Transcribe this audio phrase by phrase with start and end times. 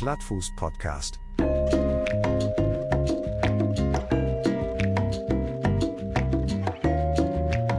[0.00, 1.20] Plattfuß Podcast.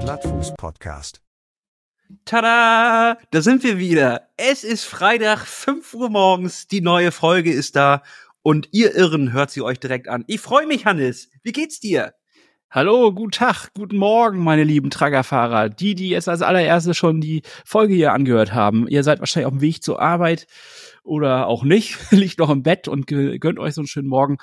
[0.02, 1.24] Plattfuß Podcast.
[2.26, 3.18] Tada!
[3.32, 4.28] Da sind wir wieder.
[4.38, 6.68] Es ist Freitag, 5 Uhr morgens.
[6.68, 8.04] Die neue Folge ist da.
[8.44, 10.24] Und ihr Irren hört sie euch direkt an.
[10.28, 11.32] Ich freue mich, Hannes.
[11.42, 12.14] Wie geht's dir?
[12.70, 15.70] Hallo, guten Tag, guten Morgen, meine lieben Traggerfahrer.
[15.70, 18.88] Die, die jetzt als allererstes schon die Folge hier angehört haben.
[18.88, 20.46] Ihr seid wahrscheinlich auf dem Weg zur Arbeit
[21.04, 24.38] oder auch nicht, liegt noch im Bett und gönnt euch so einen schönen Morgen.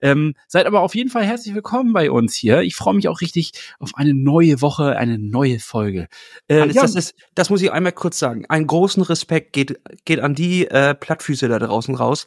[0.00, 2.62] Ähm, seid aber auf jeden Fall herzlich willkommen bei uns hier.
[2.62, 6.08] Ich freue mich auch richtig auf eine neue Woche, eine neue Folge.
[6.48, 8.46] Äh, Hannes, ja, das, ist, das muss ich einmal kurz sagen.
[8.48, 12.26] Einen großen Respekt geht, geht an die äh, Plattfüße da draußen raus.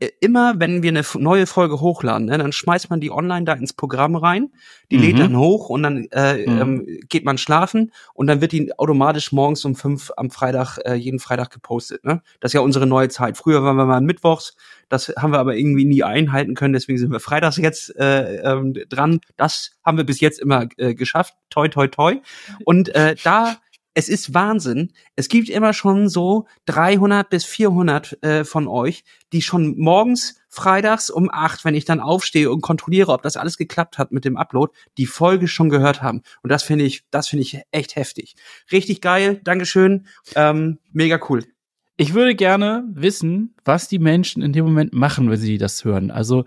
[0.00, 3.52] Äh, immer wenn wir eine neue Folge hochladen, ne, dann schmeißt man die online da
[3.52, 4.50] ins Programm rein,
[4.90, 5.02] die mhm.
[5.02, 6.60] lädt dann hoch und dann äh, mhm.
[6.60, 10.94] ähm, geht man schlafen und dann wird die automatisch morgens um fünf am Freitag, äh,
[10.94, 12.04] jeden Freitag gepostet.
[12.04, 12.22] Ne?
[12.40, 13.19] Das ist ja unsere neue Zeit.
[13.34, 14.56] Früher waren wir mal mittwochs,
[14.88, 18.74] das haben wir aber irgendwie nie einhalten können, deswegen sind wir freitags jetzt äh, ähm,
[18.88, 19.20] dran.
[19.36, 21.34] Das haben wir bis jetzt immer äh, geschafft.
[21.48, 22.16] Toi, toi, toi.
[22.64, 23.58] Und äh, da
[23.94, 24.92] es ist Wahnsinn.
[25.16, 31.10] Es gibt immer schon so 300 bis 400 äh, von euch, die schon morgens, freitags
[31.10, 34.36] um acht, wenn ich dann aufstehe und kontrolliere, ob das alles geklappt hat mit dem
[34.36, 36.22] Upload, die Folge schon gehört haben.
[36.42, 38.36] Und das finde ich, das finde ich echt heftig.
[38.70, 39.40] Richtig geil.
[39.44, 40.06] Dankeschön.
[40.34, 41.44] Ähm, mega cool.
[42.00, 46.10] Ich würde gerne wissen, was die Menschen in dem Moment machen, wenn sie das hören.
[46.10, 46.46] Also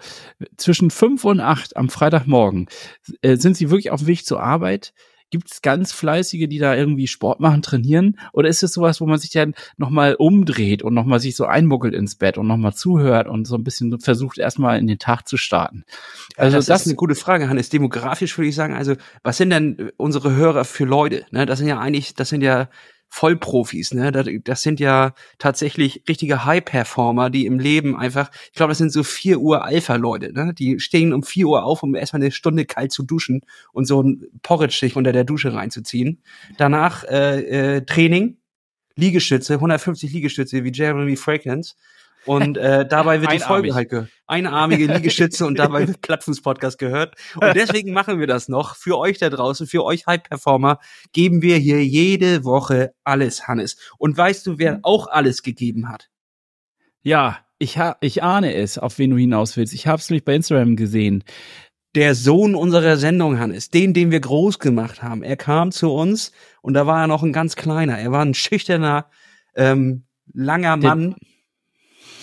[0.58, 2.70] zwischen fünf und acht am Freitagmorgen
[3.22, 4.96] äh, sind sie wirklich auf dem Weg zur Arbeit?
[5.30, 8.18] Gibt es ganz fleißige, die da irgendwie Sport machen, trainieren?
[8.34, 11.94] Oder ist es sowas, wo man sich dann nochmal umdreht und nochmal sich so einmuckelt
[11.94, 15.38] ins Bett und nochmal zuhört und so ein bisschen versucht, erstmal in den Tag zu
[15.38, 15.84] starten?
[16.36, 17.70] Also das, das ist eine gute Frage, Hannes.
[17.70, 21.28] Demografisch würde ich sagen, also was sind denn unsere Hörer für Leute?
[21.30, 22.70] Ne, das sind ja eigentlich, das sind ja
[23.14, 24.12] Vollprofis, ne?
[24.12, 28.92] Das, das sind ja tatsächlich richtige High-Performer, die im Leben einfach, ich glaube, das sind
[28.92, 30.52] so vier Uhr Alpha-Leute, ne?
[30.58, 34.02] Die stehen um vier Uhr auf, um erstmal eine Stunde kalt zu duschen und so
[34.02, 36.24] ein Porridge sich unter der Dusche reinzuziehen.
[36.58, 38.38] Danach äh, äh, Training,
[38.96, 41.76] Liegestütze, 150 Liegestütze wie Jeremy Fragrance
[42.26, 44.10] und äh, dabei wird die Folge halt gehört.
[44.28, 47.16] Einarmige Liegestütze und dabei wird Plattfuß-Podcast gehört.
[47.36, 48.76] Und deswegen machen wir das noch.
[48.76, 50.80] Für euch da draußen, für euch High-Performer,
[51.12, 53.78] geben wir hier jede Woche alles, Hannes.
[53.98, 56.10] Und weißt du, wer auch alles gegeben hat?
[57.02, 59.74] Ja, ich, ha ich ahne es, auf wen du hinaus willst.
[59.74, 61.24] Ich habe es nämlich bei Instagram gesehen.
[61.96, 65.22] Der Sohn unserer Sendung, Hannes, den, den wir groß gemacht haben.
[65.22, 68.00] Er kam zu uns und da war er noch ein ganz kleiner.
[68.00, 69.10] Er war ein schüchterner,
[69.56, 71.12] ähm, langer Mann.
[71.12, 71.33] Der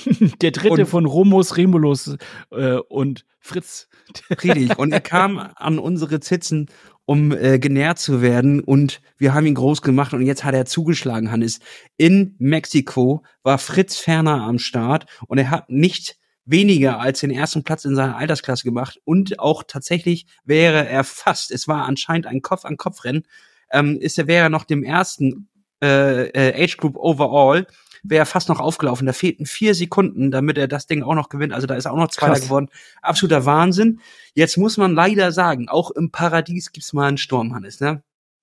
[0.42, 2.16] Der dritte und, von Romus, Remulus
[2.50, 3.88] äh, und Fritz.
[4.30, 4.78] Richtig.
[4.78, 6.68] Und er kam an unsere Zitzen,
[7.06, 8.60] um äh, genährt zu werden.
[8.60, 11.60] Und wir haben ihn groß gemacht und jetzt hat er zugeschlagen, Hannes.
[11.96, 17.64] In Mexiko war Fritz Ferner am Start und er hat nicht weniger als den ersten
[17.64, 22.42] Platz in seiner Altersklasse gemacht und auch tatsächlich wäre er fast, es war anscheinend ein
[22.42, 23.24] Kopf-an-Kopf-Rennen,
[23.72, 25.48] ähm, ist er wäre noch dem ersten
[25.82, 27.66] äh, äh, Age Group Overall
[28.02, 29.06] wäre fast noch aufgelaufen.
[29.06, 31.52] Da fehlten vier Sekunden, damit er das Ding auch noch gewinnt.
[31.52, 32.42] Also da ist er auch noch Zweiter Krass.
[32.42, 32.68] geworden.
[33.02, 34.00] Absoluter Wahnsinn.
[34.34, 38.02] Jetzt muss man leider sagen, auch im Paradies gibt's mal einen Sturm, Hannes, ne?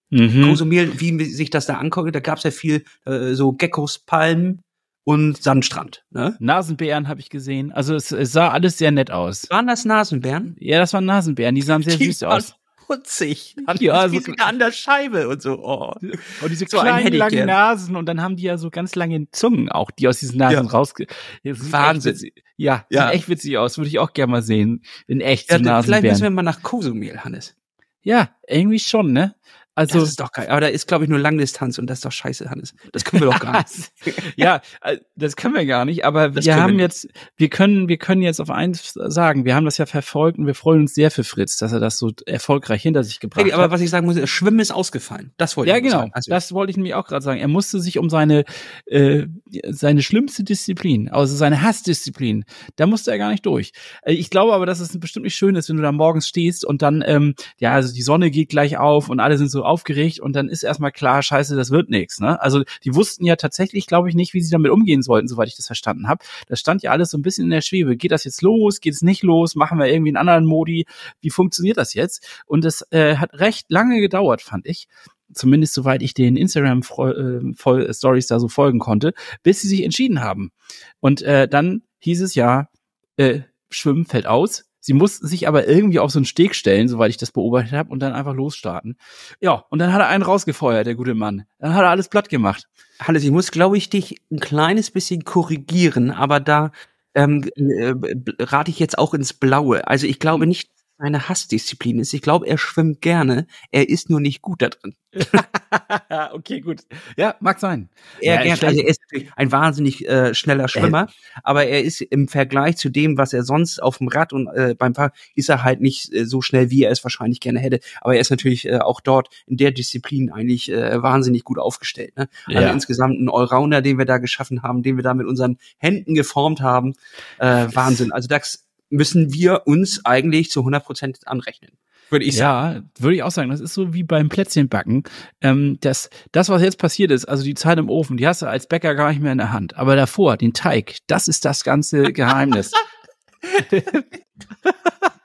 [0.10, 0.44] Mhm.
[0.44, 4.62] Kosumel, wie sich das da anguckt, da gab's ja viel äh, so Geckos, Palmen
[5.04, 6.06] und Sandstrand.
[6.12, 6.38] Ne?
[6.40, 7.74] Nasenbären habe ich gesehen.
[7.74, 9.50] Also es, es, sah alles sehr nett aus.
[9.50, 10.56] Waren das Nasenbären?
[10.60, 11.56] Ja, das waren Nasenbären.
[11.56, 12.56] Die sahen sehr die süß aus
[12.88, 13.56] putzig.
[13.80, 15.60] Ja, also an der Scheibe und so.
[15.64, 15.94] Oh.
[16.02, 19.70] Und diese so kleinen langen Nasen und dann haben die ja so ganz lange Zungen
[19.70, 20.72] auch, die aus diesen Nasen ja.
[20.72, 21.08] rausge.
[21.44, 22.32] Wahnsinn.
[22.56, 23.78] Ja, ja, sieht echt witzig aus.
[23.78, 24.84] Würde ich auch gerne mal sehen.
[25.08, 25.84] In echt ja, so Nasenbären.
[25.84, 27.56] Vielleicht müssen wir mal nach Kosumel, Hannes.
[28.02, 29.36] Ja, irgendwie schon, ne?
[29.78, 30.48] Also, das ist doch geil.
[30.50, 32.74] Aber da ist, glaube ich, nur Langdistanz und das ist doch scheiße, Hannes.
[32.94, 33.92] Das können wir doch gar nicht.
[34.36, 36.04] ja, äh, das können wir gar nicht.
[36.04, 39.46] Aber das wir haben wir jetzt, wir können, wir können jetzt auf eins sagen.
[39.46, 42.00] Wir haben das ja verfolgt und wir freuen uns sehr für Fritz, dass er das
[42.00, 43.66] so erfolgreich hinter sich gebracht hey, aber hat.
[43.66, 45.32] Aber was ich sagen muss, Schwimmen ist ausgefallen.
[45.38, 45.98] Das wollte ja, ich genau.
[45.98, 46.12] sagen.
[46.14, 47.40] Also, das wollte ich nämlich auch gerade sagen.
[47.40, 48.46] Er musste sich um seine,
[48.88, 49.28] äh,
[49.70, 52.46] seine schlimmste Disziplin, also seine Hassdisziplin,
[52.78, 53.74] da musste er gar nicht durch.
[54.02, 56.66] Äh, ich glaube aber, dass es bestimmt nicht schön ist, wenn du da morgens stehst
[56.66, 60.20] und dann, ähm, ja, also die Sonne geht gleich auf und alle sind so aufgeregt
[60.20, 62.20] und dann ist erstmal klar, scheiße, das wird nichts.
[62.20, 62.42] Ne?
[62.42, 65.56] Also die wussten ja tatsächlich, glaube ich, nicht, wie sie damit umgehen sollten, soweit ich
[65.56, 66.24] das verstanden habe.
[66.48, 67.98] Das stand ja alles so ein bisschen in der Schwebe.
[67.98, 68.80] Geht das jetzt los?
[68.80, 69.56] Geht es nicht los?
[69.56, 70.86] Machen wir irgendwie einen anderen Modi?
[71.22, 72.42] Wie funktioniert das jetzt?
[72.46, 74.88] Und es äh, hat recht lange gedauert, fand ich
[75.34, 80.22] zumindest soweit ich den Instagram äh, Stories da so folgen konnte, bis sie sich entschieden
[80.22, 80.52] haben.
[81.00, 82.70] Und äh, dann hieß es ja,
[83.18, 87.10] äh, Schwimmen fällt aus, Sie mussten sich aber irgendwie auf so einen Steg stellen, soweit
[87.10, 88.96] ich das beobachtet habe, und dann einfach losstarten.
[89.42, 91.44] Ja, und dann hat er einen rausgefeuert, der gute Mann.
[91.60, 92.70] Dann hat er alles platt gemacht.
[92.98, 96.72] Hannes, ich muss, glaube ich, dich ein kleines bisschen korrigieren, aber da
[97.16, 97.96] ähm, äh,
[98.40, 99.86] rate ich jetzt auch ins Blaue.
[99.86, 102.14] Also ich glaube nicht, dass es eine Hassdisziplin ist.
[102.14, 103.48] Ich glaube, er schwimmt gerne.
[103.72, 104.96] Er ist nur nicht gut da drin.
[106.34, 106.82] okay, gut.
[107.16, 107.90] Ja, mag sein.
[108.20, 111.08] Er, Ja, also er ist natürlich ein wahnsinnig äh, schneller Schwimmer,
[111.44, 114.76] aber er ist im Vergleich zu dem, was er sonst auf dem Rad und äh,
[114.78, 117.80] beim Fahren, ist er halt nicht äh, so schnell, wie er es wahrscheinlich gerne hätte.
[118.02, 122.16] Aber er ist natürlich äh, auch dort in der Disziplin eigentlich äh, wahnsinnig gut aufgestellt.
[122.18, 122.28] Ne?
[122.46, 122.72] Also Ja.
[122.74, 126.62] insgesamt ein Allrounder, den wir da geschaffen haben, den wir da mit unseren Händen geformt
[126.62, 126.94] haben.
[127.40, 128.12] Äh, Wahnsinn.
[128.12, 131.72] Also das müssen wir uns eigentlich zu 100 Prozent anrechnen.
[132.10, 132.86] Würde ich sagen.
[132.98, 133.50] Ja, würde ich auch sagen.
[133.50, 135.04] Das ist so wie beim Plätzchenbacken.
[135.42, 138.46] Ähm, das, das, was jetzt passiert ist, also die Zeit im Ofen, die hast du
[138.46, 139.76] als Bäcker gar nicht mehr in der Hand.
[139.76, 142.72] Aber davor, den Teig, das ist das ganze Geheimnis.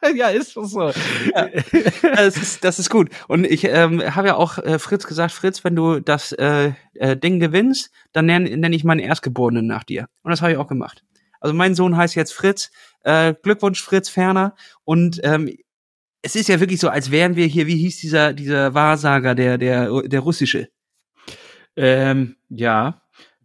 [0.14, 0.92] ja, ist doch so.
[2.02, 3.10] das ist, das ist gut.
[3.28, 7.16] Und ich ähm, habe ja auch äh, Fritz gesagt, Fritz, wenn du das äh, äh,
[7.16, 10.08] Ding gewinnst, dann nenne nenn ich meinen Erstgeborenen nach dir.
[10.22, 11.04] Und das habe ich auch gemacht.
[11.40, 12.70] Also mein Sohn heißt jetzt Fritz.
[13.04, 14.54] Äh, Glückwunsch, Fritz Ferner.
[14.84, 15.56] Und ähm,
[16.22, 19.58] es ist ja wirklich so, als wären wir hier, wie hieß dieser, dieser Wahrsager, der,
[19.58, 20.68] der, der russische.
[21.76, 23.01] Ähm, ja.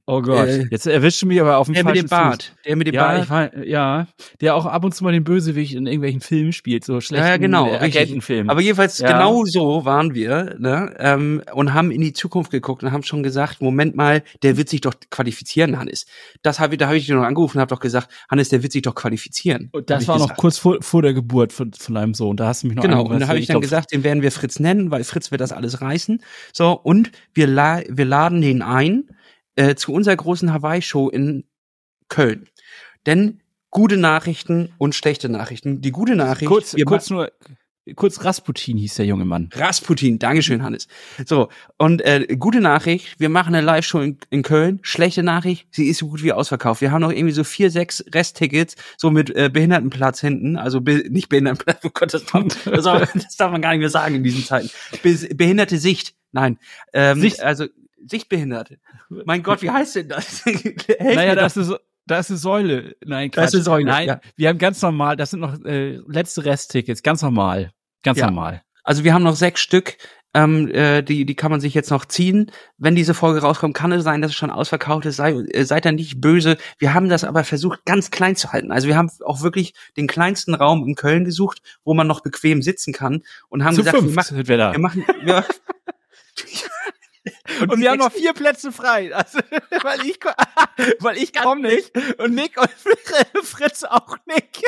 [0.09, 2.43] Oh Gott, Äh, jetzt erwischt du mich aber auf dem Der mit falschen dem Bart.
[2.43, 2.55] Fuß.
[2.65, 3.23] Der mit dem Ja, Bart.
[3.25, 4.07] ich weiß, ja,
[4.39, 7.35] der auch ab und zu mal den Bösewicht in irgendwelchen Filmen spielt, so schlechten Ja,
[7.35, 7.77] genau, äh.
[7.79, 8.49] Agentenfilmen.
[8.49, 9.11] Aber jedenfalls Ja.
[9.11, 13.21] genau so waren wir ne, ähm, und haben in die Zukunft geguckt und haben schon
[13.21, 16.05] gesagt, Moment mal, der wird sich doch qualifizieren, Hannes.
[16.41, 18.63] Das habe ich, da habe ich dich noch angerufen und habe doch gesagt, Hannes, der
[18.63, 19.67] wird sich doch qualifizieren.
[19.73, 20.39] Und Hab das war noch gesagt.
[20.39, 22.37] kurz vor, vor der Geburt von, von deinem Sohn.
[22.37, 24.21] Da hast du mich noch Genau, und da habe ich dann glaub, gesagt, den werden
[24.23, 26.23] wir Fritz nennen, weil Fritz wird das alles reißen.
[26.53, 29.03] So, und wir, la wir laden den ein
[29.57, 31.43] äh, zu unserer großen Hawaii-Show in
[32.07, 32.47] Köln.
[33.05, 35.81] Denn gute Nachrichten und schlechte Nachrichten.
[35.81, 37.31] Die gute Nachricht, kurz, kurz nur,
[37.95, 39.49] kurz Rasputin hieß der junge Mann.
[39.53, 40.87] Rasputin, Dankeschön, Hannes.
[41.25, 44.79] So, und äh, gute Nachricht, wir machen eine Live-Show in, in Köln.
[44.81, 46.81] Schlechte Nachricht, sie ist so gut wie ausverkauft.
[46.81, 50.57] Wir haben noch irgendwie so vier, sechs Resttickets, so mit äh, Behindertenplatz hinten.
[50.57, 53.79] Also be nicht Behindertenplatz, oh Gott, das darf, das, darf, das darf man gar nicht
[53.79, 54.69] mehr sagen in diesen Zeiten.
[55.03, 56.59] Be behinderte Sicht, nein.
[56.93, 57.41] Ähm, Sicht.
[57.41, 57.67] Also
[58.05, 58.79] Sichtbehinderte.
[59.09, 60.43] Mein Gott, wie heißt denn das?
[60.99, 61.45] Naja, mir da doch.
[61.47, 62.95] ist, eine, So- da ist Säule.
[63.05, 63.53] Nein, ist Quatsch.
[63.53, 64.21] eine Säule, Nein, ja.
[64.35, 67.71] wir haben ganz normal, das sind noch äh, letzte Resttickets, ganz normal.
[68.03, 68.27] Ganz Ja.
[68.27, 68.61] normal.
[68.83, 69.97] Also wir haben noch sechs Stück,
[70.33, 72.51] ähm, äh, die, die kann man sich jetzt noch ziehen.
[72.77, 75.17] Wenn diese Folge rauskommt, kann es sein, dass es schon ausverkauft ist.
[75.17, 76.57] Sei, äh, seid da nicht böse.
[76.77, 78.71] Wir haben das aber versucht, ganz klein zu halten.
[78.71, 82.61] Also wir haben auch wirklich den kleinsten Raum in Köln gesucht, wo man noch bequem
[82.61, 84.71] sitzen kann und haben Zu gesagt, fünf wir machen, sind wir da.
[84.71, 85.43] wir machen, wir,
[87.69, 89.11] Und wir haben noch vier Plätze frei.
[89.13, 89.39] Also,
[89.83, 90.19] weil ich,
[90.99, 92.69] weil ich komme nicht und Nick und
[93.45, 94.61] Fritz auch nicht.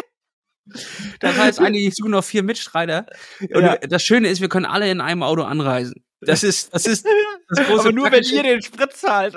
[1.20, 3.06] das heißt eigentlich, ich suche noch vier Mitstreiter.
[3.40, 3.78] Und Ja.
[3.78, 6.04] das Schöne ist, wir können alle in einem Auto anreisen.
[6.22, 7.06] Das ist, das ist
[7.50, 9.36] das große Aber nur wenn praktische- ihr den Sprit zahlt.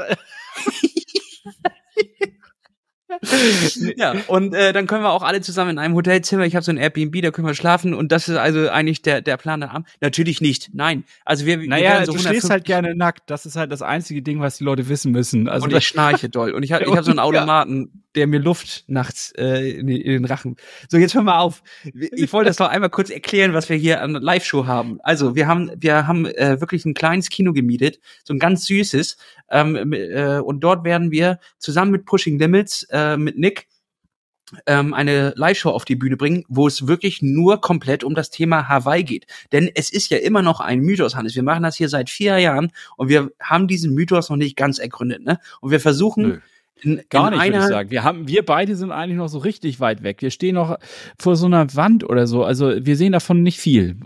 [3.97, 6.45] Ja, und äh, dann können wir auch alle zusammen in einem Hotelzimmer.
[6.45, 7.95] Ich habe so ein Airbnb, da können wir schlafen.
[7.95, 9.89] Und das ist also eigentlich der, der Plan der Abend.
[10.01, 10.71] Natürlich nicht.
[10.73, 11.05] Nein.
[11.25, 13.31] Also wir, wir Naja, werden so du stehst 150 halt gerne nackt.
[13.31, 15.49] Das ist halt das einzige Ding, was die Leute wissen müssen.
[15.49, 16.53] Also und ich schnarche doll.
[16.53, 17.21] Und ich habe ich hab so einen.
[17.23, 20.57] Automaten, der mir Luft nachts äh, in, den Rachen.
[20.89, 21.63] So, jetzt hör mal auf.
[21.85, 25.01] Ich wollte das noch einmal kurz erklären, was wir hier an Live-Show haben.
[25.03, 29.17] Also, wir haben, wir haben äh, wirklich ein kleines Kino gemietet, so ein ganz süßes.
[29.51, 33.69] Ähm, äh, und dort werden wir zusammen mit Pushing Limits, äh, mit Nick,
[34.67, 38.69] ähm, eine Live-Show auf die Bühne bringen, wo es wirklich nur komplett um das Thema
[38.69, 39.27] Hawaii geht.
[39.53, 41.35] Denn es ist ja immer noch ein Mythos, Hannes.
[41.35, 44.79] Wir machen das hier seit vier Jahren und wir haben diesen Mythos noch nicht ganz
[44.79, 45.25] ergründet.
[45.25, 45.39] Ne?
[45.61, 46.39] Und wir versuchen Nö.
[46.81, 47.91] In, Gar in nicht, würde ich sagen.
[47.91, 50.23] Wir haben, wir beide sind eigentlich noch so richtig weit weg.
[50.23, 50.79] Wir stehen noch
[51.19, 52.45] vor so einer Wand oder so.
[52.45, 53.97] Also wir sehen davon nicht viel.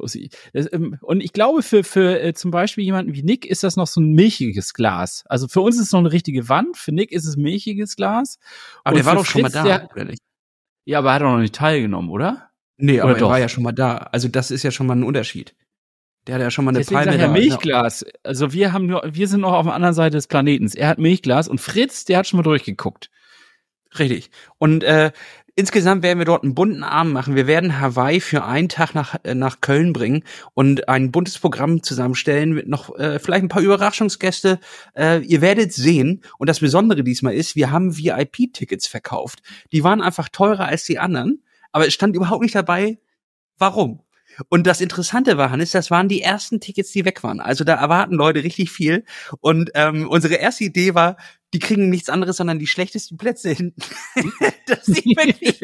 [0.55, 3.87] Ähm, Und ich glaube, für, für äh, zum Beispiel jemanden wie Nick ist das noch
[3.87, 5.25] so ein milchiges Glas.
[5.27, 6.77] Also für uns ist es noch eine richtige Wand.
[6.77, 8.39] Für Nick ist es milchiges Glas.
[8.85, 10.15] aber Und der war doch schon mal Fritz, da, der-?
[10.85, 12.51] Ja, aber er hat doch noch nicht teilgenommen, oder?
[12.79, 13.31] Nee, aber Oder er doch?
[13.31, 13.97] war ja schon mal da.
[13.97, 15.55] Also das ist ja schon mal ein Unterschied.
[16.27, 17.33] Der hat ja schon mal eine Deswegen Palme sag ich ja da.
[17.33, 18.05] Milchglas.
[18.25, 20.75] Also wir haben nur, wir sind noch auf der anderen Seite des Planetens.
[20.75, 23.11] Er hat Milchglas und Fritz, der hat schon mal durchgeguckt.
[23.99, 24.31] Richtig.
[24.59, 25.13] Und äh,
[25.55, 27.37] insgesamt werden wir dort einen bunten Abend machen.
[27.37, 31.83] Wir werden Hawaii für einen Tag nach, äh, nach Köln bringen und ein buntes Programm
[31.83, 34.59] zusammenstellen mit noch äh, vielleicht ein paar Überraschungsgäste.
[34.97, 36.23] Äh, ihr werdet sehen.
[36.39, 39.43] Und das Besondere diesmal ist, wir haben VIP-Tickets verkauft.
[39.73, 42.99] Die waren einfach teurer als die anderen, aber es stand überhaupt nicht dabei,
[43.59, 44.03] warum.
[44.49, 47.41] Und das Interessante war, Hannes, das waren die ersten Tickets, die weg waren.
[47.41, 49.05] Also da erwarten Leute richtig viel.
[49.41, 51.17] Und ähm, unsere erste Idee war,
[51.55, 53.81] die kriegen nichts anderes, sondern die schlechtesten Plätze hinten.
[54.67, 55.59] Dass die wirklich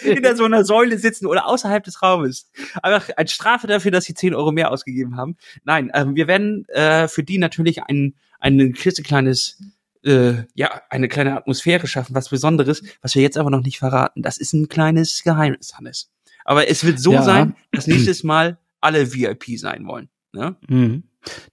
[0.00, 2.50] hinter so einer Säule sitzen oder außerhalb des Raumes.
[2.82, 5.36] Einfach als Strafe dafür, dass sie 10 Euro mehr ausgegeben haben.
[5.64, 9.58] Nein, ähm, wir werden äh, für die natürlich ein, ein klitzekleines
[10.04, 14.22] äh, ja, eine kleine Atmosphäre schaffen, was Besonderes, was wir jetzt aber noch nicht verraten.
[14.22, 16.10] Das ist ein kleines Geheimnis, Hannes.
[16.44, 17.22] Aber es wird so Ja.
[17.22, 20.08] sein, dass nächstes Mal alle VIP sein wollen.
[20.32, 20.56] Ne?
[20.68, 21.04] Mhm.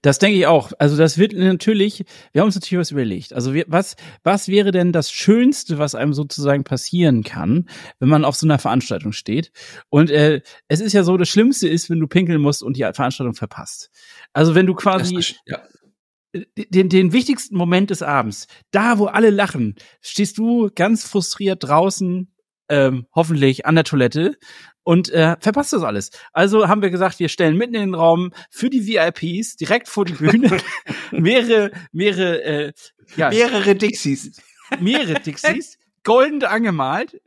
[0.02, 0.72] Das denke ich auch.
[0.78, 3.32] Also das wird natürlich, wir haben uns natürlich was überlegt.
[3.32, 3.94] Also wir, was,
[4.24, 7.68] was wäre denn das Schönste, was einem sozusagen passieren kann,
[8.00, 9.52] wenn man auf so einer Veranstaltung steht?
[9.88, 12.82] Und äh, es ist ja so, das Schlimmste ist, wenn du pinkeln musst und die
[12.82, 13.90] Veranstaltung verpasst.
[14.32, 15.62] Also wenn du quasi ja.
[16.56, 22.32] den, den wichtigsten Moment des Abends, da wo alle lachen, stehst du ganz frustriert draußen,
[22.70, 24.36] ähm, hoffentlich an der Toilette
[24.82, 26.10] und äh, verpasst das alles.
[26.32, 30.04] Also haben wir gesagt, wir stellen mitten in den Raum für die VIPs direkt vor
[30.04, 30.58] die Bühne
[31.10, 32.72] mehrere, mehrere, äh,
[33.16, 34.40] ja, Mehrere Dixies.
[34.80, 37.20] mehrere Dixies, golden angemalt.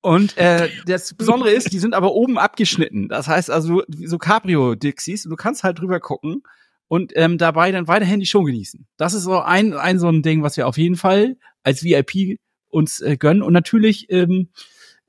[0.00, 3.08] Und äh, das Besondere ist, die sind aber oben abgeschnitten.
[3.08, 5.24] Das heißt also so Cabrio-Dixies.
[5.24, 6.42] Du kannst halt drüber gucken
[6.86, 8.86] und ähm, dabei dann weiterhin die Show genießen.
[8.96, 12.38] Das ist so ein, ein so ein Ding, was wir auf jeden Fall als VIP
[12.68, 13.42] uns äh, gönnen.
[13.42, 14.48] Und natürlich, ähm,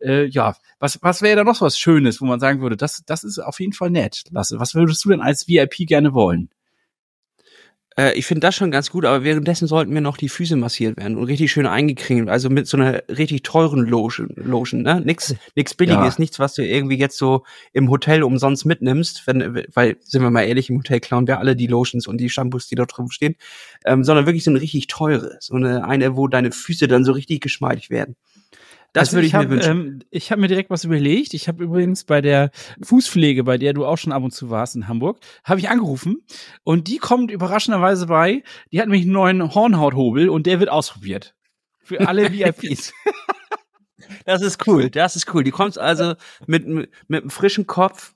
[0.01, 3.03] äh, ja, was, was wäre da noch so was Schönes, wo man sagen würde, das,
[3.05, 4.23] das ist auf jeden Fall nett.
[4.31, 6.49] Lasse, was würdest du denn als VIP gerne wollen?
[7.99, 10.95] Äh, ich finde das schon ganz gut, aber währenddessen sollten mir noch die Füße massiert
[10.97, 12.29] werden und richtig schön eingecremt.
[12.29, 15.01] Also mit so einer richtig teuren Lotion, Lotion ne?
[15.01, 16.19] Nix, nix billiges, Ja.
[16.19, 20.43] nichts, was du irgendwie jetzt so im Hotel umsonst mitnimmst, wenn, weil, sind wir mal
[20.43, 23.35] ehrlich, im Hotel klauen wir alle die Lotions und die Shampoos, die da drauf stehen,
[23.85, 27.11] ähm, sondern wirklich so eine richtig teure, so eine, eine, wo deine Füße dann so
[27.11, 28.15] richtig geschmeidig werden.
[28.93, 29.71] Das Also würde ich, hab, mir wünschen.
[29.71, 31.33] Ähm, ich habe mir direkt was überlegt.
[31.33, 34.75] Ich habe übrigens bei der Fußpflege, bei der du auch schon ab und zu warst
[34.75, 36.23] in Hamburg, habe ich angerufen
[36.63, 38.43] und die kommt überraschenderweise bei.
[38.71, 41.35] Die hat nämlich einen neuen Hornhauthobel und der wird ausprobiert.
[41.83, 42.93] Für alle VIPs.
[44.25, 45.43] Das ist cool, das ist cool.
[45.43, 46.15] Die kommt also
[46.47, 48.13] mit, mit, mit einem frischen Kopf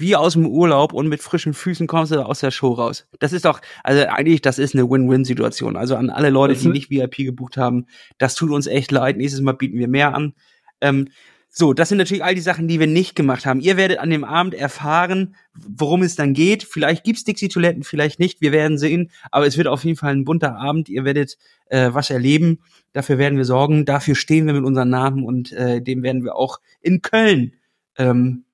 [0.00, 3.06] wie aus dem Urlaub und mit frischen Füßen kommst du aus der Show raus.
[3.18, 5.76] Das ist doch, also eigentlich, das ist eine Win-Win-Situation.
[5.76, 7.86] Also an alle Leute, die ist- nicht VIP gebucht haben,
[8.18, 9.16] das tut uns echt leid.
[9.16, 10.34] Nächstes Mal bieten wir mehr an.
[10.80, 11.08] Ähm,
[11.54, 13.60] so, das sind natürlich all die Sachen, die wir nicht gemacht haben.
[13.60, 16.62] Ihr werdet an dem Abend erfahren, worum es dann geht.
[16.64, 18.40] Vielleicht gibt's Dixie-Toiletten, vielleicht nicht.
[18.40, 19.10] Wir werden sehen.
[19.30, 20.88] Aber es wird auf jeden Fall ein bunter Abend.
[20.88, 22.60] Ihr werdet äh, was erleben.
[22.94, 23.84] Dafür werden wir sorgen.
[23.84, 27.52] Dafür stehen wir mit unseren Namen und äh, dem werden wir auch in Köln
[27.98, 28.44] ähm,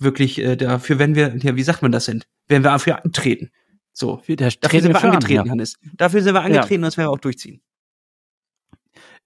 [0.00, 2.24] wirklich äh, dafür, wenn wir, ja, wie sagt man das denn?
[2.48, 3.50] Werden wir dafür antreten.
[3.92, 4.22] So.
[4.26, 5.50] Da Dafür sind wir für an, angetreten, ja.
[5.50, 5.76] Hannes.
[5.94, 7.60] Dafür sind wir angetreten und das werden wir auch durchziehen.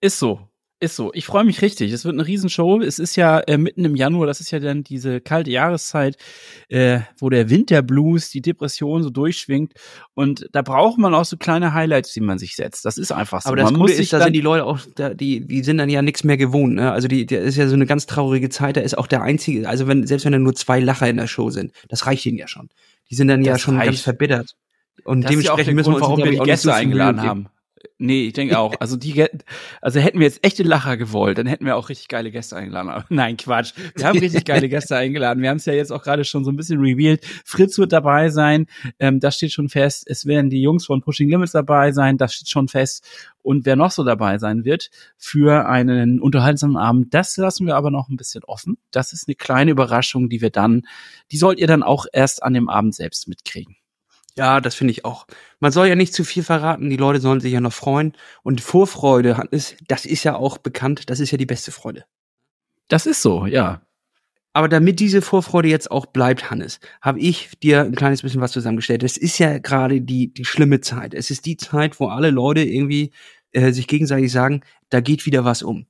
[0.01, 0.49] Ist so.
[0.81, 1.13] Ist so.
[1.15, 1.93] Ich freue mich richtig.
[1.93, 2.81] Es wird eine Riesenshow.
[2.81, 6.17] Es ist ja äh, mitten im Januar, das ist ja dann diese kalte Jahreszeit,
[6.69, 9.73] äh, wo der Winterblues, die Depression so durchschwingt.
[10.15, 12.85] Und da braucht man auch so kleine Highlights, die man sich setzt.
[12.85, 13.49] Das ist einfach so.
[13.49, 15.63] Aber das man Gute muss ist, da dann, sind die Leute auch, da, die, die
[15.63, 16.75] sind dann ja nichts mehr gewohnt.
[16.75, 16.91] Ne?
[16.91, 18.77] Also die, der ist ja so eine ganz traurige Zeit.
[18.77, 21.29] Da ist auch der einzige, also wenn selbst wenn da nur zwei Lacher in der
[21.29, 22.69] Show sind, das reicht ihnen ja schon.
[23.11, 24.03] Die sind dann ja Das schon ganz reicht.
[24.03, 24.55] verbittert.
[25.05, 26.69] Und Das ist ja auch der dementsprechend müssen Grund, wir uns, warum wir die Gäste
[26.69, 27.49] so eingeladen haben.
[28.05, 28.75] Nee, ich denke auch.
[28.81, 29.25] Also die,
[29.81, 32.91] also hätten wir jetzt echte Lacher gewollt, dann hätten wir auch richtig geile Gäste eingeladen.
[32.91, 33.73] Aber nein, Quatsch.
[33.97, 35.43] Wir haben richtig geile Gäste eingeladen.
[35.43, 37.25] Wir haben es ja jetzt auch gerade schon so ein bisschen revealed.
[37.47, 38.67] Fritz wird dabei sein.
[38.99, 40.05] Ähm, das steht schon fest.
[40.07, 42.19] Es werden die Jungs von Pushing Limits dabei sein.
[42.19, 43.09] Das steht schon fest.
[43.41, 47.91] Und wer noch so dabei sein wird für einen unterhaltsamen Abend, das lassen wir aber
[47.91, 48.77] noch ein bisschen offen.
[48.91, 50.83] Das ist eine kleine Überraschung, die wir dann,
[51.33, 53.77] die sollt ihr dann auch erst an dem Abend selbst mitkriegen.
[54.37, 55.27] Ja, das finde ich auch.
[55.61, 58.15] Man soll ja nicht zu viel verraten, die Leute sollen sich ja noch freuen.
[58.43, 62.05] Und Vorfreude, Hannes, das ist ja auch bekannt, das ist ja die beste Freude.
[62.89, 63.83] Das ist so, ja.
[64.53, 68.53] Aber damit diese Vorfreude jetzt auch bleibt, Hannes, habe ich dir ein kleines bisschen was
[68.53, 69.03] zusammengestellt.
[69.03, 71.15] Es ist ja gerade die, die schlimme Zeit.
[71.15, 73.13] Es ist die Zeit, wo alle Leute irgendwie
[73.53, 75.87] äh, sich gegenseitig sagen, da geht wieder was um.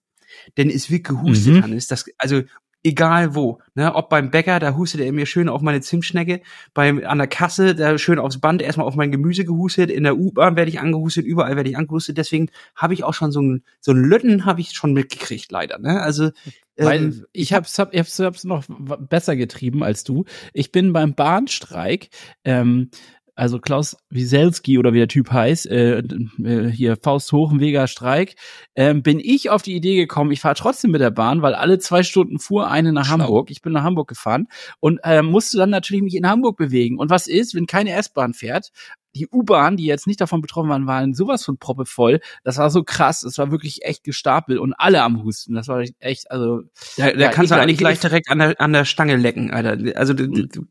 [0.56, 1.62] Denn es wird gehustet, Mhm.
[1.62, 1.88] Hannes.
[1.88, 2.42] Das, also
[2.84, 3.60] egal wo.
[3.74, 3.92] Ne?
[3.94, 6.42] Ob beim Bäcker, da hustet er mir schön auf meine Zimtschnecke.
[6.74, 9.90] Beim, an der Kasse, da schön aufs Band erstmal auf mein Gemüse gehustet.
[9.90, 12.18] In der U-Bahn werde ich angehustet, überall werde ich angehustet.
[12.18, 15.78] Deswegen habe ich auch schon so ein so ein Lütten habe ich schon mitgekriegt, leider.
[15.78, 16.00] Ne?
[16.00, 16.30] Also
[16.76, 20.24] Weil ähm, ich hab's, hab, ich hab's, noch besser getrieben als du.
[20.52, 22.10] Ich bin beim Bahnstreik,
[22.44, 22.90] ähm,
[23.36, 28.36] also Klaus Wieselski oder wie der Typ heißt, äh, äh, hier Faust Hochenweger Streik,
[28.76, 31.78] ähm, bin ich auf die Idee gekommen, ich fahre trotzdem mit der Bahn, weil alle
[31.78, 33.18] zwei Stunden fuhr eine nach Schlau.
[33.18, 33.50] Hamburg.
[33.50, 34.46] Ich bin nach Hamburg gefahren
[34.80, 36.98] und äh, musste dann natürlich mich in Hamburg bewegen.
[36.98, 38.70] Und was ist, wenn keine S-Bahn fährt?
[39.16, 42.18] Die U-Bahn, die jetzt nicht davon betroffen waren, waren sowas von proppevoll.
[42.42, 43.22] Das war so krass.
[43.22, 45.54] Es war wirklich echt gestapelt und alle am Husten.
[45.54, 46.62] Das war echt, also
[46.96, 49.52] Da, da Ja, kannst du eigentlich Ich- gleich direkt an der, an der Stange lecken,
[49.52, 49.96] Alter.
[49.96, 50.14] Also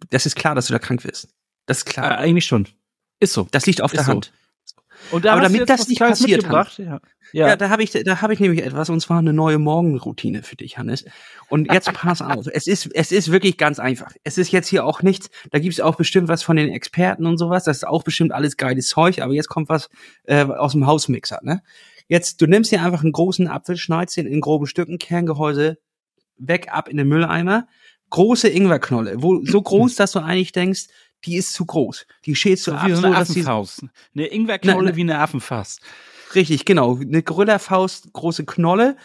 [0.10, 1.30] das ist klar, dass du da krank wirst.
[1.66, 2.18] Das ist Äh, klar.
[2.18, 2.68] eigentlich schon.
[3.20, 3.48] Ist so.
[3.52, 4.12] Das liegt auf ist der so.
[4.12, 4.34] Hand.
[5.12, 7.00] Und da Aber damit das nicht passiert, mitgebracht, ja.
[7.34, 7.56] Ja, Ja.
[7.56, 10.78] da habe ich, da habe ich nämlich etwas und zwar eine neue Morgenroutine für dich,
[10.78, 11.04] Hannes.
[11.50, 14.14] Und jetzt pass auf, es ist, es ist wirklich ganz einfach.
[14.24, 15.30] Es ist jetzt hier auch nichts.
[15.52, 17.64] Da gibt's auch bestimmt was von den Experten und sowas.
[17.66, 19.22] Das ist auch bestimmt alles geiles Zeug.
[19.22, 19.90] Aber jetzt kommt was
[20.26, 21.40] äh, aus dem Hausmixer.
[21.44, 21.62] Ne?
[22.08, 25.80] Jetzt, du nimmst dir einfach einen großen Apfel, schneidest ihn in groben Stücken, Kerngehäuse
[26.38, 27.68] weg ab in den Mülleimer.
[28.10, 30.86] Große Ingwerknolle, wo so groß, dass du eigentlich denkst,
[31.26, 32.06] die ist zu groß.
[32.26, 33.86] Die schälst du So wie so eine Affenfaust.
[34.16, 35.82] Eine Ingwerknolle wie eine Affenfaust.
[36.36, 37.00] Richtig, genau.
[37.00, 38.98] Eine Gorillerfaust, große Knolle,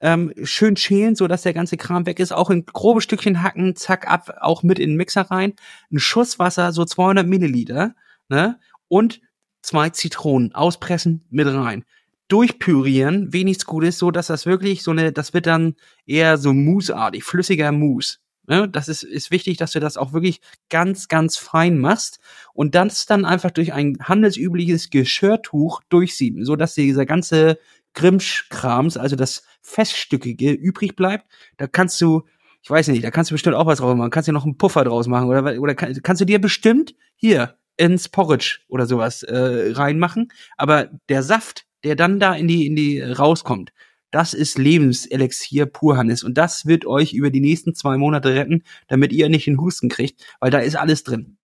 [0.00, 2.32] ähm, schön schälen, so dass der ganze Kram weg ist.
[2.32, 5.54] Auch in grobe Stückchen hacken, zack, ab, auch mit in den Mixer rein.
[5.90, 7.94] Ein Schuss Wasser, so 200 Milliliter,
[8.28, 8.58] ne?
[8.88, 9.20] Und
[9.62, 11.84] zwei Zitronen auspressen, mit rein.
[12.28, 15.74] Durchpürieren, wenig Gutes, so dass das wirklich so eine, das wird dann
[16.06, 18.18] eher so mousseartig, flüssiger Mousse.
[18.46, 18.68] Ne?
[18.68, 22.20] Das ist, ist wichtig, dass du das auch wirklich ganz, ganz fein machst
[22.54, 27.58] und das dann einfach durch ein handelsübliches Geschirrtuch durchsieben, so dass dieser ganze
[27.94, 31.26] Grimsch-Krams, also das Feststückige, übrig bleibt.
[31.56, 32.22] Da kannst du,
[32.62, 34.10] ich weiß nicht, da kannst du bestimmt auch was draus machen.
[34.10, 37.56] Kannst du noch einen Puffer draus machen oder, oder kann, kannst du dir bestimmt hier
[37.76, 40.32] ins Porridge oder sowas äh, reinmachen.
[40.56, 43.72] Aber der Saft, der dann da in die, in die rauskommt,
[44.16, 46.22] das ist Lebenselixier pur, Hannes.
[46.24, 49.90] Und das wird euch über die nächsten zwei Monate retten, damit ihr nicht den Husten
[49.90, 51.36] kriegt, weil da ist alles drin.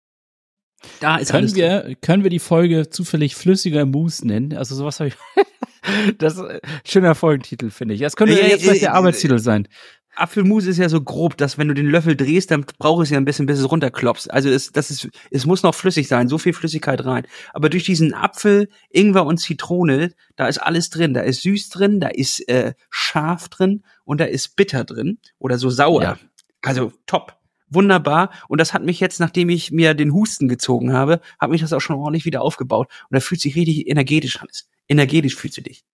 [0.99, 1.61] Da ist Können alles drin.
[1.62, 4.55] wir, können wir die Folge zufällig flüssiger Mousse nennen?
[4.55, 5.14] Also sowas habe ich.
[6.19, 8.00] das ist ein schöner Folgentitel, finde ich.
[8.00, 9.69] Das könnte Ja, jetzt vielleicht der Arbeitstitel sein.
[10.14, 13.16] Apfelmus ist ja so grob, dass wenn du den Löffel drehst, dann braucht es ja
[13.16, 14.31] ein bisschen, bis es runterklopst.
[14.31, 17.26] Also es, das ist, es muss noch flüssig sein, so viel Flüssigkeit rein.
[17.52, 21.14] Aber durch diesen Apfel, Ingwer und Zitrone, da ist alles drin.
[21.14, 25.59] Da ist süß drin, da ist äh, scharf drin und da ist bitter drin oder
[25.59, 26.02] so sauer.
[26.02, 26.19] Ja.
[26.62, 27.38] Also top.
[27.69, 28.31] Wunderbar.
[28.49, 31.73] Und das hat mich jetzt, nachdem ich mir den Husten gezogen habe, hat mich das
[31.73, 32.88] auch schon ordentlich wieder aufgebaut.
[33.09, 34.49] Und da fühlt sich richtig energetisch an.
[34.88, 35.85] Energetisch fühlst du dich.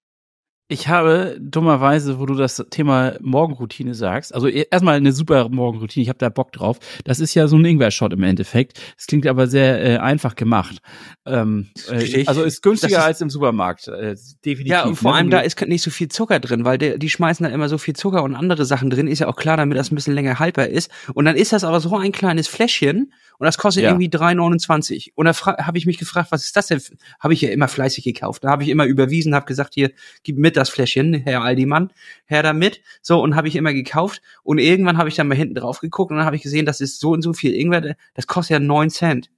[0.70, 6.02] Ich habe dummerweise, wo du das Thema Morgenroutine sagst, also e- erstmal eine super Morgenroutine,
[6.02, 6.78] ich habe da Bock drauf.
[7.04, 8.78] Das ist ja so ein Ingwer-Shot im Endeffekt.
[8.98, 10.78] Es klingt aber sehr äh, einfach gemacht.
[11.24, 14.66] Ähm, äh, also ist günstiger ist- als im Supermarkt, äh, definitiv.
[14.70, 15.16] Ja, und vor ne?
[15.16, 17.78] allem da ist nicht so viel Zucker drin, weil der, die schmeißen da immer so
[17.78, 19.06] viel Zucker und andere Sachen drin.
[19.06, 20.90] Ist ja auch klar, damit das ein bisschen länger haltbar ist.
[21.14, 23.90] Und dann ist das aber so ein kleines Fläschchen und das kostet Ja.
[23.90, 25.12] irgendwie 3,29.
[25.14, 25.32] Und da
[25.64, 26.82] habe ich mich gefragt, was ist das denn?
[27.20, 28.44] Habe ich ja immer fleißig gekauft.
[28.44, 29.92] Da habe ich immer überwiesen, habe gesagt, hier,
[30.24, 31.92] gib mit das Fläschchen, Herr Aldimann,
[32.26, 32.82] Herr damit.
[33.02, 34.20] So, und habe ich immer gekauft.
[34.42, 36.80] Und irgendwann habe ich dann mal hinten drauf geguckt und dann habe ich gesehen, das
[36.80, 39.30] ist so und so viel Ingwer, das kostet ja 9 Cent.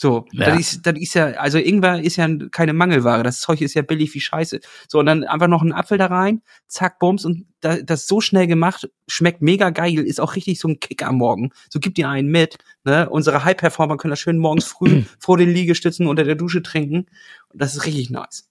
[0.00, 0.50] So, Ja.
[0.50, 3.24] das, ist, das ist ja, also Ingwer ist ja keine Mangelware.
[3.24, 4.60] Das Zeug ist ja billig wie Scheiße.
[4.86, 8.20] So, und dann einfach noch einen Apfel da rein, zack, bums, und da, das so
[8.20, 11.50] schnell gemacht, schmeckt mega geil, ist auch richtig so ein Kick am Morgen.
[11.68, 12.58] So gibt ihr einen mit.
[12.84, 13.10] Ne?
[13.10, 17.06] Unsere High-Performer können das schön morgens früh vor den Liegestützen unter der Dusche trinken.
[17.48, 18.48] Und das ist richtig nice.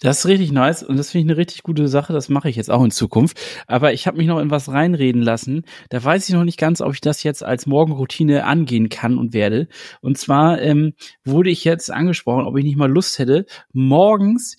[0.00, 2.12] Das ist richtig nice und das finde ich eine richtig gute Sache.
[2.12, 3.38] Das mache ich jetzt auch in Zukunft.
[3.66, 5.64] Aber ich habe mich noch in was reinreden lassen.
[5.90, 9.32] Da weiß ich noch nicht ganz, ob ich das jetzt als Morgenroutine angehen kann und
[9.32, 9.68] werde.
[10.00, 10.94] Und zwar ähm,
[11.24, 14.56] wurde ich jetzt angesprochen, ob ich nicht mal Lust hätte, morgens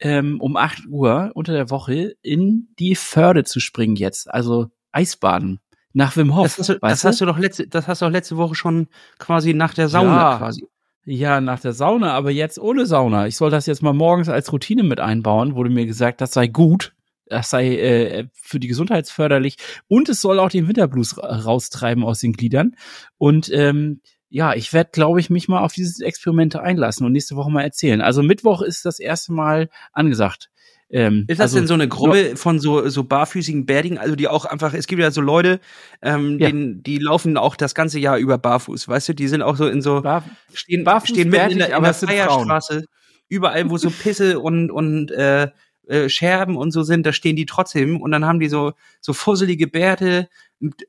[0.00, 4.30] ähm, um 8 Uhr unter der Woche in die Förde zu springen jetzt.
[4.32, 5.60] Also Eisbaden.
[5.94, 6.44] Nach Wim Hof.
[6.44, 8.88] Das hast, du, das hast du doch letzte, das hast du doch letzte Woche schon
[9.18, 10.38] quasi nach der Sauna Ja.
[10.38, 10.66] quasi.
[11.04, 13.26] Ja, nach der Sauna, aber jetzt ohne Sauna.
[13.26, 16.46] Ich soll das jetzt mal morgens als Routine mit einbauen, wurde mir gesagt, das sei
[16.46, 16.94] gut.
[17.26, 19.56] Das sei äh, für die Gesundheit förderlich
[19.88, 22.76] und es soll auch den Winterblues ra- raustreiben aus den Gliedern.
[23.16, 27.36] Und ähm, ja, ich werde, glaube ich, mich mal auf dieses Experiment einlassen und nächste
[27.36, 28.00] Woche mal erzählen.
[28.00, 30.50] Also Mittwoch ist das erste Mal angesagt.
[30.92, 34.28] Ähm, Ist das also, denn so eine Gruppe von so, so barfüßigen Bärtigen, also die
[34.28, 35.58] auch einfach, es gibt ja so Leute,
[36.02, 36.48] ähm, Ja.
[36.48, 39.66] denen, die laufen auch das ganze Jahr über barfuß, weißt du, die sind auch so
[39.66, 42.84] in so, Bar stehen, barfuß stehen mitten in bärtig, der, in der es sind Feierstraße,
[43.28, 45.48] überall, wo so Pisse und, und äh,
[45.88, 49.14] äh, Scherben und so sind, da stehen die trotzdem und dann haben die so, so
[49.14, 50.28] fusselige Bärte,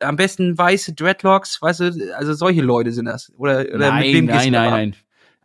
[0.01, 3.31] am besten weiße Dreadlocks, weißt du, also solche Leute sind das.
[3.37, 4.95] Oder, oder nein, mit wem nein, nein, nein.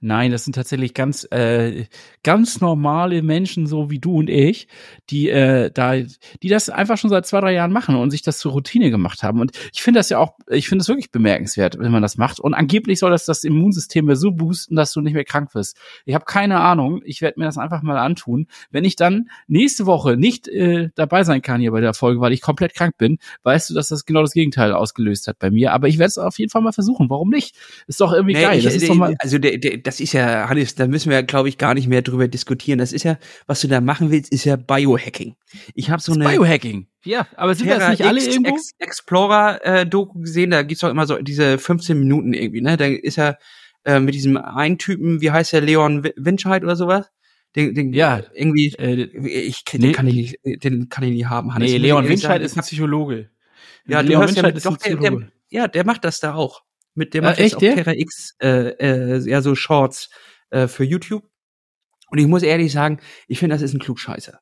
[0.01, 1.87] Nein, das sind tatsächlich ganz äh,
[2.23, 4.69] ganz normale Menschen, so wie du und ich,
[5.11, 8.39] die äh, da, die das einfach schon seit zwei drei Jahren machen und sich das
[8.39, 9.41] zur Routine gemacht haben.
[9.41, 12.39] Und ich finde das ja auch, ich finde es wirklich bemerkenswert, wenn man das macht.
[12.41, 15.77] Und angeblich soll das das Immunsystem ja so boosten, dass du nicht mehr krank wirst.
[16.05, 17.01] Ich habe keine Ahnung.
[17.05, 18.47] Ich werde mir das einfach mal antun.
[18.71, 22.33] Wenn ich dann nächste Woche nicht äh, dabei sein kann hier bei der Folge, weil
[22.33, 25.73] ich komplett krank bin, weißt du, dass das genau das Gegenteil ausgelöst hat bei mir.
[25.73, 27.11] Aber ich werde es auf jeden Fall mal versuchen.
[27.11, 27.57] Warum nicht?
[27.87, 28.59] Ist doch irgendwie Nee, geil.
[28.59, 31.11] ich, das ist der- doch mal also der, der, das ist ja, Hannes, da müssen
[31.11, 32.79] wir, glaube ich, gar nicht mehr drüber diskutieren.
[32.79, 35.35] Das ist ja, was du da machen willst, ist ja Biohacking.
[35.75, 36.87] Ich habe so Das eine Biohacking.
[37.05, 38.55] Ja, aber sind das Terra nicht alle X irgendwo?
[38.55, 42.77] Ex Explorer äh, gesehen, da gibt's doch immer so diese 15 Minuten irgendwie, ne?
[42.77, 43.39] Da ist er
[43.85, 47.11] äh, mit diesem einen Typen, wie heißt der, Leon Wi- Winscheid oder sowas?
[47.57, 48.23] Den, den Ja.
[48.35, 49.93] irgendwie, Äh, ich, den nee.
[49.93, 51.55] kann ich nicht, den kann ich nicht haben.
[51.55, 51.71] Hannes.
[51.71, 53.31] nee, Leon Winscheid ist ein Psychologe.
[53.87, 55.33] Ja, Leon ja Winscheid ist ein doch, der, der, Psychologe.
[55.49, 56.63] ja, der macht das da auch.
[56.99, 57.75] Mit dem macht jetzt echt, auf der?
[57.77, 60.11] Terra X äh, äh, ja so Shorts
[60.51, 61.23] äh, für YouTube.
[62.11, 64.41] Und ich muss ehrlich sagen, ich finde, das ist ein Klugscheißer.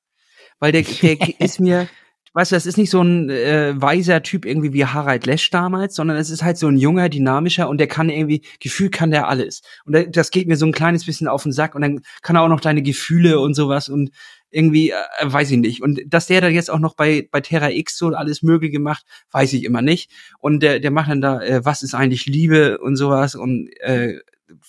[0.58, 1.86] Weil der, der ist mir,
[2.32, 5.96] weißt du, das ist nicht so ein äh, weiser Typ irgendwie wie Harald Lesch damals,
[5.96, 9.28] sondern es ist halt so ein junger, dynamischer und der kann irgendwie, Gefühl kann der
[9.28, 9.60] alles.
[9.84, 12.42] Und das geht mir so ein kleines bisschen auf den Sack und dann kann er
[12.42, 14.12] auch noch deine Gefühle und sowas und
[14.50, 15.82] irgendwie, äh, weiß ich nicht.
[15.82, 19.04] Und dass der da jetzt auch noch bei, bei Terra X so alles Mögliche macht,
[19.30, 20.10] weiß ich immer nicht.
[20.38, 24.20] Und der, der macht dann da, äh, was ist eigentlich Liebe und sowas und äh,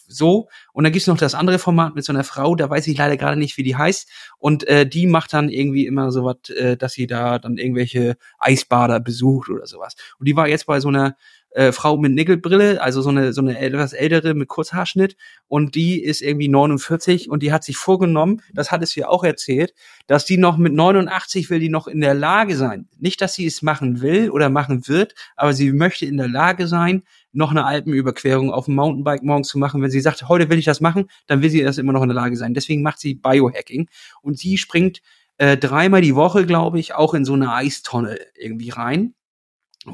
[0.08, 0.50] so.
[0.74, 3.18] Und dann gibt's noch das andere Format mit so einer Frau, da weiß ich leider
[3.18, 4.10] gerade nicht, wie die heißt.
[4.38, 8.18] Und äh, die macht dann irgendwie immer so was, äh, dass sie da dann irgendwelche
[8.40, 9.96] Eisbader besucht oder sowas.
[10.20, 11.16] Und die war jetzt bei so einer
[11.52, 15.16] äh, Frau mit Nickelbrille, also so eine so eine etwas ältere mit Kurzhaarschnitt
[15.48, 19.24] und die ist irgendwie 49 und die hat sich vorgenommen, das hat es ihr auch
[19.24, 19.74] erzählt,
[20.08, 22.88] dass die noch mit 89 will die noch in der Lage sein.
[23.00, 26.68] Nicht, dass sie es machen will oder machen wird, aber sie möchte in der Lage
[26.68, 29.82] sein, noch eine Alpenüberquerung auf dem Mountainbike morgens zu machen.
[29.82, 32.10] Wenn sie sagt, heute will ich das machen, dann will sie das immer noch in
[32.10, 32.54] der Lage sein.
[32.54, 33.90] Deswegen macht sie Biohacking
[34.22, 35.02] und sie springt
[35.38, 39.14] äh, dreimal die Woche, glaube ich, auch in so eine Eistonne irgendwie rein,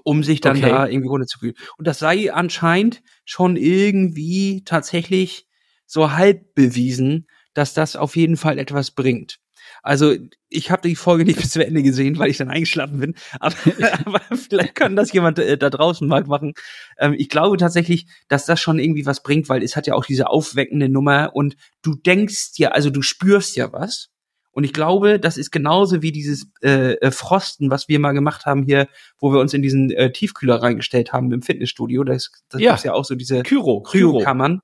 [0.03, 0.69] um sich dann Okay.
[0.69, 1.55] da irgendwie runterzukühlen.
[1.77, 5.47] Und das sei anscheinend schon irgendwie tatsächlich
[5.85, 9.39] so halb bewiesen, dass das auf jeden Fall etwas bringt.
[9.81, 10.15] Also
[10.49, 13.15] ich habe die Folge nicht bis zu Ende gesehen, weil ich dann eingeschlafen bin.
[13.39, 13.55] Aber,
[14.05, 16.53] aber vielleicht kann das jemand äh, da draußen mal machen.
[16.97, 20.05] Ähm, ich glaube tatsächlich, dass das schon irgendwie was bringt, weil es hat ja auch
[20.05, 24.09] diese aufweckende Nummer und du denkst ja, also du spürst ja was.
[24.53, 28.45] Und ich glaube, das ist genauso wie dieses äh, äh, Frosten, was wir mal gemacht
[28.45, 28.87] haben hier,
[29.19, 32.03] wo wir uns in diesen äh, Tiefkühler reingestellt haben im Fitnessstudio.
[32.03, 32.77] Das, das Ja.
[32.83, 34.61] ja auch so diese Kyro, Kryokammern.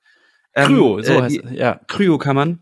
[0.56, 1.82] Ähm, Kryo, so äh, heißt es, ja.
[1.88, 2.60] Kryokammern.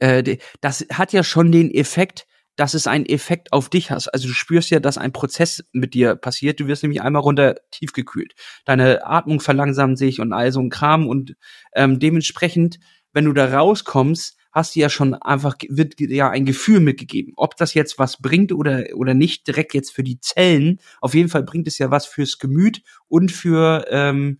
[0.00, 4.08] Äh, die- das hat ja schon den Effekt, dass es einen Effekt auf dich hast.
[4.08, 6.58] Also du spürst ja, dass ein Prozess mit dir passiert.
[6.58, 8.34] Du wirst nämlich einmal runter tiefgekühlt.
[8.64, 11.34] Deine Atmung verlangsamt sich und all so ein Kram und
[11.74, 12.78] ähm, dementsprechend,
[13.12, 17.34] wenn du da rauskommst, hast du ja schon einfach, wird dir ja ein Gefühl mitgegeben.
[17.36, 21.28] Ob das jetzt was bringt oder, oder nicht direkt jetzt für die Zellen, auf jeden
[21.28, 24.38] Fall bringt es ja was fürs Gemüt und für, ähm,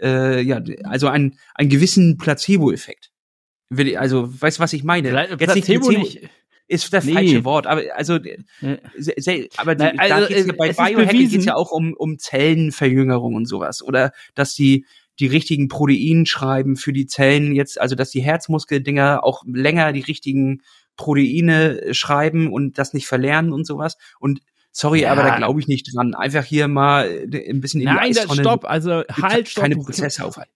[0.00, 3.10] äh, ja, also einen, einen gewissen Placebo-Effekt.
[3.96, 5.10] Also, weißt du, was ich meine?
[5.10, 6.20] Placebo, Placebo nicht.
[6.68, 7.12] ist das Nee.
[7.12, 8.18] falsche Wort, aber also
[8.96, 11.54] se- aber die, Nein, da also, geht's ja äh, bei es Biohacking bewiesen- geht's ja
[11.56, 13.82] auch um, um Zellenverjüngerung und sowas.
[13.82, 14.86] Oder dass die
[15.20, 20.00] die richtigen Proteine schreiben für die Zellen jetzt, also dass die Herzmuskeldinger auch länger die
[20.00, 20.62] richtigen
[20.96, 23.96] Proteine äh, schreiben und das nicht verlernen und sowas.
[24.20, 24.40] Und
[24.72, 25.12] sorry, Ja.
[25.12, 26.14] aber da glaube ich nicht dran.
[26.14, 28.40] Einfach hier mal äh, ein bisschen in Nein, die Eistonne.
[28.42, 29.62] stopp, also Gibt halt, stopp.
[29.62, 30.52] keine Prozesse aufhalten.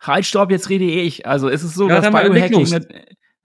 [0.00, 1.26] Halt, stopp, jetzt rede ich.
[1.26, 2.66] Also es ist so, Ja, dass Biohacking.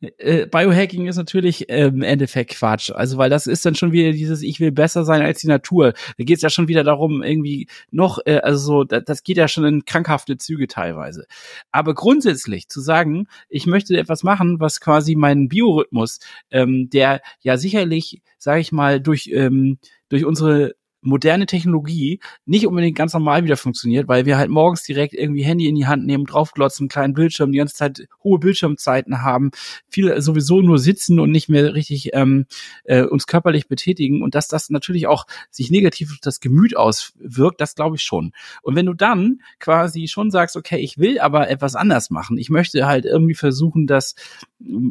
[0.01, 2.91] Äh, Biohacking ist natürlich ähm, im Endeffekt Quatsch.
[2.91, 5.93] Also weil das ist dann schon wieder dieses, ich will besser sein als die Natur.
[6.17, 9.47] Da geht es ja schon wieder darum, irgendwie noch, äh, also so, das, geht ja
[9.47, 11.25] schon in krankhafte Züge teilweise.
[11.71, 17.57] Aber grundsätzlich zu sagen, ich möchte etwas machen, was quasi meinen Biorhythmus, ähm, der ja
[17.57, 19.77] sicherlich, sage ich mal, durch ähm,
[20.09, 25.13] durch unsere moderne Technologie nicht unbedingt ganz normal wieder funktioniert, weil wir halt morgens direkt
[25.13, 29.51] irgendwie Handy in die Hand nehmen, draufglotzen, kleinen Bildschirm, die ganze Zeit hohe Bildschirmzeiten haben,
[29.89, 32.45] viel sowieso nur sitzen und nicht mehr richtig ähm,
[32.83, 37.59] äh, uns körperlich betätigen und dass das natürlich auch sich negativ auf das Gemüt auswirkt,
[37.61, 38.33] das glaube ich schon.
[38.61, 42.49] Und wenn du dann quasi schon sagst, okay, ich will aber etwas anders machen, ich
[42.49, 44.15] möchte halt irgendwie versuchen, dass,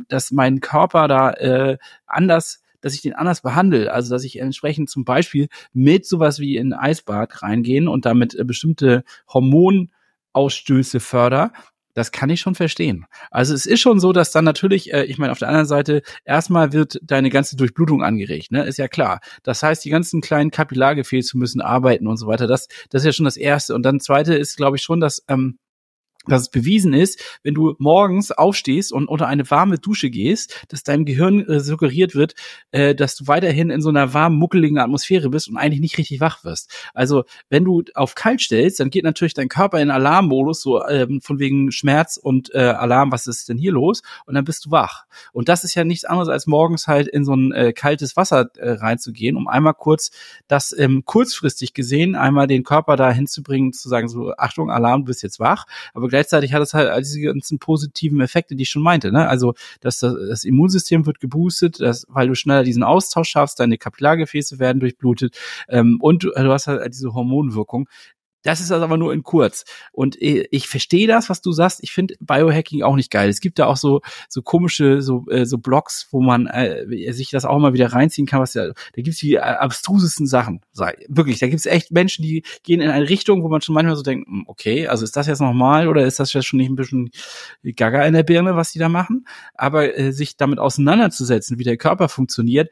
[0.08, 4.90] dass mein Körper da äh, anders dass ich den anders behandle, also dass ich entsprechend
[4.90, 11.52] zum Beispiel mit sowas wie in Eisbad reingehen und damit äh, bestimmte Hormonausstöße förder,
[11.94, 13.06] das kann ich schon verstehen.
[13.30, 16.02] Also es ist schon so, dass dann natürlich, äh, ich meine, auf der anderen Seite,
[16.24, 18.64] erstmal wird deine ganze Durchblutung angeregt, ne?
[18.64, 19.20] Ist ja klar.
[19.42, 22.46] Das heißt, die ganzen kleinen Kapillargefäße müssen arbeiten und so weiter.
[22.46, 23.74] Das, das ist ja schon das Erste.
[23.74, 25.58] Und dann zweite ist, glaube ich, schon, dass ähm,
[26.26, 30.82] dass es bewiesen ist, wenn du morgens aufstehst und unter eine warme Dusche gehst, dass
[30.82, 32.34] deinem Gehirn äh, suggeriert wird,
[32.72, 36.20] äh, dass du weiterhin in so einer warmen, muckeligen Atmosphäre bist und eigentlich nicht richtig
[36.20, 36.70] wach wirst.
[36.92, 41.20] Also wenn du auf kalt stellst, dann geht natürlich dein Körper in Alarmmodus, so ähm,
[41.22, 44.02] von wegen Schmerz und äh, Alarm, was ist denn hier los?
[44.26, 45.04] Und dann bist du wach.
[45.32, 48.50] Und das ist ja nichts anderes, als morgens halt in so ein äh, kaltes Wasser
[48.56, 50.10] äh, reinzugehen, um einmal kurz
[50.48, 55.06] das ähm, kurzfristig gesehen, einmal den Körper da hinzubringen, zu sagen, so, Achtung, Alarm, du
[55.06, 55.64] bist jetzt wach.
[55.94, 59.10] Aber gleichzeitig hat es halt all diese ganzen positiven Effekte, die ich schon meinte.
[59.10, 59.26] Ne?
[59.26, 63.78] Also dass das, das Immunsystem wird geboostet, dass, weil du schneller diesen Austausch schaffst, deine
[63.78, 67.88] Kapillargefäße werden durchblutet ähm, und du, hast halt diese Hormonwirkung.
[68.42, 69.64] Das ist also aber nur in kurz.
[69.92, 71.80] Und äh, ich verstehe das, was du sagst.
[71.82, 73.28] Ich finde Biohacking auch nicht geil.
[73.28, 77.30] Es gibt da auch so so komische so äh, so Blogs, wo man äh, sich
[77.30, 78.40] das auch mal wieder reinziehen kann.
[78.40, 80.60] Was ja, da gibt's die äh, abstrusesten Sachen.
[81.08, 84.02] Wirklich, da gibt's echt Menschen, die gehen in eine Richtung, wo man schon manchmal so
[84.02, 86.76] denkt, hm, okay, also ist das jetzt normal oder ist das jetzt schon nicht ein
[86.76, 87.10] bisschen
[87.62, 89.26] Gaga in der Birne, was die da machen?
[89.54, 92.70] Aber äh, sich damit auseinanderzusetzen, wie der Körper funktioniert,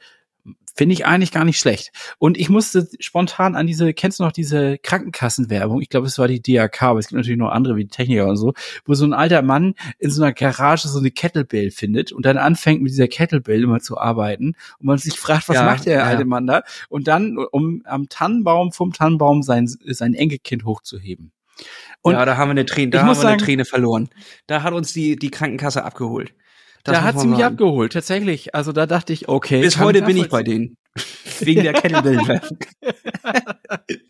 [0.75, 1.91] Finde ich eigentlich gar nicht schlecht.
[2.19, 5.81] Und ich musste spontan an diese, kennst du noch diese Krankenkassenwerbung?
[5.83, 8.29] Ich glaube, es war die DRK, aber es gibt natürlich noch andere wie die Techniker
[8.29, 12.13] und so, wo so ein alter Mann in so einer Garage so eine Kettlebell findet
[12.13, 15.65] und dann anfängt mit dieser Kettlebell immer zu arbeiten und man sich fragt, was ja,
[15.65, 16.05] macht der ja.
[16.05, 16.63] alte Mann da?
[16.89, 21.33] Und dann, um am Tannenbaum, vom Tannenbaum sein, sein Enkelkind hochzuheben.
[22.03, 24.11] Und ja, da haben wir eine Träne, da haben wir sagen, eine Träne verloren.
[24.47, 26.35] Da hat uns die, die Krankenkasse abgeholt.
[26.93, 28.55] Da hat sie mich abgeholt, tatsächlich.
[28.55, 29.61] Also da dachte ich, okay.
[29.61, 30.77] Bis heute bin ich bei denen.
[31.41, 32.19] Wegen der Kettlebell.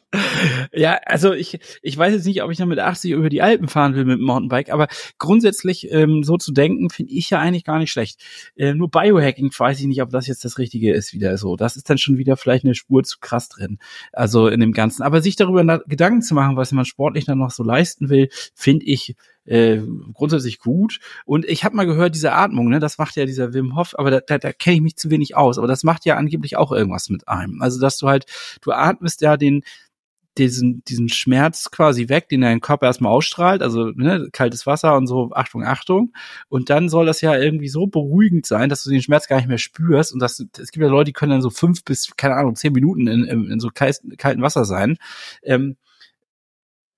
[0.78, 3.68] ja, also ich, ich weiß jetzt nicht, ob ich dann mit 80 über die Alpen
[3.68, 4.88] fahren will mit dem Mountainbike, aber
[5.18, 8.20] grundsätzlich ähm, so zu denken, finde ich ja eigentlich gar nicht schlecht.
[8.56, 11.56] Äh, nur Biohacking weiß ich nicht, ob das jetzt das Richtige ist wieder so.
[11.56, 13.78] Das ist dann schon wieder vielleicht eine Spur zu krass drin.
[14.12, 15.02] Also in dem Ganzen.
[15.02, 18.86] Aber sich darüber Gedanken zu machen, was man sportlich dann noch so leisten will, finde
[18.86, 19.16] ich
[19.48, 19.80] äh,
[20.12, 21.00] grundsätzlich gut.
[21.24, 24.10] Und ich habe mal gehört, diese Atmung, ne, das macht ja dieser Wim Hof, aber
[24.10, 25.58] da, da, da kenne ich mich zu wenig aus.
[25.58, 27.62] Aber das macht ja angeblich auch irgendwas mit einem.
[27.62, 28.26] Also dass du halt,
[28.60, 29.62] du atmest ja den
[30.38, 35.06] diesen, diesen Schmerz quasi weg, den dein Körper erstmal ausstrahlt, also ne, kaltes Wasser und
[35.06, 36.12] so, Achtung, Achtung.
[36.48, 39.48] Und dann soll das ja irgendwie so beruhigend sein, dass du den Schmerz gar nicht
[39.48, 40.12] mehr spürst.
[40.12, 42.72] Und das, es gibt ja Leute, die können dann so fünf bis, keine Ahnung, zehn
[42.72, 44.96] Minuten in, in, in so kalten, Wasser sein.
[45.42, 45.76] Ähm,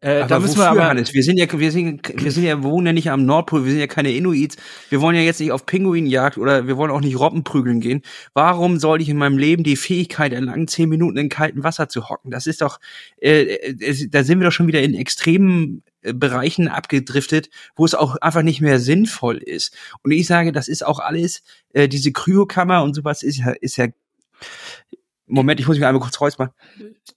[0.03, 1.13] äh, da müssen wir aber, Hannes?
[1.13, 3.71] Wir sind ja, wir sind, wir sind ja, wir wohnen ja nicht am Nordpol, wir
[3.71, 4.57] sind ja keine Inuits.
[4.89, 8.01] Wir wollen ja jetzt nicht auf Pinguinjagd oder wir wollen auch nicht Robben prügeln gehen.
[8.33, 12.09] Warum soll ich in meinem Leben die Fähigkeit erlangen, zehn Minuten in kaltem Wasser zu
[12.09, 12.31] hocken?
[12.31, 12.81] Das ist doch,
[13.19, 13.75] äh,
[14.09, 18.43] da sind wir doch schon wieder in extremen äh, Bereichen abgedriftet, wo es auch einfach
[18.43, 19.77] nicht mehr sinnvoll ist.
[20.03, 21.43] Und ich sage, das ist auch alles,
[21.75, 23.89] äh, diese Kryokammer und sowas ist ja, ist ja
[25.31, 26.51] Moment, ich muss mich einmal kurz räuspern.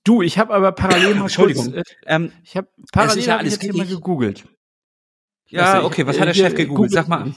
[0.04, 1.74] Du, ich habe aber parallel mal Entschuldigung.
[1.74, 4.46] Kurz, äh, ähm, ich habe parallel ja alles jetzt mal gegoogelt.
[5.50, 6.92] Ja, okay, was hat der Chef gegoogelt?
[6.92, 7.34] Sag mal.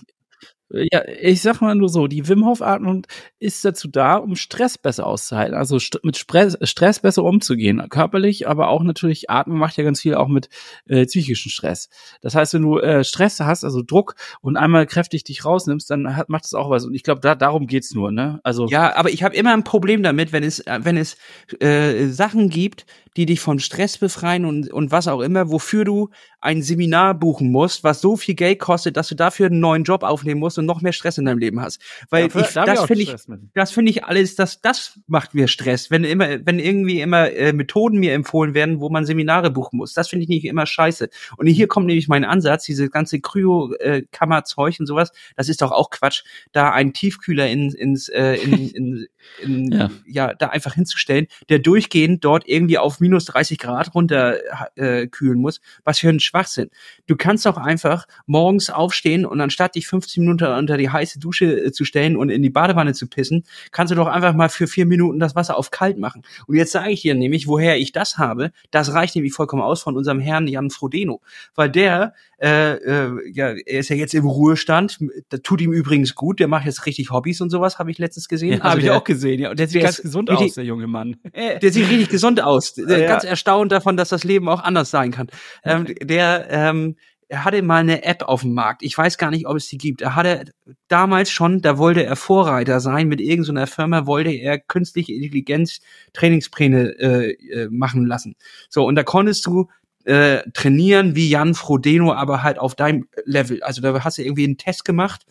[0.71, 3.07] Ja, ich sag mal nur so, die Wim Hof Atmung
[3.39, 8.49] ist dazu da, um Stress besser auszuhalten, also st mit Stress, Stress besser umzugehen, körperlich,
[8.49, 10.49] aber auch natürlich Atmen macht ja ganz viel auch mit
[10.89, 11.89] äh, psychischen Stress.
[12.21, 16.17] Das heißt, wenn du äh, Stress hast, also Druck und einmal kräftig dich rausnimmst, dann
[16.17, 18.41] hat, macht das auch was und ich glaube, da darum geht's nur, ne?
[18.43, 21.17] Also Ja, aber ich habe immer ein Problem damit, wenn es äh, wenn es
[21.61, 26.11] äh, Sachen gibt, die dich von Stress befreien und, und was auch immer, wofür du
[26.41, 30.03] ein Seminar buchen musst, was so viel Geld kostet, dass du dafür einen neuen Job
[30.03, 31.81] aufnehmen musst und noch mehr Stress in deinem Leben hast.
[32.11, 33.15] Weil ja, ich, das finde ich,
[33.55, 35.91] das finde ich alles, das, das macht mir Stress.
[35.91, 39.95] Wenn immer, wenn irgendwie immer äh, Methoden mir empfohlen werden, wo man Seminare buchen muss,
[39.95, 41.09] das finde ich nicht immer scheiße.
[41.39, 45.73] Und hier kommt nämlich mein Ansatz, diese ganze Kryo-Kammerzeug äh, und sowas, das ist doch
[45.73, 49.07] auch Quatsch, da einen Tiefkühler in, ins, äh, in, in,
[49.43, 49.91] in, ja.
[50.07, 54.37] ja, da einfach hinzustellen, der durchgehend dort irgendwie auf minus 30 Grad runter
[54.77, 55.61] äh, kühlen muss.
[55.85, 56.71] Was für ein Schwachsinn.
[57.07, 61.67] Du kannst doch einfach morgens aufstehen und anstatt dich 15 Minuten unter die heiße Dusche
[61.67, 64.67] äh, zu stellen und in die Badewanne zu pissen, kannst du doch einfach mal für
[64.67, 66.23] vier Minuten das Wasser auf kalt machen.
[66.47, 68.53] Und jetzt sage ich dir nämlich, woher ich das habe.
[68.71, 71.21] Das reicht nämlich vollkommen aus von unserem Herrn Jan Frodeno.
[71.55, 74.99] Weil der äh, äh, ja, er ist ja jetzt im Ruhestand.
[75.31, 76.39] Das tut ihm übrigens gut.
[76.39, 78.59] Der macht jetzt richtig Hobbys und sowas, habe ich letztens gesehen.
[78.59, 79.51] Ja, also habe ich auch gesehen, ja.
[79.51, 81.17] Und der sieht der ganz gesund richtig, aus, der junge Mann.
[81.35, 82.75] Der sieht richtig gesund aus.
[82.87, 85.29] Ja, ganz erstaunt davon, dass das Leben auch anders sein kann.
[85.65, 86.97] Ähm, der ähm,
[87.29, 88.83] er hatte mal eine App auf dem Markt.
[88.83, 90.01] Ich weiß gar nicht, ob es die gibt.
[90.01, 90.53] Er hatte
[90.89, 93.09] damals schon, da wollte er Vorreiter sein.
[93.09, 95.81] Mit irgendeiner Firma wollte er künstliche Intelligenz
[96.13, 98.37] Trainingspläne äh, äh, machen lassen.
[98.69, 99.69] So, und da konntest du
[100.05, 103.61] äh, trainieren wie Jan Frodeno, aber halt auf deinem Level.
[103.63, 105.27] Also da hast du irgendwie einen Test gemacht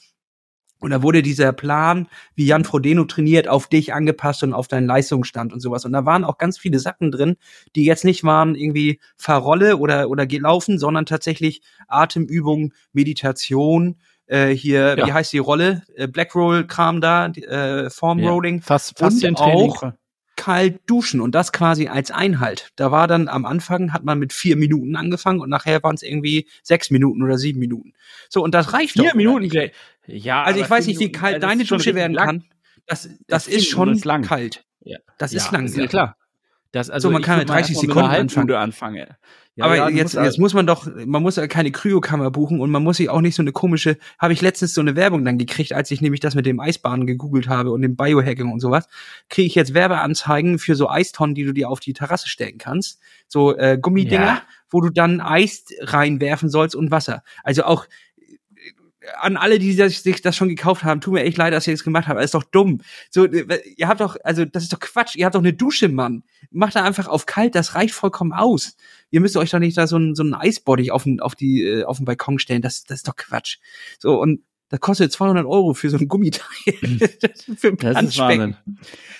[0.79, 4.87] und da wurde dieser Plan, wie Jan Frodeno trainiert, auf dich angepasst und auf deinen
[4.87, 5.85] Leistungsstand und sowas.
[5.85, 7.37] Und da waren auch ganz viele Sachen drin,
[7.75, 14.97] die jetzt nicht waren irgendwie Fahrrolle oder, oder gelaufen, sondern tatsächlich Atemübungen, Meditation, äh, hier,
[14.97, 15.07] ja.
[15.07, 15.83] wie heißt die Rolle?
[15.95, 18.57] Äh, Blackroll-Kram da, äh, Formrolling.
[18.57, 19.93] Ja, fast, fast und auch
[20.35, 22.71] kalt duschen und das quasi als Einhalt.
[22.75, 26.03] Da war dann am Anfang hat man mit vier Minuten angefangen und nachher waren es
[26.03, 27.93] irgendwie sechs Minuten oder sieben Minuten.
[28.29, 29.11] So und das reicht vier doch.
[29.11, 29.71] Vier Minuten.
[30.07, 30.43] Ja.
[30.43, 32.25] Also ich weiß nicht, wie kalt deine Dusche werden lang.
[32.27, 32.43] kann.
[32.85, 34.23] Das, das, das ist schon lang.
[34.23, 34.65] kalt.
[34.81, 34.99] Ja.
[35.17, 35.65] Das ist ja, lang.
[35.65, 36.17] Ist ja klar.
[36.75, 38.51] Das, also So, man kann mit mal 30 erst mal Sekunden anfangen.
[38.51, 39.05] Anfangen.
[39.57, 42.59] Ja, aber ja, jetzt, musst- jetzt muss man doch, man muss ja keine Kryokammer buchen
[42.59, 45.23] und man muss sich auch nicht so eine komische, habe ich letztens so eine Werbung
[45.23, 48.59] dann gekriegt, als ich nämlich das mit dem Eisbahnen gegoogelt habe und dem Biohacking und
[48.59, 48.89] sowas,
[49.29, 52.99] kriege ich jetzt Werbeanzeigen für so Eistonnen, die du dir auf die Terrasse stellen kannst.
[53.29, 54.41] So äh, Gummidinger, Ja.
[54.69, 57.23] wo du dann Eis reinwerfen sollst und Wasser.
[57.45, 57.85] Also auch
[59.19, 61.83] an alle, die sich das schon gekauft haben, tut mir echt leid, dass ihr das
[61.83, 62.17] gemacht habt.
[62.17, 62.81] Das ist doch dumm.
[63.09, 65.15] So, äh, ihr habt doch, also das ist doch Quatsch.
[65.15, 66.23] Ihr habt doch eine Dusche, Mann.
[66.51, 68.75] Macht da einfach auf kalt, das reicht vollkommen aus.
[69.11, 71.63] Ihr müsst euch doch nicht da so ein, so ein Eisbody auf den, auf die,
[71.63, 72.61] äh, auf den Balkon stellen.
[72.61, 73.57] Das, das ist doch Quatsch.
[73.99, 76.43] So, und das kostet 200 Euro für so ein Gummiteil.
[77.57, 78.17] für ein Das ist.
[78.17, 78.55] Wahnsinn.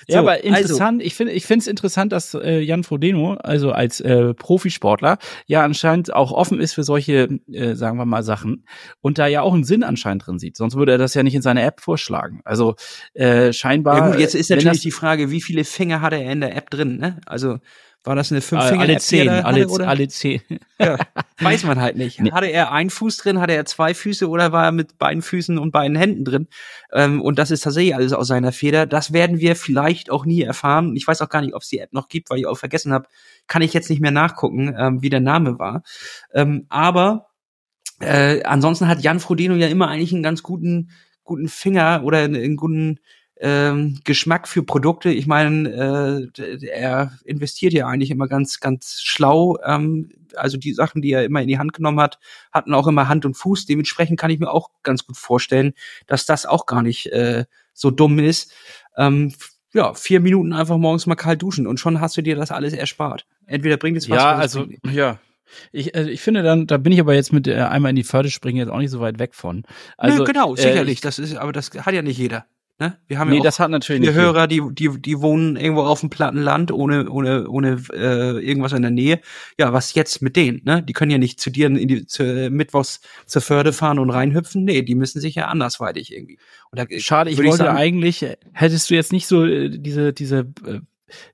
[0.07, 3.33] So, ja, aber also- interessant, ich finde ich finde es interessant, dass äh, Jan Frodeno,
[3.35, 8.23] also als äh, Profisportler, ja anscheinend auch offen ist für solche, äh, sagen wir mal,
[8.23, 8.65] Sachen
[9.01, 10.57] und da ja auch einen Sinn anscheinend drin sieht.
[10.57, 12.41] Sonst würde er das ja nicht in seiner App vorschlagen.
[12.43, 12.75] Also
[13.13, 13.97] äh, scheinbar.
[13.97, 16.55] Ja gut, jetzt ist natürlich das- die Frage, wie viele Finger hatte er in der
[16.55, 17.19] App drin, ne?
[17.25, 17.59] Also,
[18.05, 19.87] war das eine fünf äh, Finger alle zehn, alle, oder?
[19.87, 20.41] alle zehn.
[20.79, 20.97] Ja,
[21.39, 22.19] weiß man halt nicht.
[22.19, 22.31] Nee.
[22.31, 25.57] Hatte er einen Fuß drin, hatte er zwei Füße oder war er mit beiden Füßen
[25.57, 26.47] und beiden Händen drin?
[26.93, 28.85] Ähm, und das ist tatsächlich alles aus seiner Feder.
[28.85, 30.95] Das werden wir vielleicht auch nie erfahren.
[30.95, 32.93] Ich weiß auch gar nicht, ob es die App noch gibt, weil ich auch vergessen
[32.93, 33.07] habe.
[33.47, 35.83] Kann ich jetzt nicht mehr nachgucken, ähm, wie der Name war.
[36.33, 37.27] Ähm, aber
[37.99, 40.91] äh, ansonsten hat Jan Frodeno ja immer eigentlich einen ganz guten,
[41.23, 42.99] guten Finger oder einen, einen guten
[43.37, 45.09] ähm, Geschmack für Produkte.
[45.09, 49.57] Ich meine, äh, er investiert ja eigentlich immer ganz, ganz schlau.
[49.63, 52.19] Ähm, also die Sachen, die er immer in die Hand genommen hat,
[52.51, 53.65] hatten auch immer Hand und Fuß.
[53.65, 55.73] Dementsprechend kann ich mir auch ganz gut vorstellen,
[56.07, 58.53] dass das auch gar nicht äh, so dumm ist.
[58.97, 59.33] Ähm,
[59.73, 62.73] ja, vier Minuten einfach morgens mal kalt duschen und schon hast du dir das alles
[62.73, 63.25] erspart.
[63.45, 64.17] Entweder bringt es was.
[64.17, 65.19] Ja, also ja.
[65.71, 68.03] Ich, also ich finde dann, da bin ich aber jetzt mit äh, einmal in die
[68.03, 69.63] Pferde springen jetzt auch nicht so weit weg von.
[69.97, 71.01] Also Nö, genau, äh, sicherlich.
[71.01, 72.45] das ist, aber das hat ja nicht jeder.
[72.77, 72.97] Ne?
[73.07, 74.13] Wir haben Nee, ja auch das hat natürlich viele.
[74.13, 78.73] Hörer, die, die, die wohnen irgendwo auf dem platten Land ohne, ohne, ohne äh, irgendwas
[78.73, 79.21] in der Nähe.
[79.57, 80.61] Ja, was jetzt mit denen?
[80.65, 80.83] Ne?
[80.83, 84.65] Die können ja nicht zu dir in die, zu, mittwochs zur Förde fahren und reinhüpfen.
[84.65, 86.37] Nee, die müssen sich ja andersweitig irgendwie.
[86.69, 90.11] Und da, Schade, ich wollte sagen, eigentlich, äh, hättest du jetzt nicht so äh, diese,
[90.11, 90.79] diese, äh,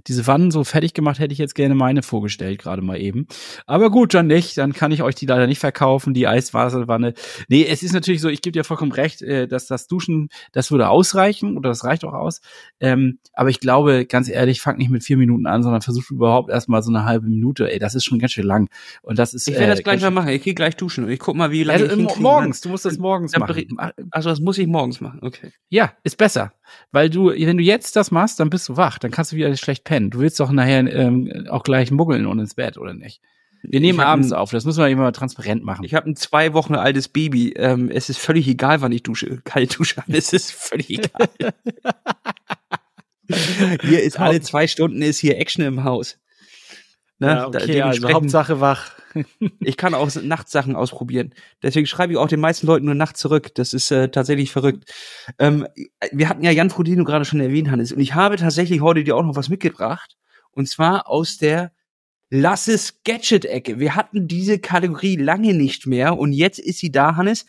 [0.08, 3.28] diese Wannen so fertig gemacht, hätte ich jetzt gerne meine vorgestellt, gerade mal eben.
[3.66, 4.58] Aber gut, dann nicht.
[4.58, 7.14] Dann kann ich euch die leider nicht verkaufen, die Eiswasserwanne.
[7.48, 10.72] Nee, es ist natürlich so, ich gebe dir vollkommen recht, äh, dass das Duschen, das
[10.72, 12.42] würde ausreichen oder das reicht auch aus.
[12.80, 16.50] Ähm, aber ich glaube, ganz ehrlich, fang nicht mit vier Minuten an, sondern versuch überhaupt
[16.50, 17.72] erstmal so eine halbe Minute.
[17.72, 18.70] Ey, das ist schon ganz schön lang.
[19.02, 19.48] Und das ist.
[19.48, 20.30] ich werde das äh, gleich ganz mal machen.
[20.30, 22.22] Ich gehe gleich duschen und ich guck mal, wie lange Ja, ich hinkriege.
[22.22, 23.78] morgens, du musst das morgens machen.
[24.12, 25.20] also das muss ich morgens machen.
[25.22, 25.52] Okay.
[25.70, 26.54] Ja, ist besser.
[26.92, 29.00] Weil du, wenn du jetzt das machst, dann bist du wach.
[29.00, 30.10] Dann kannst du wieder schlecht pennen.
[30.10, 33.22] Du willst doch nachher ähm, auch gleich muggeln und ins Bett, oder nicht?
[33.64, 34.52] Wir nehmen abends ein- auf.
[34.52, 35.86] Das müssen wir immer transparent machen.
[35.86, 37.54] Ich habe ein zwei Wochen altes Baby.
[37.56, 39.42] Ähm, es ist völlig egal, wann ich dusche.
[39.44, 40.04] Kalt dusche.
[40.08, 41.30] Es ist völlig egal.
[43.84, 46.18] hier ist alle zwei Stunden ist hier Action im Haus.
[47.22, 47.28] Ne?
[47.28, 48.92] ja, okay, also dementsprechend- Hauptsache wach.
[49.60, 51.36] ich kann auch nachts Sachen ausprobieren.
[51.62, 53.54] Deswegen schreibe ich auch den meisten Leuten nur nachts zurück.
[53.54, 54.92] Das ist äh, tatsächlich verrückt.
[55.38, 55.68] Ähm,
[56.12, 57.92] wir hatten ja Jan Frodeno gerade schon erwähnt, Hannes.
[57.92, 60.18] Und ich habe tatsächlich heute dir auch noch was mitgebracht.
[60.50, 61.72] Und zwar aus der
[62.32, 63.78] Lass es Gadget-Ecke.
[63.78, 66.18] Wir hatten diese Kategorie lange nicht mehr.
[66.18, 67.46] Und jetzt ist sie da, Hannes.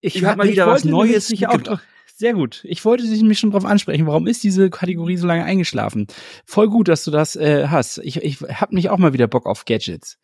[0.00, 1.80] Ich hab mal wieder was Neues nämlich auch
[2.16, 2.64] Sehr gut.
[2.68, 4.06] Ich wollte dich mich schon drauf ansprechen.
[4.06, 6.06] Warum ist diese Kategorie so lange eingeschlafen?
[6.46, 7.98] Voll gut, dass du das äh, hast.
[7.98, 10.18] Ich, ich hab nicht auch mal wieder Bock auf Gadgets.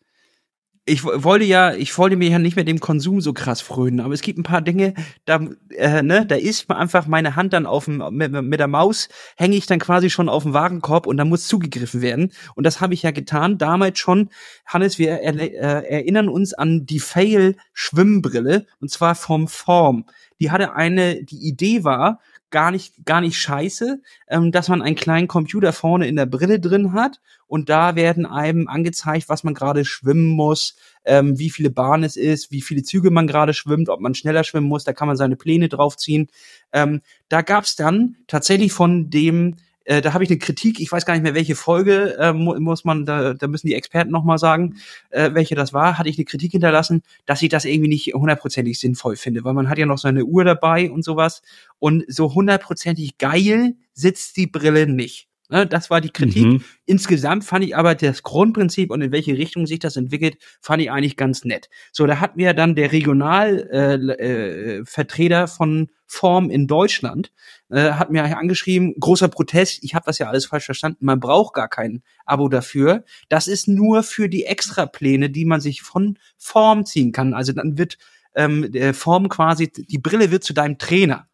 [0.85, 3.99] ich wo- wollte ja, ich wollte mir ja nicht mehr dem Konsum so krass frönen,
[3.99, 4.93] aber es gibt ein paar Dinge,
[5.25, 5.41] da,
[5.75, 9.57] äh, ne, da ist einfach meine Hand dann auf dem, mit, mit der Maus hänge
[9.57, 12.31] ich dann quasi schon auf dem Warenkorb und da muss zugegriffen werden.
[12.55, 14.29] Und das habe ich ja getan, damals schon.
[14.65, 20.05] Hannes, wir er, äh, erinnern uns an die Fail-Schwimmbrille und zwar vom Form.
[20.41, 24.95] Die hatte eine, die Idee war, gar nicht, gar nicht scheiße, ähm, dass man einen
[24.95, 29.53] kleinen Computer vorne in der Brille drin hat und da werden einem angezeigt, was man
[29.53, 30.75] gerade schwimmen muss,
[31.05, 34.43] ähm, wie viele Bahnen es ist, wie viele Züge man gerade schwimmt, ob man schneller
[34.43, 36.27] schwimmen muss, da kann man seine Pläne draufziehen.
[36.73, 41.05] Ähm, da gab's dann tatsächlich von dem, äh, da habe ich eine Kritik, ich weiß
[41.05, 44.37] gar nicht mehr, welche Folge äh, mu muss man, da, da müssen die Experten nochmal
[44.37, 44.75] sagen,
[45.09, 48.79] äh, welche das war, hatte ich eine Kritik hinterlassen, dass ich das irgendwie nicht hundertprozentig
[48.79, 51.41] sinnvoll finde, weil man hat ja noch seine Uhr dabei und sowas
[51.79, 55.30] und so hundertprozentig geil sitzt die Brille nicht.
[55.51, 56.45] Ne, das war die Kritik.
[56.45, 56.63] Mhm.
[56.85, 60.89] Insgesamt fand ich aber das Grundprinzip und in welche Richtung sich das entwickelt, fand ich
[60.89, 61.69] eigentlich ganz nett.
[61.91, 67.33] So, da hat mir dann der Regionalvertreter äh, äh, von Form in Deutschland
[67.69, 71.53] äh, hat mir angeschrieben, großer Protest, ich habe das ja alles falsch verstanden, man braucht
[71.53, 73.03] gar kein Abo dafür.
[73.27, 77.33] Das ist nur für die Extrapläne, die man sich von Form ziehen kann.
[77.33, 77.97] Also dann wird
[78.35, 81.27] ähm, der Form quasi, die Brille wird zu deinem Trainer.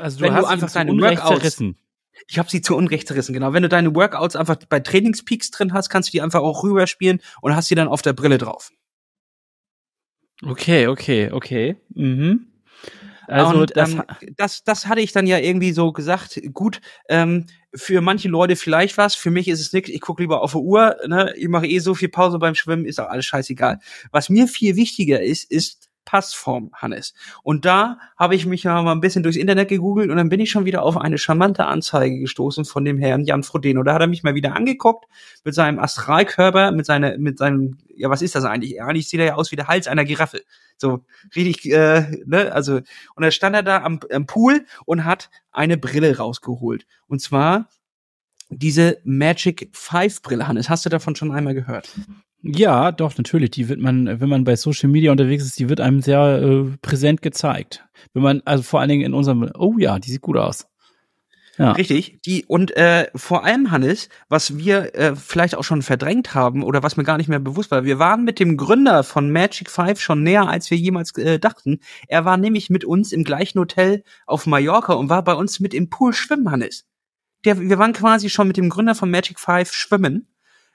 [0.00, 1.76] Also Wenn du hast ihn einfach deine Workouts- zerrissen.
[2.28, 3.52] Ich habe sie zu Unrecht zerrissen, genau.
[3.52, 7.20] Wenn du deine Workouts einfach bei Trainingspeaks drin hast, kannst du die einfach auch rüberspielen
[7.40, 8.70] und hast sie dann auf der Brille drauf.
[10.42, 11.76] Okay, okay, okay.
[11.94, 12.46] Mhm.
[13.30, 14.02] Also und, das, ähm,
[14.36, 18.98] das, das hatte ich dann ja irgendwie so gesagt, gut, ähm, für manche Leute vielleicht
[18.98, 21.32] was, für mich ist es nichts, ich gucke lieber auf die Uhr, ne?
[21.36, 23.78] ich mache eh so viel Pause beim Schwimmen, ist auch alles scheißegal.
[24.10, 27.14] Was mir viel wichtiger ist, ist Passform, Hannes.
[27.42, 30.40] Und da habe ich mich ja mal ein bisschen durchs Internet gegoogelt und dann bin
[30.40, 33.82] ich schon wieder auf eine charmante Anzeige gestoßen von dem Herrn Jan Frodeno.
[33.82, 35.06] Da hat er mich mal wieder angeguckt
[35.44, 38.82] mit seinem Astralkörper, mit seiner, mit seinem, ja, was ist das eigentlich?
[38.82, 40.42] Eigentlich sieht er ja aus wie der Hals einer Giraffe.
[40.76, 41.04] So
[41.36, 42.76] richtig, äh, ne, also,
[43.14, 46.86] und da stand er da am, am Pool und hat eine Brille rausgeholt.
[47.06, 47.68] Und zwar
[48.50, 50.68] diese Magic Five Brille, Hannes.
[50.68, 51.88] Hast du davon schon einmal gehört?
[52.42, 53.50] Ja, doch, natürlich.
[53.50, 56.76] Die wird man, wenn man bei Social Media unterwegs ist, die wird einem sehr äh,
[56.80, 57.84] präsent gezeigt.
[58.14, 60.66] Wenn man, also vor allen Dingen in unserem, oh ja, die sieht gut aus.
[61.58, 61.72] Ja.
[61.72, 62.22] Richtig.
[62.24, 66.82] Die und äh, vor allem Hannes, was wir äh, vielleicht auch schon verdrängt haben oder
[66.82, 70.00] was mir gar nicht mehr bewusst war, wir waren mit dem Gründer von Magic Five
[70.00, 71.80] schon näher, als wir jemals äh, dachten.
[72.08, 75.74] Er war nämlich mit uns im gleichen Hotel auf Mallorca und war bei uns mit
[75.74, 76.86] im Pool schwimmen, Hannes.
[77.44, 80.29] Der, wir waren quasi schon mit dem Gründer von Magic Five schwimmen.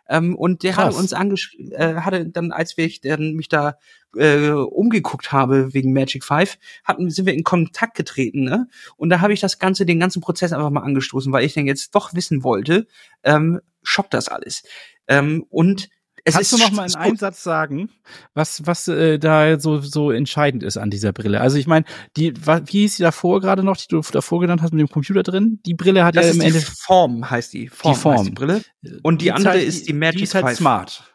[0.08, 0.86] Ähm, und der Krass.
[0.86, 3.78] hatte uns angeschrieben, äh, hatte dann, als wir ich dann mich da
[4.16, 8.68] äh, umgeguckt habe wegen Magic Five, hatten, sind wir in Kontakt getreten, ne?
[8.98, 11.66] Und da habe ich das Ganze, den ganzen Prozess einfach mal angestoßen, weil ich dann
[11.66, 12.88] jetzt doch wissen wollte,
[13.24, 14.64] ähm, schockt das alles.
[15.08, 15.90] Ähm, und
[16.28, 17.90] es Kannst du noch mal in einem Satz sagen,
[18.34, 21.40] was was äh, da so so entscheidend ist an dieser Brille?
[21.40, 21.86] Also ich meine,
[22.18, 25.22] die wie hieß die davor gerade noch, die du davor genannt hast mit dem Computer
[25.24, 25.60] drin?
[25.66, 27.68] Die Brille hat das ja im die Ende Form, heißt die.
[27.68, 28.26] Form, Die Form.
[28.26, 28.62] Die Brille.
[29.04, 30.58] Und die, andere zeigt- ist die Magic die ist halt Five.
[30.58, 31.12] smart.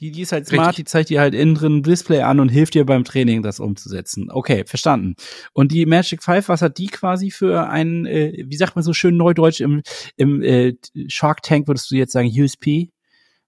[0.00, 0.86] Die, die ist halt smart, Richtig.
[0.86, 4.30] die zeigt dir halt innen drin Display an und hilft dir beim Training, das umzusetzen.
[4.30, 5.14] Okay, verstanden.
[5.52, 8.92] Und die Magic Five, was hat die quasi für einen, äh, wie sagt man so
[8.94, 9.82] schön neudeutsch im,
[10.16, 10.74] im äh,
[11.08, 12.90] Shark Tank, würdest du jetzt sagen, USP?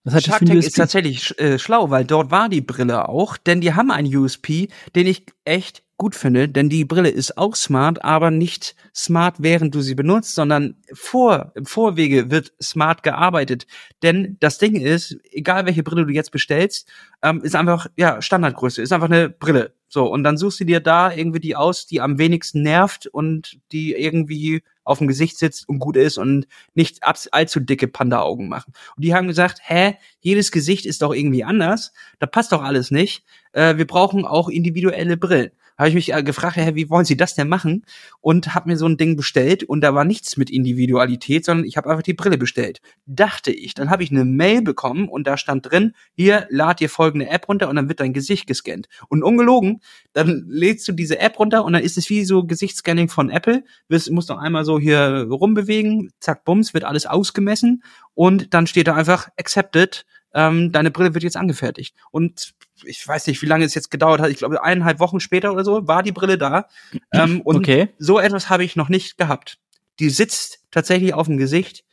[0.04, 3.60] Hat die Shark Tank ist tatsächlich äh, schlau, weil dort war die Brille auch, denn
[3.60, 8.04] die haben einen USP, den ich echt gut finde, denn die Brille ist auch smart,
[8.04, 13.68] aber nicht smart, während du sie benutzt, sondern vor, im Vorwege wird smart gearbeitet.
[14.02, 16.90] Denn das Ding ist, egal welche Brille du jetzt bestellst,
[17.22, 19.74] ähm, ist einfach, ja, Standardgröße, ist einfach eine Brille.
[19.92, 23.58] So, und dann suchst du dir da irgendwie die aus, die am wenigsten nervt und
[23.72, 28.72] die irgendwie auf dem Gesicht sitzt und gut ist und nicht allzu dicke Panda-Augen machen.
[28.96, 32.90] Und die haben gesagt, hä, jedes Gesicht ist doch irgendwie anders, da passt doch alles
[32.90, 33.22] nicht.
[33.52, 35.50] Äh, wir brauchen auch individuelle Brillen.
[35.82, 37.84] Habe ich mich äh, gefragt, hä, wie wollen Sie das denn machen?
[38.20, 41.76] Und habe mir so ein Ding bestellt und da war nichts mit Individualität, sondern ich
[41.76, 42.80] habe einfach die Brille bestellt.
[43.06, 43.74] Dachte ich.
[43.74, 47.48] Dann habe ich eine Mail bekommen und da stand drin, hier lad dir folgende App
[47.48, 48.86] runter und dann wird dein Gesicht gescannt.
[49.08, 49.80] Und ungelogen,
[50.12, 53.64] dann lädst du diese App runter und dann ist es wie so Gesichtsscanning von Apple.
[53.88, 57.82] Du musst noch einmal so hier rumbewegen, zack, bums, wird alles ausgemessen
[58.14, 61.94] und dann steht da einfach accepted, ähm, deine Brille wird jetzt angefertigt.
[62.10, 62.54] Und
[62.84, 64.30] ich weiß nicht, wie lange es jetzt gedauert hat.
[64.30, 66.66] Ich glaube, eineinhalb Wochen später oder so war die Brille da.
[67.12, 67.90] Ähm, und Okay.
[67.98, 69.58] so etwas habe ich noch nicht gehabt.
[69.98, 71.84] Die sitzt tatsächlich auf dem Gesicht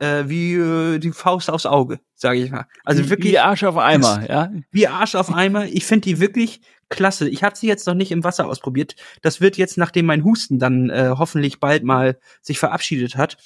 [0.00, 2.66] äh, wie äh, die Faust aufs Auge, sage ich mal.
[2.84, 4.50] Also wirklich Wie Arsch auf Eimer, ja.
[4.70, 5.66] wie Arsch auf Eimer.
[5.66, 7.28] Ich finde die wirklich klasse.
[7.28, 8.96] Ich habe sie jetzt noch nicht im Wasser ausprobiert.
[9.22, 13.36] Das wird jetzt, nachdem mein Husten dann äh, hoffentlich bald mal sich verabschiedet hat,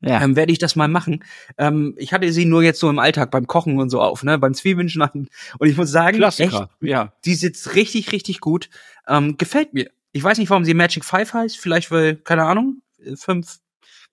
[0.00, 0.22] Ja.
[0.22, 1.24] ähm, werde ich das mal machen.
[1.56, 4.38] Ähm, ich hatte sie nur jetzt so im Alltag beim Kochen und so auf, ne,
[4.38, 5.28] beim Zwiebeln schneiden.
[5.58, 7.12] Und ich muss sagen, echt, ja.
[7.24, 8.70] die sitzt richtig, richtig gut.
[9.08, 9.90] Ähm, gefällt mir.
[10.12, 11.58] Ich weiß nicht, warum sie Magic Five heißt.
[11.58, 13.58] Vielleicht, weil, keine Ahnung, äh, fünf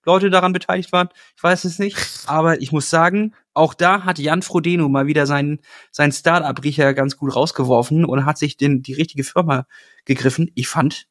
[0.05, 1.09] Leute daran beteiligt waren.
[1.35, 1.97] Ich weiß es nicht.
[2.25, 5.59] Aber ich muss sagen, auch da hat Jan Frodeno mal wieder seinen,
[5.91, 9.67] seinen Start-up-Riecher ganz gut rausgeworfen und hat sich den, die richtige Firma
[10.05, 10.51] gegriffen.
[10.55, 11.07] Ich fand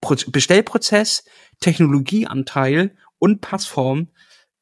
[0.00, 1.24] Pro Bestellprozess,
[1.60, 4.08] Technologieanteil und Passform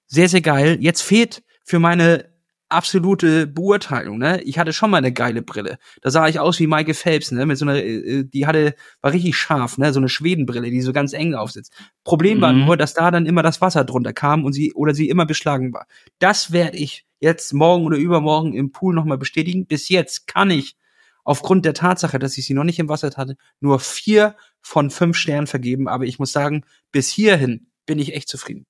[0.07, 0.77] sehr, sehr geil.
[0.81, 2.27] Jetzt fehlt für meine
[2.71, 4.43] absolute Beurteilung, ne?
[4.43, 5.79] Ich hatte schon mal eine geile Brille.
[6.03, 7.47] Da sah ich aus wie Michael Phelps, ne?
[7.47, 9.91] Mit so einer, äh, die hatte, war richtig scharf, ne?
[9.95, 11.73] So eine Schwedenbrille, die so ganz eng aufsitzt.
[12.05, 12.67] Problem war Mhm.
[12.67, 15.73] nur, dass da dann immer das Wasser drunter kam und sie, oder sie immer beschlagen
[15.73, 15.87] war.
[16.19, 19.65] Das werde ich jetzt morgen oder übermorgen im Pool nochmal bestätigen.
[19.67, 20.77] Bis jetzt kann ich
[21.25, 25.17] aufgrund der Tatsache, dass ich sie noch nicht im Wasser hatte, nur vier von fünf
[25.17, 25.89] Sternen vergeben.
[25.89, 28.66] Aber ich muss sagen, bis hierhin bin ich echt zufrieden.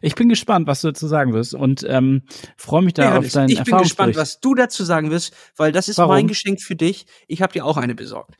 [0.00, 2.22] Ich bin gespannt, was du dazu sagen wirst und ähm,
[2.56, 5.72] freue mich da Ja, auf deinen ich bin gespannt, was du dazu sagen wirst, weil
[5.72, 6.14] das ist Warum?
[6.14, 7.06] mein Geschenk für dich.
[7.26, 8.36] Ich habe dir auch eine besorgt.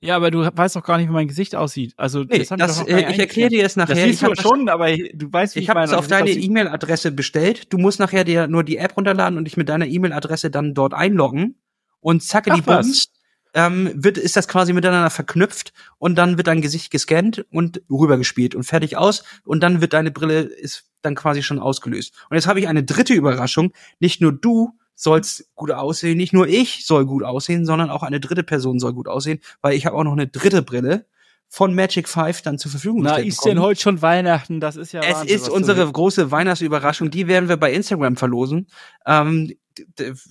[0.00, 1.92] Ja, aber du weißt doch gar nicht, wie mein Gesicht aussieht.
[1.96, 3.94] Also Nee, das, das, äh, ich erkläre dir es nachher.
[3.94, 6.26] Das siehst ich du habe schon, aber du weißt, wie ich habe es auf deine
[6.26, 6.50] Gesicht aussieht.
[6.50, 7.72] E-Mail-Adresse bestellt.
[7.72, 10.94] Du musst nachher dir nur die App runterladen und dich mit deiner E-Mail-Adresse dann dort
[10.94, 11.56] einloggen.
[12.00, 12.86] Und zacke die Ach, was?
[12.86, 13.08] Bums
[13.54, 18.54] ähm, wird, ist das quasi miteinander verknüpft und dann wird dein Gesicht gescannt und rübergespielt
[18.54, 22.14] und fertig aus und dann wird deine Brille ist dann quasi schon ausgelöst.
[22.28, 23.72] Und jetzt habe ich eine dritte Überraschung.
[24.00, 28.18] Nicht nur du sollst gut aussehen, nicht nur ich soll gut aussehen, sondern auch eine
[28.18, 31.06] dritte Person soll gut aussehen, weil ich habe auch noch eine dritte Brille
[31.48, 34.60] von Magic Five dann zur Verfügung Na, gestellt ist denn heute schon Weihnachten?
[34.60, 38.66] Das ist ja Es Wahnsinn, ist unsere große Weihnachtsüberraschung, die werden wir bei Instagram verlosen.
[39.06, 39.54] Ähm,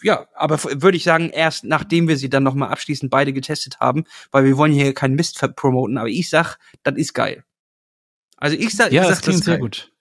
[0.04, 4.04] ja, aber würde ich sagen, erst nachdem wir sie dann nochmal abschließend beide getestet haben,
[4.32, 7.44] weil wir wollen hier keinen Mist promoten, aber ich sag, das ist geil.
[8.38, 9.92] Also ich sag, Ja, ich das sag, klingt ist sehr gut.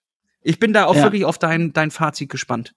[0.41, 1.03] Ich bin da auch Ja.
[1.03, 2.75] wirklich auf dein, dein Fazit gespannt.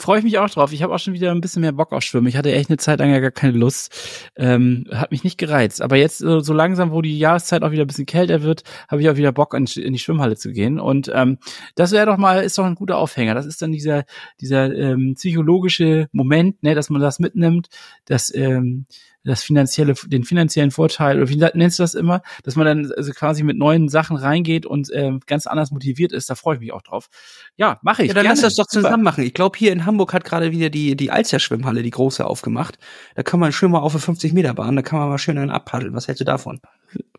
[0.00, 0.72] Freue ich mich auch drauf.
[0.72, 2.28] Ich habe auch schon wieder ein bisschen mehr Bock auf Schwimmen.
[2.28, 4.30] Ich hatte echt eine Zeit lang ja gar keine Lust.
[4.36, 5.82] Ähm, hat mich nicht gereizt.
[5.82, 9.02] Aber jetzt so, so langsam, wo die Jahreszeit auch wieder ein bisschen kälter wird, habe
[9.02, 10.78] ich auch wieder Bock, in, in die Schwimmhalle zu gehen.
[10.78, 11.38] Und ähm,
[11.74, 13.34] das wäre doch mal, ist doch ein guter Aufhänger.
[13.34, 14.04] Das ist dann dieser,
[14.40, 17.68] dieser ähm, psychologische Moment, ne, dass man das mitnimmt,
[18.04, 18.86] dass ähm,
[19.24, 23.12] das finanzielle, den finanziellen Vorteil, oder wie nennst du das immer, dass man dann also
[23.12, 26.30] quasi mit neuen Sachen reingeht und ähm, ganz anders motiviert ist.
[26.30, 27.08] Da freue ich mich auch drauf.
[27.56, 28.08] Ja, mache ich.
[28.08, 28.34] Ja, dann gerne.
[28.34, 29.24] lass das doch zusammen machen.
[29.24, 32.78] Ich glaube, hier in Hamburg hat gerade wieder die, die Alster-Schwimmhalle, die große, aufgemacht.
[33.14, 35.94] Da kann man schön mal auf eine 50-Meter-Bahn, da kann man mal schön einen abpaddeln.
[35.94, 36.60] Was hältst du davon?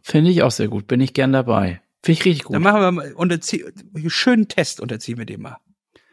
[0.01, 0.87] Finde ich auch sehr gut.
[0.87, 1.81] Bin ich gern dabei.
[2.03, 2.55] Finde ich richtig gut.
[2.55, 5.57] Dann machen wir mal einen schönen Test unterziehen wir dem mal.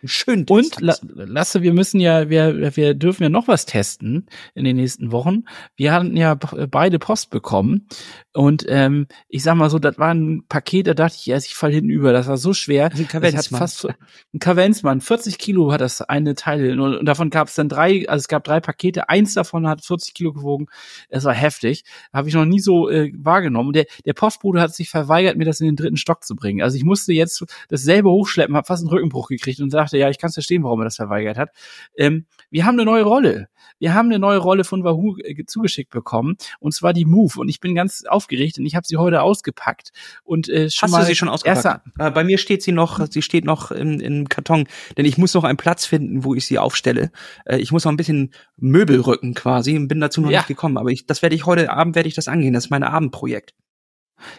[0.07, 0.79] Einen schönen Test.
[0.79, 4.77] Und La Lasse, wir müssen ja, wir, wir dürfen ja noch was testen in den
[4.77, 5.45] nächsten Wochen.
[5.75, 7.89] Wir hatten ja beide Post bekommen.
[8.33, 11.55] Und ähm, ich sag mal so, das war ein Paket, da dachte ich erst, ich
[11.55, 12.13] fall hinten über.
[12.13, 12.91] Das war so schwer.
[12.91, 13.59] Das ein Das Kavenzmann.
[13.59, 15.01] fast ein Kavenzmann.
[15.01, 16.79] 40 Kilo hat das eine Teil.
[16.79, 19.09] Und, und davon gab es dann drei, also es gab drei Pakete.
[19.09, 20.67] Eins davon hat 40 Kilo gewogen.
[21.09, 21.85] Es war heftig.
[22.13, 23.69] Habe ich noch nie so äh, wahrgenommen.
[23.69, 26.63] Und der, der Postbote hat sich verweigert, mir das in den dritten Stock zu bringen.
[26.63, 30.19] Also ich musste jetzt dasselbe hochschleppen, habe fast einen Rückenbruch gekriegt und sagte, ja, ich
[30.19, 31.51] kann verstehen, warum er das verweigert hat.
[31.97, 33.49] Ähm, wir haben eine neue Rolle.
[33.79, 36.37] Wir haben eine neue Rolle von Wahoo äh, zugeschickt bekommen.
[36.61, 37.41] Und zwar die Move.
[37.41, 39.91] Und ich bin ganz aufgeregt und ich habe sie heute ausgepackt.
[40.25, 41.65] Und äh, schon Hast mal du sie schon ausgepackt?
[41.65, 44.67] erster- Äh, Bei mir steht sie noch, sie steht noch im, im Karton,
[44.97, 47.11] denn ich muss noch einen Platz finden, wo ich sie aufstelle.
[47.45, 50.39] Äh, Ich muss noch ein bisschen Möbel rücken quasi und bin dazu noch Ja.
[50.41, 50.79] nicht gekommen.
[50.79, 52.55] Aber ich, das werde ich heute Abend werde ich das angehen.
[52.55, 53.55] Das ist mein Abendprojekt.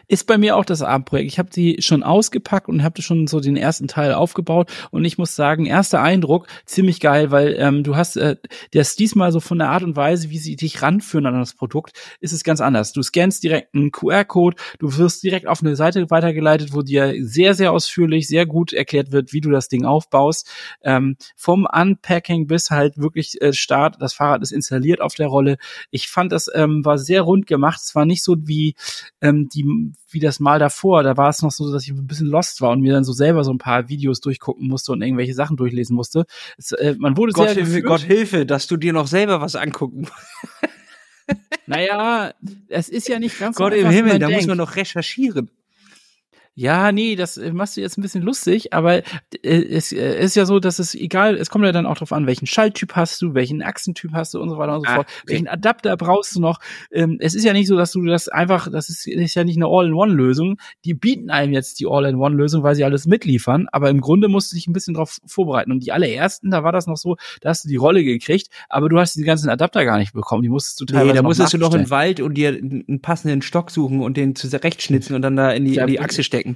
[0.07, 1.32] Ist bei mir auch das Abendprojekt.
[1.32, 4.71] Ich habe die schon ausgepackt und habe schon so den ersten Teil aufgebaut.
[4.91, 8.38] Und ich muss sagen, erster Eindruck, ziemlich geil, weil ähm, du hast äh,
[8.71, 11.93] das diesmal so von der Art und Weise, wie sie dich ranführen an das Produkt,
[12.19, 12.93] ist es ganz anders.
[12.93, 17.53] Du scannst direkt einen QR-Code, du wirst direkt auf eine Seite weitergeleitet, wo dir sehr,
[17.53, 20.49] sehr ausführlich, sehr gut erklärt wird, wie du das Ding aufbaust.
[20.82, 23.97] Ähm, vom Unpacking bis halt wirklich äh, Start.
[23.99, 25.57] Das Fahrrad ist installiert auf der Rolle.
[25.91, 27.80] Ich fand, das ähm, war sehr rund gemacht.
[27.84, 28.75] Es war nicht so wie
[29.21, 29.66] ähm, die
[30.09, 32.72] wie das Mal davor, da war es noch so, dass ich ein bisschen lost war
[32.72, 35.95] und mir dann so selber so ein paar Videos durchgucken musste und irgendwelche Sachen durchlesen
[35.95, 36.26] musste.
[36.57, 37.82] Es, äh, man wurde Gott sehr Hilfe.
[37.82, 40.13] Gott Hilfe, dass du dir noch selber was angucken musst.
[41.65, 42.34] Naja,
[42.70, 44.47] es ist ja nicht ganz so Gott im Himmel, da muss denkt.
[44.47, 45.51] man noch recherchieren.
[46.60, 49.03] Ja, nee, das äh, machst du jetzt ein bisschen lustig, aber äh,
[49.43, 52.26] es äh, ist ja so, dass es egal, es kommt ja dann auch drauf an,
[52.26, 55.08] welchen Schalttyp hast du, welchen Achsentyp hast du und so weiter und so Ah, fort.
[55.08, 55.34] okay.
[55.34, 56.60] Welchen Adapter brauchst du noch?
[56.91, 59.58] Ähm, es ist ja nicht so, dass du das einfach, das ist, ist ja nicht
[59.58, 60.58] eine All-in-One-Lösung.
[60.84, 64.55] Die bieten einem jetzt die All-in-One-Lösung, weil sie alles mitliefern, aber im Grunde musst du
[64.55, 65.72] dich ein bisschen drauf vorbereiten.
[65.72, 68.89] Und die allerersten, da war das noch so, da hast du die Rolle gekriegt, aber
[68.89, 70.41] du hast diese ganzen Adapter gar nicht bekommen.
[70.41, 72.99] Die musstest du teilweise Nee, da noch musstest du noch im Wald und dir einen
[73.03, 76.47] passenden Stock suchen und den zurechtschnitzen und dann da in die, in die Achse stecken.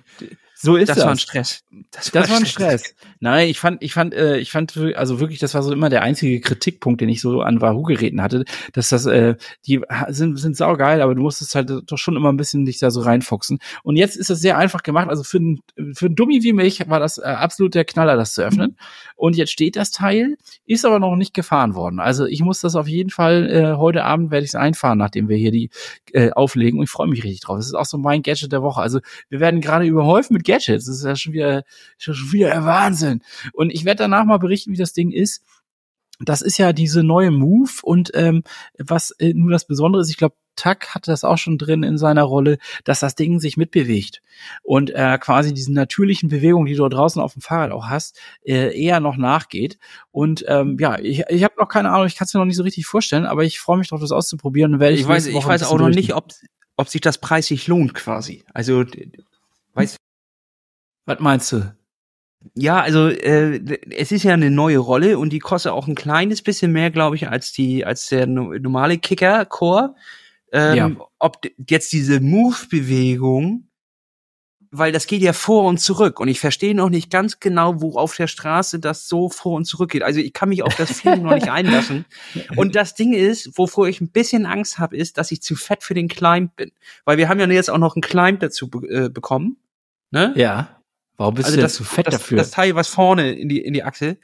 [0.64, 1.06] So ist Das, das.
[1.06, 1.64] war ein Stress.
[1.92, 2.94] Das war ein Stress.
[3.20, 6.04] Nein, ich fand, ich fand, äh, ich fand, also wirklich, das war so immer der
[6.04, 11.02] einzige Kritikpunkt, den ich so an Wahoo-Geräten hatte, dass das, äh, die sind, sind saugeil,
[11.02, 13.58] aber du musstest halt doch schon immer ein bisschen dich da so reinfuchsen.
[13.82, 15.10] Und jetzt ist das sehr einfach gemacht.
[15.10, 15.62] Also für einen,
[15.96, 18.78] für einen Dummi wie mich war das äh, absolut der Knaller, das zu öffnen.
[19.22, 21.99] Und jetzt steht das Teil, ist aber noch nicht gefahren worden.
[21.99, 25.30] Also ich muss das auf jeden Fall, äh, heute Abend werde ich es einfahren, nachdem
[25.30, 25.69] wir hier die
[26.11, 26.80] äh, auflegen.
[26.80, 27.57] Und ich freue mich richtig drauf.
[27.57, 28.82] Das ist auch so mein Gadget der Woche.
[28.82, 28.99] Also
[29.30, 30.86] wir werden gerade überhäuft mit Gadgets.
[30.86, 31.61] Das ist ja schon wieder,
[31.99, 33.22] schon wieder der Wahnsinn.
[33.53, 35.43] Und ich werde danach mal berichten, wie das Ding ist.
[36.19, 38.41] Das ist ja diese neue Move und ähm,
[38.80, 41.97] was äh, nur das Besondere ist, ich glaube, Tuck hatte das auch schon drin in
[41.97, 44.22] seiner Rolle, dass das Ding sich mitbewegt
[44.64, 48.80] und äh, quasi diesen natürlichen Bewegungen, die du draußen auf dem Fahrrad auch hast, äh,
[48.80, 49.78] eher noch nachgeht.
[50.12, 52.57] Und ähm, ja, ich, ich habe noch keine Ahnung, ich kann es mir noch nicht
[52.57, 54.80] so richtig vorstellen, aber ich freue mich drauf, das auszuprobieren.
[54.80, 56.32] Werde Ich weiß, ich Woche ein weiß auch noch nicht, ob,
[56.78, 58.43] ob sich das preislich lohnt quasi.
[58.53, 58.84] Also,
[59.74, 59.97] weißt
[61.05, 61.74] Was meinst du?
[62.55, 66.41] Ja, also äh, es ist ja eine neue Rolle und die kostet auch ein kleines
[66.41, 69.95] bisschen mehr, glaube ich, als die als der no- normale Kicker Core.
[70.52, 70.91] Ähm, Ja.
[71.20, 71.38] Ob
[71.68, 73.72] jetzt diese Move-Bewegung
[74.72, 77.97] weil das geht ja vor und zurück und ich verstehe noch nicht ganz genau, wo
[77.97, 80.02] auf der Straße das so vor und zurück geht.
[80.02, 82.06] Also ich kann mich auf das Feeling noch nicht einlassen.
[82.56, 85.84] Und das Ding ist, wovor ich ein bisschen Angst habe, ist, dass ich zu fett
[85.84, 86.72] für den Climb bin,
[87.04, 89.58] weil wir haben ja jetzt auch noch einen Climb dazu be äh, bekommen.
[90.10, 90.34] Ne?
[90.38, 90.82] Ja.
[91.18, 92.38] Warum bist also du denn das, zu fett das, dafür?
[92.38, 94.18] Das Teil, was vorne in die, in die Achse.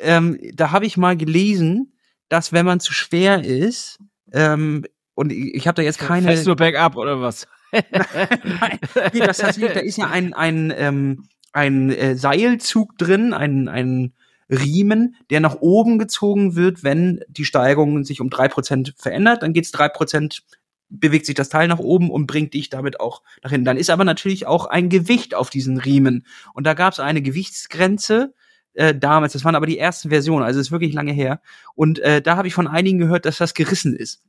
[0.00, 1.92] Ähm, da habe ich mal gelesen,
[2.30, 3.98] dass wenn man zu schwer ist,
[4.32, 4.84] ähm,
[5.16, 6.28] und ich, ich habe da jetzt keine.
[6.28, 7.48] Fährst du bergab oder was?
[7.72, 8.78] Nein,
[9.12, 14.12] nee, das heißt, da ist ja ein, ein, ähm, ein äh, Seilzug drin, ein, ein
[14.48, 19.42] Riemen, der nach oben gezogen wird, wenn die Steigung sich um drei Prozent verändert.
[19.42, 20.44] Dann geht's drei Prozent
[20.88, 23.64] bewegt sich das Teil nach oben und bringt dich damit auch nach hinten.
[23.64, 26.24] Dann ist aber natürlich auch ein Gewicht auf diesen Riemen.
[26.54, 28.34] Und da gab es eine Gewichtsgrenze
[28.74, 29.32] äh, damals.
[29.32, 31.40] Das waren aber die ersten Versionen, also ist wirklich lange her.
[31.74, 34.22] Und äh, da habe ich von einigen gehört, dass das gerissen ist.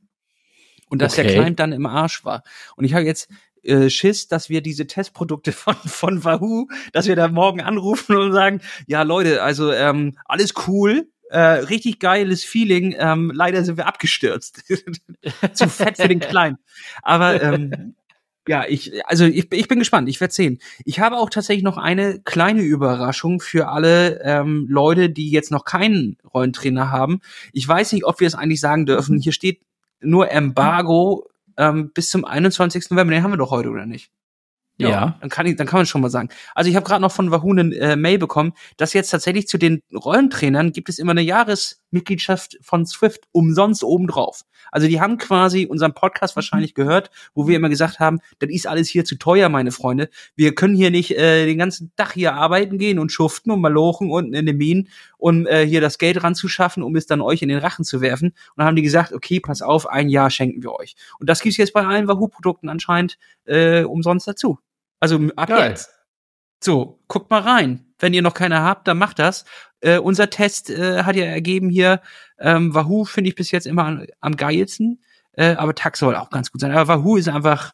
[0.88, 1.24] Und dass Okay.
[1.28, 2.42] der Climb dann im Arsch war.
[2.76, 3.28] Und ich habe jetzt
[3.62, 8.32] äh, Schiss, dass wir diese Testprodukte von von Wahoo, dass wir da morgen anrufen und
[8.32, 12.94] sagen, ja Leute, also ähm, alles cool, äh, richtig geiles Feeling.
[12.98, 14.62] Ähm, leider sind wir abgestürzt.
[15.52, 16.56] Zu fett für den Kleinen.
[17.02, 17.94] Aber ähm,
[18.46, 20.08] ja, ich, also ich, ich bin gespannt.
[20.08, 20.58] Ich werde sehen.
[20.86, 25.66] Ich habe auch tatsächlich noch eine kleine Überraschung für alle ähm, Leute, die jetzt noch
[25.66, 27.20] keinen Rollentrainer haben.
[27.52, 29.20] Ich weiß nicht, ob wir es eigentlich sagen dürfen.
[29.20, 29.60] Hier steht
[30.00, 32.90] nur Embargo ähm, bis zum 21.
[32.90, 33.14] November.
[33.14, 34.10] Den haben wir doch heute, oder nicht?
[34.78, 35.18] Ja.
[35.20, 36.28] Dann kann ich, dann kann man schon mal sagen.
[36.54, 39.58] Also ich habe gerade noch von Wahoo eine äh, Mail bekommen, dass jetzt tatsächlich zu
[39.58, 44.42] den Rollentrainern gibt es immer eine Jahresmitgliedschaft von Swift umsonst obendrauf.
[44.70, 48.68] Also die haben quasi unseren Podcast wahrscheinlich gehört, wo wir immer gesagt haben, das ist
[48.68, 50.10] alles hier zu teuer, meine Freunde.
[50.36, 54.12] Wir können hier nicht äh, den ganzen Tag hier arbeiten gehen und schuften und malochen
[54.12, 54.88] unten in den Minen,
[55.18, 58.28] um äh, hier das Geld ranzuschaffen, um es dann euch in den Rachen zu werfen.
[58.28, 60.96] Und dann haben die gesagt, okay, pass auf, ein Jahr schenken wir euch.
[61.18, 64.58] Und das gibt's jetzt bei allen Wahoo-Produkten anscheinend äh, umsonst dazu.
[65.00, 65.70] Also ab Geil.
[65.70, 65.90] jetzt.
[66.62, 67.84] So, guckt mal rein.
[67.98, 69.44] Wenn ihr noch keine habt, dann macht das.
[69.80, 72.00] Äh, unser Test äh, hat ja ergeben hier,
[72.38, 75.02] ähm, Wahoo finde ich bis jetzt immer am, am geilsten,
[75.32, 76.72] äh, aber Tax soll auch ganz gut sein.
[76.72, 77.72] Aber Wahoo ist einfach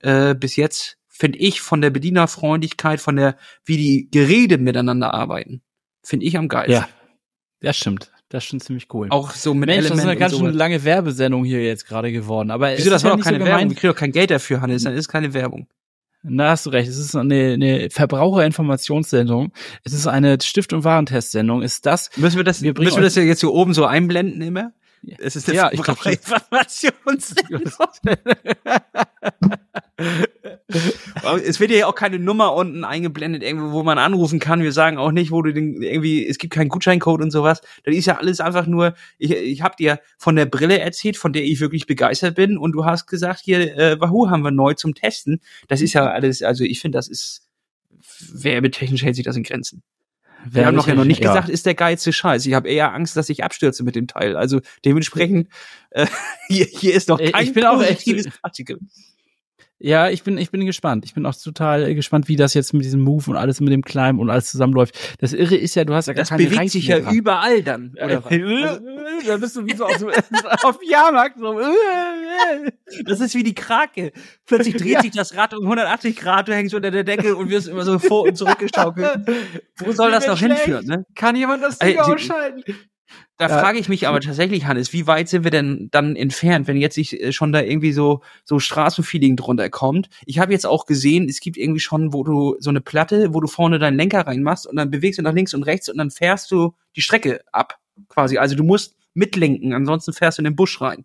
[0.00, 5.62] äh, bis jetzt, finde ich, von der Bedienerfreundlichkeit, von der, wie die Geräte miteinander arbeiten,
[6.02, 6.74] finde ich am geilsten.
[6.74, 6.88] Ja.
[7.60, 8.10] Das stimmt.
[8.28, 9.08] Das ist schon ziemlich cool.
[9.10, 12.10] Auch so mit Mensch, das ist Element eine ganz schön lange Werbesendung hier jetzt gerade
[12.12, 12.50] geworden.
[12.50, 13.58] Aber es Wieso, das ist war ja doch nicht keine so Werbung.
[13.58, 13.72] gemeint.
[13.72, 14.84] Ich kriege doch kein Geld dafür, Hannes.
[14.84, 15.68] Dann ist keine Werbung.
[16.22, 16.88] Na, hast du recht.
[16.88, 19.52] Es ist eine, eine Verbraucherinformationssendung.
[19.84, 21.62] Es ist eine Stift- und Warentestsendung.
[21.62, 22.10] Ist das?
[22.16, 24.72] Müssen wir das, Wir müssen wir das ja jetzt hier oben so einblenden immer?
[25.02, 25.16] Ja.
[25.20, 25.80] Es ist eine Ja, ich
[31.44, 34.62] es wird ja auch keine Nummer unten eingeblendet, irgendwo, wo man anrufen kann.
[34.62, 37.60] Wir sagen auch nicht, wo du den irgendwie, es gibt keinen Gutscheincode und sowas.
[37.84, 41.32] Das ist ja alles einfach nur, ich, ich habe dir von der Brille erzählt, von
[41.32, 44.74] der ich wirklich begeistert bin, und du hast gesagt, hier, äh, Wahoo haben wir neu
[44.74, 45.40] zum Testen.
[45.68, 47.42] Das ist ja alles, also ich finde, das ist
[48.32, 49.82] werbetechnisch hält sich das in Grenzen.
[50.44, 52.46] Wir haben doch ja noch nicht gesagt, ist der geilste Scheiß.
[52.46, 54.36] Ich habe eher Angst, dass ich abstürze mit dem Teil.
[54.36, 55.48] Also dementsprechend,
[55.90, 56.06] äh,
[56.48, 58.80] hier, hier ist doch Äh, kein ich bin auch echt- Partikel.
[59.84, 61.04] Ja, ich bin, ich bin gespannt.
[61.04, 63.82] Ich bin auch total gespannt, wie das jetzt mit diesem Move und alles mit dem
[63.82, 64.96] Climb und alles zusammenläuft.
[65.18, 67.12] Das Irre ist ja, du hast ja gar Das keine bewegt sich ja dran.
[67.12, 67.92] überall dann.
[68.00, 68.30] Oder was?
[68.32, 68.80] Also,
[69.26, 70.08] da bist du wie so auf, so,
[70.62, 71.38] auf dem Jahrmarkt.
[71.40, 71.60] So.
[73.06, 74.12] Das ist wie die Krake.
[74.46, 75.00] Plötzlich dreht Ja.
[75.02, 77.98] sich das Rad um 180 Grad, du hängst unter der Decke und wirst immer so
[77.98, 79.10] vor und zurück geschaukelt.
[79.78, 81.06] Wo soll das noch hinführen, ne?
[81.14, 82.62] Kann jemand das Ding ausschalten?
[83.42, 83.58] Da Ja.
[83.60, 86.94] frage ich mich aber tatsächlich, Hannes, wie weit sind wir denn dann entfernt, wenn jetzt
[86.94, 90.08] sich äh, schon da irgendwie so so Straßenfeeling drunter kommt?
[90.26, 93.40] Ich habe jetzt auch gesehen, es gibt irgendwie schon, wo du so eine Platte, wo
[93.40, 96.12] du vorne deinen Lenker reinmachst und dann bewegst du nach links und rechts und dann
[96.12, 97.78] fährst du die Strecke ab,
[98.08, 98.38] quasi.
[98.38, 101.04] Also du musst mitlenken, ansonsten fährst du in den Busch rein.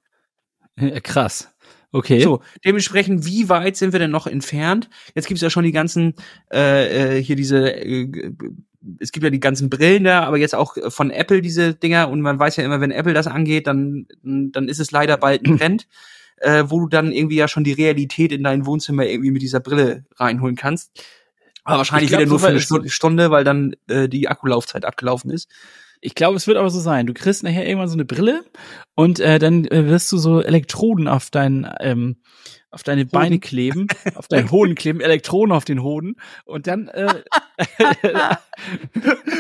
[0.80, 1.52] Ja, krass.
[1.92, 2.20] Okay.
[2.20, 4.90] So, dementsprechend, wie weit sind wir denn noch entfernt?
[5.16, 6.14] Jetzt gibt's ja schon die ganzen,
[6.54, 8.32] äh, äh, hier diese, äh,
[9.00, 12.22] es gibt ja die ganzen Brillen da, aber jetzt auch von Apple diese Dinger und
[12.22, 15.58] man weiß ja immer, wenn Apple das angeht, dann, dann ist es leider bald ein
[15.60, 15.88] Trend,
[16.38, 19.60] äh, wo du dann irgendwie ja schon die Realität in dein Wohnzimmer irgendwie mit dieser
[19.60, 21.04] Brille reinholen kannst.
[21.64, 24.86] Aber wahrscheinlich Ich glaub, wieder nur so für eine Stunde, weil dann äh, die Akkulaufzeit
[24.86, 25.50] abgelaufen ist.
[26.00, 27.08] Ich glaube, es wird aber so sein.
[27.08, 28.46] Du kriegst nachher irgendwann so eine Brille
[28.96, 32.18] und äh, dann äh, wirst du so Elektroden auf dein, ähm,
[32.78, 36.16] auf deine Beine kleben, auf deinen Hoden kleben, Elektroden auf den Hoden
[36.46, 37.24] und dann äh,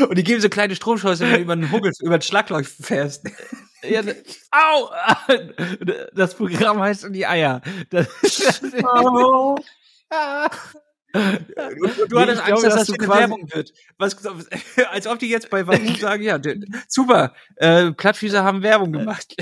[0.10, 3.30] Und die geben so kleine Stromschläuche, wenn du über den Huggel, über den Schlagloch fährst.
[3.84, 4.02] ja,
[4.50, 4.90] au,
[6.16, 7.62] das Programm heißt in die Eier.
[7.92, 8.62] Das, das,
[11.14, 13.74] Du, du Nee, hattest Angst, glaube, dass dass das eine Werbung wird.
[13.98, 14.18] Was,
[14.92, 16.40] als ob die jetzt bei Wahoo sagen, ja,
[16.88, 19.36] super, äh, Plattfüßer haben Werbung gemacht.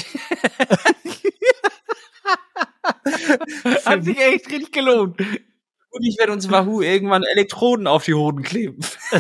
[3.85, 5.19] hat sich echt richtig gelohnt.
[5.19, 8.79] und ich werde uns Wahoo irgendwann Elektroden auf die Hoden kleben.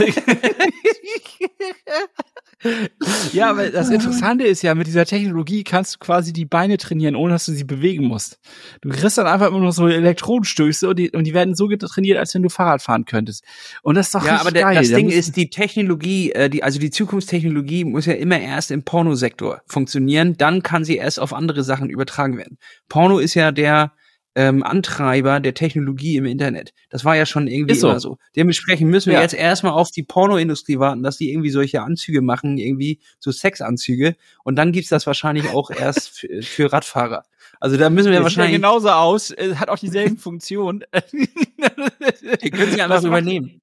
[3.33, 7.15] Ja, aber das Interessante ist ja, mit dieser Technologie kannst du quasi die Beine trainieren,
[7.15, 8.39] ohne dass du sie bewegen musst.
[8.81, 12.17] Du kriegst dann einfach immer nur so Elektrodenstöße und die, und die werden so trainiert,
[12.17, 13.43] als wenn du Fahrrad fahren könntest.
[13.83, 14.75] Und das ist doch Ja, richtig aber der, geil.
[14.75, 18.71] das Da Ding ist, die Technologie, äh, die, also die Zukunftstechnologie muss ja immer erst
[18.71, 22.57] im Pornosektor funktionieren, dann kann sie erst auf andere Sachen übertragen werden.
[22.89, 23.93] Porno ist ja der
[24.35, 26.73] ähm, Antreiber der Technologie im Internet.
[26.89, 27.89] Das war ja schon irgendwie so.
[27.89, 28.17] immer so.
[28.35, 29.21] Dementsprechend müssen wir Ja.
[29.21, 34.15] jetzt erstmal auf die Pornoindustrie warten, dass die irgendwie solche Anzüge machen, irgendwie so Sexanzüge.
[34.43, 37.23] Und dann gibt's das wahrscheinlich auch erst für, für Radfahrer.
[37.61, 40.83] Also da müssen wir Der sieht ja wahrscheinlich, genauso aus, äh, hat auch dieselben Funktionen.
[41.13, 43.61] die können sie einfach was macht, übernehmen.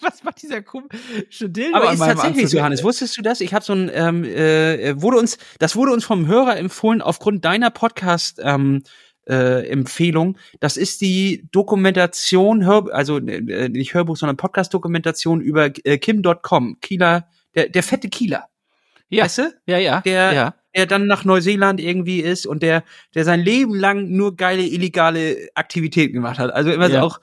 [0.00, 2.58] was macht dieser komische Dildo Aber ist tatsächlich Anzug?
[2.58, 2.84] Johannes.
[2.84, 3.40] Wusstest du das?
[3.40, 7.44] Ich habe so ein, ähm, äh, wurde uns, das wurde uns vom Hörer empfohlen aufgrund
[7.44, 8.82] deiner Podcast ähm,
[9.30, 10.36] äh, Empfehlung.
[10.58, 17.28] Das ist die Dokumentation, Hör, also äh, nicht Hörbuch, sondern Podcast-Dokumentation über äh, Kim.com, Kieler,
[17.54, 18.48] der, der fette Kieler.
[19.08, 19.24] Ja.
[19.24, 19.54] Weißt du?
[19.66, 20.00] Ja, ja.
[20.02, 20.54] Der, ja.
[20.74, 25.48] der dann nach Neuseeland irgendwie ist und der, der sein Leben lang nur geile illegale
[25.54, 26.52] Aktivitäten gemacht hat.
[26.52, 27.00] Also immer Ja.
[27.00, 27.20] so auch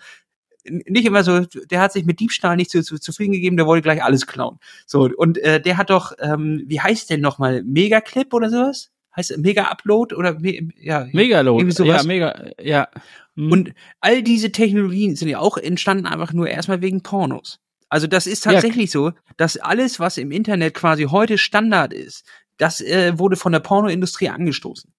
[0.69, 3.83] nicht immer so, der hat sich mit Diebstahl nicht zu, zu, zufrieden gegeben, der wollte
[3.83, 4.59] gleich alles klauen.
[4.85, 7.63] So, und äh, der hat doch, ähm, wie heißt der nochmal?
[7.63, 8.91] Megaclip oder sowas?
[9.18, 11.07] Heißt es Mega Upload oder me, ja.
[11.11, 11.74] Megaload.
[11.86, 12.88] Ja, mega, ja.
[13.36, 13.51] Hm.
[13.51, 17.59] Und all diese Technologien sind ja auch entstanden einfach nur erstmal wegen Pornos.
[17.89, 18.51] Also das ist Ja.
[18.53, 22.26] tatsächlich so, dass alles, was im Internet quasi heute Standard ist,
[22.57, 24.91] das äh, wurde von der Pornoindustrie angestoßen.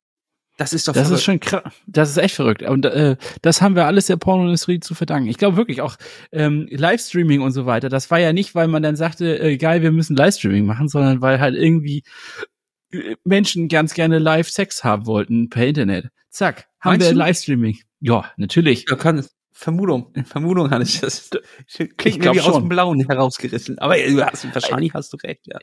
[0.57, 1.19] Das ist doch Das verrückt.
[1.19, 1.73] ist schon krass.
[1.87, 2.63] Das ist echt verrückt.
[2.63, 5.29] Und äh, das haben wir alles der Pornoindustrie zu verdanken.
[5.29, 5.97] Ich glaube wirklich auch
[6.33, 7.89] ähm, Livestreaming und so weiter.
[7.89, 11.21] Das war ja nicht, weil man dann sagte, äh, geil, wir müssen Livestreaming machen, sondern
[11.21, 12.03] weil halt irgendwie
[13.25, 16.09] Menschen ganz gerne Live-Sex haben wollten per Internet.
[16.31, 17.19] Zack, haben Meinst wir du?
[17.19, 17.79] Livestreaming.
[18.01, 18.87] Ja, natürlich.
[18.89, 21.31] Ja, kann, Vermutung, Vermutung hatte ich das.
[21.69, 22.65] Klingt Ich glaub mir wie aus schon.
[22.65, 23.79] dem Blauen herausgerissen.
[23.79, 25.59] Aber du hast, wahrscheinlich hast du recht, ja.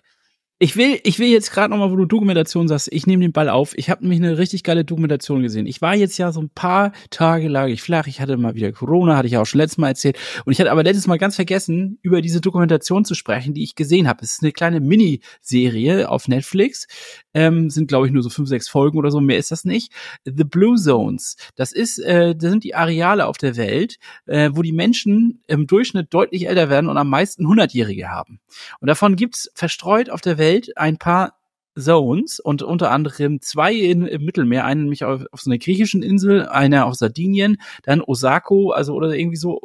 [0.57, 3.49] Ich will, ich will jetzt gerade nochmal, wo du Dokumentation sagst, ich nehme den Ball
[3.49, 3.77] auf.
[3.77, 5.67] Ich habe nämlich eine richtig geile Dokumentation gesehen.
[5.67, 8.07] Ich war jetzt ja so ein paar Tage lag ich flach.
[8.07, 10.17] Ich hatte mal wieder Corona, hatte ich ja auch schon letztes Mal erzählt.
[10.45, 13.75] Und ich hatte aber letztes Mal ganz vergessen, über diese Dokumentation zu sprechen, die ich
[13.75, 14.23] gesehen habe.
[14.23, 16.87] Es ist eine kleine Miniserie auf Netflix.
[17.33, 19.19] Ähm, sind, glaube ich, nur so fünf, sechs Folgen oder so.
[19.19, 19.91] Mehr ist das nicht.
[20.23, 21.35] The Blue Zones.
[21.57, 25.67] Das ist, äh, das sind die Areale auf der Welt, äh, wo die Menschen im
[25.67, 28.39] Durchschnitt deutlich älter werden und am meisten Hundertjährige haben.
[28.79, 30.45] Und davon gibt's verstreut auf der Welt
[30.75, 31.33] ein paar
[31.77, 36.03] Zones und unter anderem zwei in, im Mittelmeer, einen nämlich auf, auf so einer griechischen
[36.03, 39.59] Insel, einer auf Sardinien, dann Osako, also oder irgendwie so,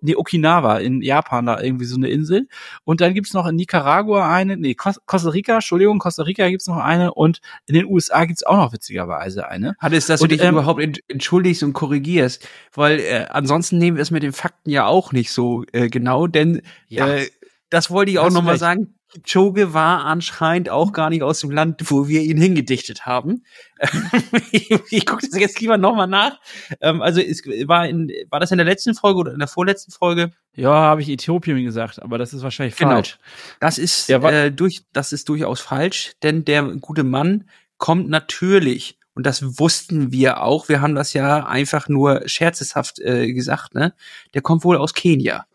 [0.00, 2.46] nee, Okinawa in Japan da irgendwie so eine Insel.
[2.84, 6.68] Und dann gibt's noch in Nicaragua eine, nee, Cos- Costa Rica, Entschuldigung, Costa Rica gibt's
[6.68, 9.74] noch eine und in den USA gibt's auch noch witzigerweise eine.
[9.80, 13.96] Hannes, dass Und, du dich ähm, überhaupt ent- entschuldigst und korrigierst, weil äh, ansonsten nehmen
[13.96, 17.08] wir es mit den Fakten ja auch nicht so äh, genau, denn Ja.
[17.08, 17.26] äh,
[17.70, 18.60] das wollte ich auch Hast du noch mal recht.
[18.60, 18.94] sagen.
[19.24, 23.44] Choge war anscheinend auch gar nicht aus dem Land, wo wir ihn hingedichtet haben.
[24.50, 26.38] ich ich gucke das jetzt lieber noch mal nach.
[26.80, 29.92] Ähm, also es war in, war das in der letzten Folge oder in der vorletzten
[29.92, 30.32] Folge?
[30.54, 32.92] Ja, habe ich Äthiopien gesagt, aber das ist wahrscheinlich Genau.
[32.92, 33.18] falsch.
[33.60, 37.48] Das ist Ja, äh, durch, das ist durchaus falsch, denn der gute Mann
[37.78, 40.68] kommt natürlich und das wussten wir auch.
[40.68, 43.94] Wir haben das ja einfach nur scherzeshaft äh, gesagt, ne?
[44.34, 45.46] Der kommt wohl aus Kenia.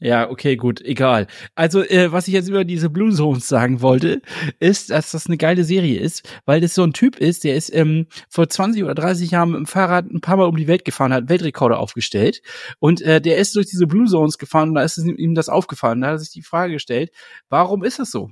[0.00, 1.28] Ja, okay, gut, egal.
[1.54, 4.20] Also, äh, was ich jetzt über diese Blue Zones sagen wollte,
[4.58, 7.72] ist, dass das eine geile Serie ist, weil das so ein Typ ist, der ist
[7.74, 10.84] ähm, vor 20 oder 30 Jahren mit dem Fahrrad ein paar Mal um die Welt
[10.84, 12.42] gefahren, hat Weltrekorde aufgestellt
[12.80, 16.00] und äh, der ist durch diese Blue Zones gefahren und da ist ihm das aufgefallen.
[16.00, 17.10] Da hat er sich die Frage gestellt,
[17.48, 18.30] warum ist das so?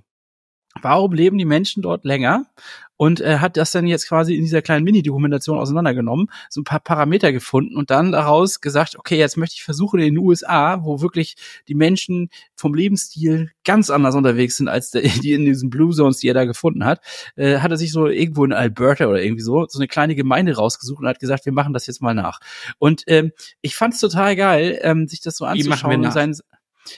[0.81, 2.47] Warum leben die Menschen dort länger?
[3.03, 6.79] Und äh, hat das dann jetzt quasi in dieser kleinen Mini-Dokumentation auseinandergenommen, so ein paar
[6.79, 11.01] Parameter gefunden und dann daraus gesagt, okay, jetzt möchte ich versuchen in den USA, wo
[11.01, 11.35] wirklich
[11.67, 16.19] die Menschen vom Lebensstil ganz anders unterwegs sind als der, die in diesen Blue Zones,
[16.19, 17.01] die er da gefunden hat,
[17.35, 20.55] äh, hat er sich so irgendwo in Alberta oder irgendwie so so eine kleine Gemeinde
[20.55, 22.39] rausgesucht und hat gesagt, wir machen das jetzt mal nach.
[22.79, 23.33] Und ähm,
[23.63, 26.37] ich fand es total geil, ähm, sich das so anzuschauen und sein,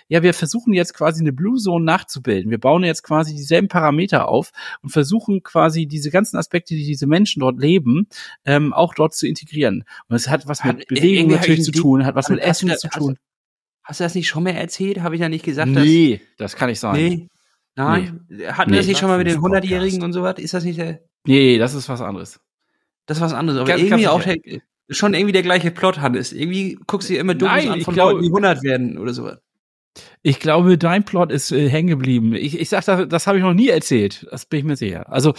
[0.09, 2.51] ja, wir versuchen jetzt quasi eine Blue Zone nachzubilden.
[2.51, 4.51] Wir bauen jetzt quasi dieselben Parameter auf
[4.83, 8.09] und versuchen quasi diese ganzen Aspekte, die diese Menschen dort leben,
[8.45, 9.85] ähm, auch dort zu integrieren.
[10.09, 12.69] Und es hat was mit Hat- Bewegung natürlich zu ich tun, hat was mit Essen
[12.69, 13.17] da- zu tun.
[13.83, 15.03] Hast du das nicht schon mal erzählt?
[15.03, 15.85] Habe ich ja nicht gesagt, dass.
[15.85, 16.95] Nee, das kann nicht sein.
[16.97, 17.09] Nee.
[17.11, 17.29] Nee.
[17.77, 18.27] Nein.
[18.49, 18.77] Hatten wir Nee.
[18.79, 19.65] das nicht schon mal mit den Podcast.
[19.65, 20.39] 100-Jährigen und so was?
[20.39, 21.01] Ist das nicht der,
[21.59, 22.41] das ist was anderes.
[23.07, 23.59] das ist was anderes.
[23.61, 24.37] Aber Ganz- irgendwie ganz auch der,
[24.91, 26.33] schon irgendwie der gleiche Plot, Hannes.
[26.33, 28.97] Irgendwie guckst du dir immer Dokus Nein, an ich von glaube- Leuten, die 100 werden
[28.99, 29.39] oder sowas.
[30.23, 32.35] Ich glaube, dein Plot ist äh, hängen geblieben.
[32.35, 34.27] Ich, ich sag, das, das habe ich noch nie erzählt.
[34.31, 35.11] Das bin ich mir sicher.
[35.13, 35.35] Also,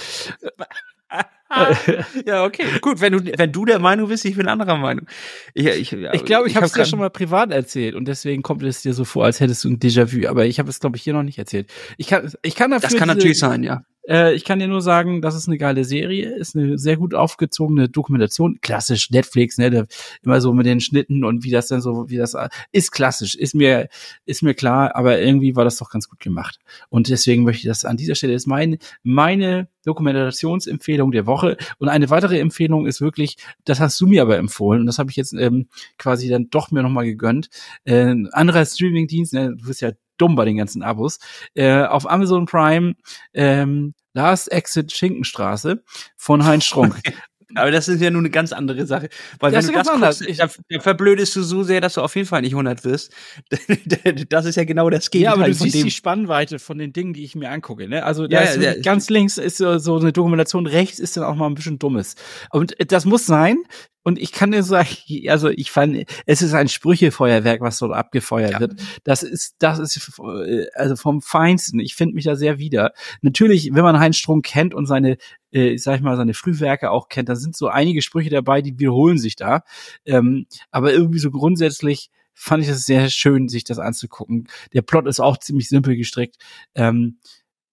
[2.26, 2.66] ja, okay.
[2.82, 5.08] Gut, wenn du, wenn du der Meinung bist, ich bin anderer Meinung.
[5.54, 8.42] Ich glaube, ich, ich, glaub, ich habe es dir schon mal privat erzählt und deswegen
[8.42, 10.28] kommt es dir so vor, als hättest du ein Déjà-vu.
[10.28, 11.72] Aber ich habe es, glaube ich, hier noch nicht erzählt.
[11.98, 12.90] Ich kann, ich kann dafür.
[12.90, 13.84] Das kann diese, natürlich sein, ja.
[14.08, 17.14] Äh, ich kann dir nur sagen, das ist eine geile Serie, ist eine sehr gut
[17.14, 18.60] aufgezogene Dokumentation.
[18.62, 19.88] Klassisch Netflix, ne?
[20.24, 22.36] Immer so mit den Schnitten und wie das dann so, wie das
[22.72, 23.90] ist klassisch, ist mir,
[24.26, 26.60] ist mir klar, aber irgendwie war das doch ganz gut gemacht.
[26.90, 31.58] Und deswegen möchte ich das an dieser Stelle ist meine, meine Dokumentationsempfehlung der Woche.
[31.78, 35.10] Und eine weitere Empfehlung ist wirklich, das hast du mir aber empfohlen und das habe
[35.12, 37.50] ich jetzt ähm, quasi dann doch mir nochmal gegönnt.
[37.86, 41.20] Äh, anderer Streamingdienst, ne, du bist ja dumm bei den ganzen Abos.
[41.54, 42.96] Äh, auf Amazon Prime
[43.34, 45.84] ähm, Last Exit Schinkenstraße
[46.16, 47.02] von Heinz Strunk.
[47.56, 49.10] Aber das ist ja nun eine ganz andere Sache.
[49.40, 50.20] Weil das wenn du das anders.
[50.20, 53.14] guckst, da, da verblödest du so sehr, dass du auf jeden Fall nicht 100 wirst.
[54.30, 55.38] das ist ja genau das Gegenteil.
[55.38, 57.88] Ja, aber du siehst die Spannweite von den Dingen, die ich mir angucke.
[57.88, 58.04] Ne?
[58.04, 61.36] Also da ja, ist ja, ganz links ist so eine Dokumentation, rechts ist dann auch
[61.36, 62.16] mal ein bisschen Dummes.
[62.52, 63.58] Und das muss sein,
[64.06, 64.88] und ich kann dir sagen,
[65.30, 68.60] also ich fand, es ist ein Sprüchefeuerwerk, was dort abgefeuert ja.
[68.60, 68.76] wird.
[69.04, 70.22] Das ist, das ist
[70.76, 71.80] also vom Feinsten.
[71.80, 72.94] Ich finde mich da sehr wieder.
[73.22, 75.18] Natürlich, wenn man Heinz Strunk kennt und seine,
[75.52, 78.78] äh, sag ich mal, seine Frühwerke auch kennt, da sind so einige Sprüche dabei, die
[78.78, 79.64] wiederholen sich da.
[80.06, 84.48] Ähm, aber irgendwie so grundsätzlich fand ich es sehr schön, sich das anzugucken.
[84.74, 86.36] Der Plot ist auch ziemlich simpel gestrickt.
[86.76, 87.18] Ähm,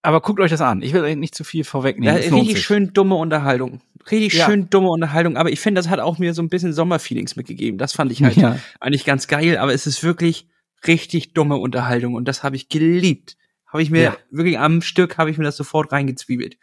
[0.03, 0.83] aber guckt euch das an.
[0.83, 2.23] Ich will nicht zu viel vorwegnehmen.
[2.23, 3.81] Ja, richtig schön dumme Unterhaltung.
[4.11, 4.47] Richtig ja.
[4.47, 5.37] schön dumme Unterhaltung.
[5.37, 7.79] Aber ich finde, das hat auch mir so ein bisschen Sommerfeelings mitgegeben.
[7.79, 8.59] Das fand ich halt ja.
[8.81, 9.59] eigentlich ganz geil.
[9.59, 10.49] Aber es ist wirklich
[10.87, 12.15] richtig dumme Unterhaltung.
[12.15, 13.37] Und das habe ich geliebt.
[13.67, 14.17] Habe ich mir ja.
[14.31, 16.59] wirklich am Stück, habe ich mir das sofort reingezwiebelt.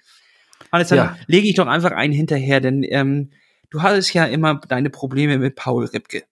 [0.71, 3.31] Hannes, dann lege ich doch einfach einen hinterher, denn ähm,
[3.69, 6.23] du hattest ja immer deine Probleme mit Paul Ripke.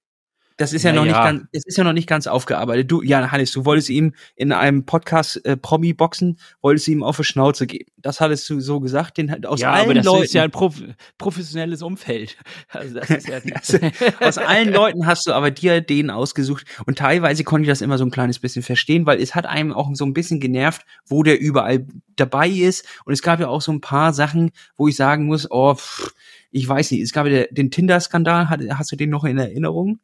[0.58, 1.12] Das ist ja Na noch ja.
[1.12, 2.90] nicht ganz, es ist ja noch nicht ganz aufgearbeitet.
[2.90, 7.18] Du, ja, Hannes, du wolltest ihm in einem Podcast äh, Promi boxen, wolltest ihm auf
[7.18, 7.92] die Schnauze geben.
[7.98, 10.24] Das hattest du so gesagt, den aus ja, allen aber das Leuten.
[10.24, 10.82] ist ja ein prof
[11.20, 12.38] professionelles Umfeld.
[12.70, 13.78] Also das ist ja also,
[14.20, 17.98] aus allen Leuten hast du aber dir den ausgesucht und teilweise konnte ich das immer
[17.98, 21.24] so ein kleines bisschen verstehen, weil es hat einem auch so ein bisschen genervt, wo
[21.24, 21.86] der überall
[22.16, 25.50] dabei ist und es gab ja auch so ein paar Sachen, wo ich sagen muss,
[25.50, 26.14] oh, pff,
[26.52, 30.00] ich weiß nicht, es gab ja den Tinder-Skandal, hast du den noch in Erinnerung?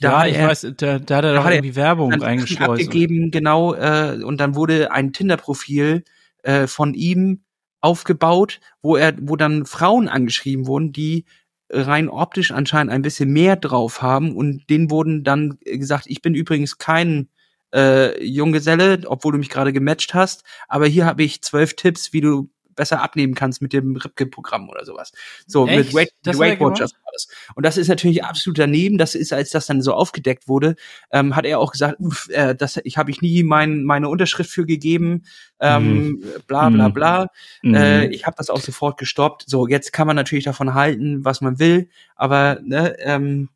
[0.00, 2.70] Da ja, ich er, weiß, da, da hat er doch irgendwie Werbung eingeschleust.
[2.70, 6.04] Abgegeben, genau, äh, und dann wurde ein Tinder-Profil
[6.42, 7.42] äh, von ihm
[7.80, 11.24] aufgebaut, wo er, wo dann Frauen angeschrieben wurden, die
[11.70, 16.34] rein optisch anscheinend ein bisschen mehr drauf haben und denen wurden dann gesagt, ich bin
[16.34, 17.28] übrigens kein
[17.74, 22.22] äh, Junggeselle, obwohl du mich gerade gematcht hast, aber hier habe ich zwölf Tipps, wie
[22.22, 22.48] du
[22.78, 25.12] besser abnehmen kannst mit dem Ripke-Programm oder sowas.
[25.46, 25.78] So, Echt?
[25.78, 27.28] mit Weight, das Weight Watchers war das.
[27.54, 28.96] Und das ist natürlich absolut daneben.
[28.96, 30.76] Das ist, als das dann so aufgedeckt wurde,
[31.12, 34.50] ähm, hat er auch gesagt, uff, äh, das, ich habe ich nie mein, meine Unterschrift
[34.50, 35.24] für gegeben,
[35.60, 36.24] ähm, mhm.
[36.46, 36.92] bla bla mhm.
[36.94, 37.26] bla.
[37.62, 37.74] Mhm.
[37.74, 39.44] Äh, ich habe das auch sofort gestoppt.
[39.46, 43.50] So, jetzt kann man natürlich davon halten, was man will, aber ne, ähm,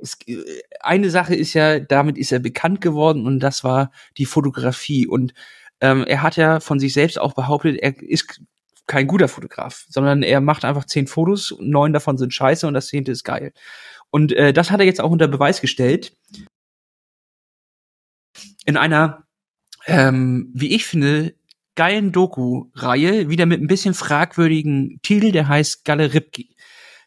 [0.00, 0.18] es,
[0.80, 5.06] eine Sache ist ja, damit ist er bekannt geworden und das war die Fotografie.
[5.06, 5.34] Und
[5.80, 8.40] ähm, er hat ja von sich selbst auch behauptet, er ist
[8.86, 12.88] kein guter Fotograf, sondern er macht einfach zehn Fotos, neun davon sind scheiße und das
[12.88, 13.52] zehnte ist geil.
[14.10, 16.16] Und äh, das hat er jetzt auch unter Beweis gestellt.
[18.66, 19.26] In einer,
[19.86, 21.34] ähm, wie ich finde,
[21.74, 26.53] geilen Doku-Reihe, wieder mit ein bisschen fragwürdigen Titel, der heißt Galle Ripki.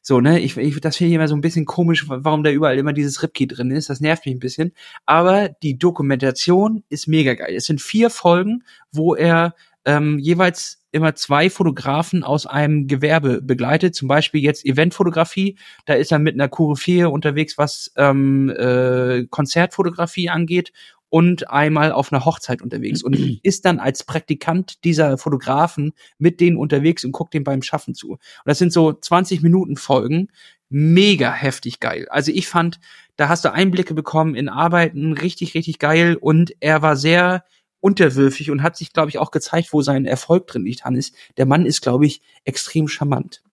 [0.08, 2.78] So, ne, ich, ich das finde ich immer so ein bisschen komisch, warum da überall
[2.78, 3.90] immer dieses Ripkey drin ist.
[3.90, 4.72] Das nervt mich ein bisschen.
[5.06, 7.54] Aber die Dokumentation ist mega geil.
[7.54, 9.54] Es sind vier Folgen, wo er
[9.84, 16.14] ähm, jeweils immer zwei Fotografen aus einem Gewerbe begleitet, zum Beispiel jetzt Eventfotografie, da ist
[16.14, 20.72] er mit einer Koryphäe unterwegs, was ähm, äh, Konzertfotografie angeht
[21.10, 26.58] und einmal auf einer Hochzeit unterwegs und ist dann als Praktikant dieser Fotografen mit denen
[26.58, 28.12] unterwegs und guckt dem beim Schaffen zu.
[28.12, 30.30] Und das sind so 20 Minuten Folgen,
[30.70, 32.08] mega heftig geil.
[32.10, 32.80] Also ich fand,
[33.16, 37.44] da hast du Einblicke bekommen in Arbeiten, richtig, richtig geil und er war sehr
[37.80, 41.14] unterwürfig und hat sich, glaube ich, auch gezeigt, wo sein Erfolg drin liegt, Hannes.
[41.38, 43.44] Der Mann ist, glaube ich, extrem charmant.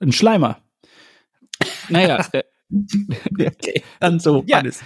[0.00, 0.58] Ein Schleimer.
[1.88, 2.26] Naja,
[3.40, 4.42] okay, dann so.
[4.46, 4.80] Ja, alles.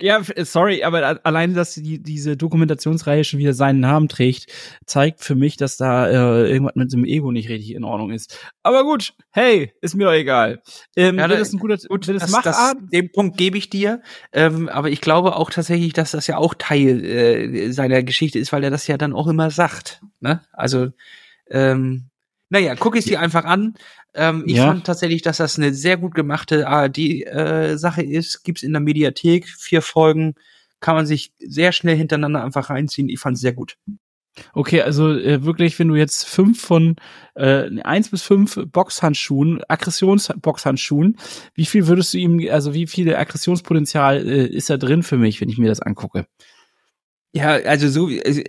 [0.00, 4.46] ja, sorry, aber allein, dass die, diese Dokumentationsreihe schon wieder seinen Namen trägt,
[4.86, 8.38] zeigt für mich, dass da äh, irgendwas mit dem Ego nicht richtig in Ordnung ist.
[8.62, 10.62] Aber gut, hey, ist mir doch egal.
[10.96, 14.02] Ähm, ja, das ist ein guter, gut, das, das, das, den Punkt gebe ich dir.
[14.32, 18.52] Ähm, aber ich glaube auch tatsächlich, dass das ja auch Teil äh, seiner Geschichte ist,
[18.52, 20.00] weil er das ja dann auch immer sagt.
[20.20, 20.42] Ne?
[20.52, 20.88] Also
[21.50, 22.10] ähm,
[22.50, 23.74] naja, guck ich sie einfach an.
[24.14, 24.66] Ähm, ich ja.
[24.66, 28.42] fand tatsächlich, dass das eine sehr gut gemachte ARD-Sache äh, ist.
[28.44, 30.34] Gibt's in der Mediathek, vier Folgen,
[30.80, 33.08] kann man sich sehr schnell hintereinander einfach reinziehen.
[33.08, 33.76] Ich fand's sehr gut.
[34.52, 36.96] Okay, also äh, wirklich, wenn du jetzt fünf von
[37.34, 41.16] äh, eins bis fünf Boxhandschuhen, Aggressionsboxhandschuhen,
[41.54, 45.40] wie viel würdest du ihm, also wie viel Aggressionspotenzial äh, ist da drin für mich,
[45.40, 46.26] wenn ich mir das angucke?
[47.38, 48.40] Ja, also so wie- also,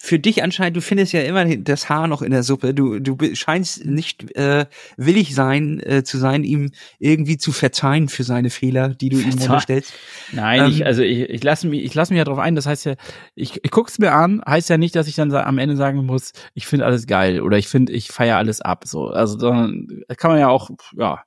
[0.00, 2.74] für dich anscheinend, du findest ja immer das Haar noch in der Suppe.
[2.74, 8.22] Du du scheinst nicht äh, willig sein äh, zu sein, ihm irgendwie zu verzeihen für
[8.24, 9.42] seine Fehler, die du ihm Verzeihen?
[9.50, 9.92] unterstellst.
[10.32, 12.54] Nein, Ähm, ich, also ich, ich lasse mich, ich lasse mich ja drauf ein.
[12.54, 12.94] Das heißt ja,
[13.34, 16.32] ich, ich guck's mir an, heißt ja nicht, dass ich dann am Ende sagen muss,
[16.54, 18.84] ich finde alles geil oder ich finde, ich feiere alles ab.
[18.86, 21.22] So, also dann kann man ja auch, ja.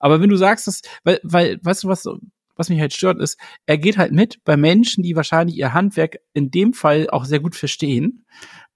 [0.00, 2.08] Aber wenn du sagst, dass, weil, weil, weißt du was?
[2.56, 6.18] Was mich halt stört, ist, er geht halt mit bei Menschen, die wahrscheinlich ihr Handwerk
[6.34, 8.24] in dem Fall auch sehr gut verstehen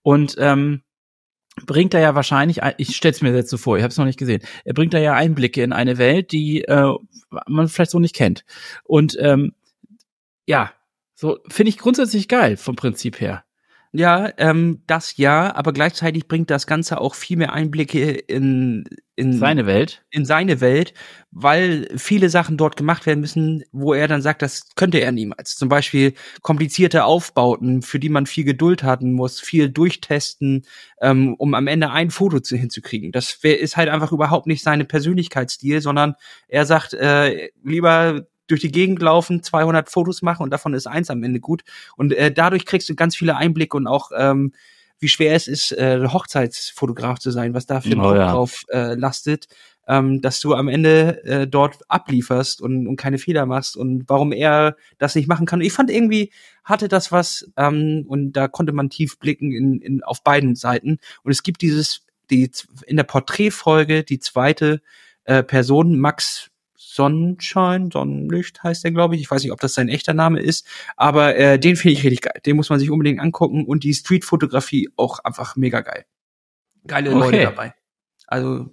[0.03, 0.83] und ähm,
[1.65, 4.05] bringt da ja wahrscheinlich, ein- ich stell's mir jetzt so vor, ich habe es noch
[4.05, 6.93] nicht gesehen, er bringt da ja Einblicke in eine Welt, die äh,
[7.47, 8.45] man vielleicht so nicht kennt.
[8.85, 9.55] Und ähm,
[10.47, 10.73] ja,
[11.15, 13.46] so finde ich grundsätzlich geil vom Prinzip her.
[13.99, 18.85] Ja, ähm, das ja, aber gleichzeitig bringt das Ganze auch viel mehr Einblicke in,
[19.15, 20.05] in Seine Welt.
[20.11, 20.93] in seine Welt,
[21.31, 25.57] weil viele Sachen dort gemacht werden müssen, wo er dann sagt, das könnte er niemals.
[25.57, 30.67] Zum Beispiel komplizierte Aufbauten, für die man viel Geduld haben muss, viel durchtesten,
[31.01, 33.13] ähm, um am Ende ein Foto zu, hinzukriegen.
[33.13, 36.17] Das wär, ist halt einfach überhaupt nicht seine Persönlichkeitsstil, sondern
[36.49, 41.11] er sagt, äh, lieber durch die Gegend laufen, 200 Fotos machen und davon ist eins
[41.11, 41.63] am Ende gut.
[41.97, 44.53] Und äh, dadurch kriegst du ganz viele Einblicke und auch ähm,
[44.99, 48.33] wie schwer es ist, äh, Hochzeitsfotograf zu sein, was da für ein Oh ja.
[48.33, 49.47] drauf äh, lastet,
[49.87, 54.33] ähm, dass du am Ende äh, dort ablieferst und, und keine Fehler machst und warum
[54.33, 55.61] er das nicht machen kann.
[55.61, 56.33] Ich fand irgendwie
[56.65, 60.99] hatte das was ähm, und da konnte man tief blicken in, in auf beiden Seiten
[61.23, 62.51] und es gibt dieses die
[62.87, 64.81] in der Porträtfolge die zweite
[65.25, 66.51] äh, Person Max
[66.97, 69.21] Sonnenschein, Sonnenlicht heißt der, glaube ich.
[69.21, 70.67] Ich weiß nicht, ob das sein echter Name ist,
[70.97, 72.41] aber äh, den finde ich richtig geil.
[72.45, 76.07] Den muss man sich unbedingt angucken und die Streetfotografie auch einfach mega geil.
[76.87, 77.19] Geile Okay.
[77.19, 77.75] Leute dabei.
[78.27, 78.71] Also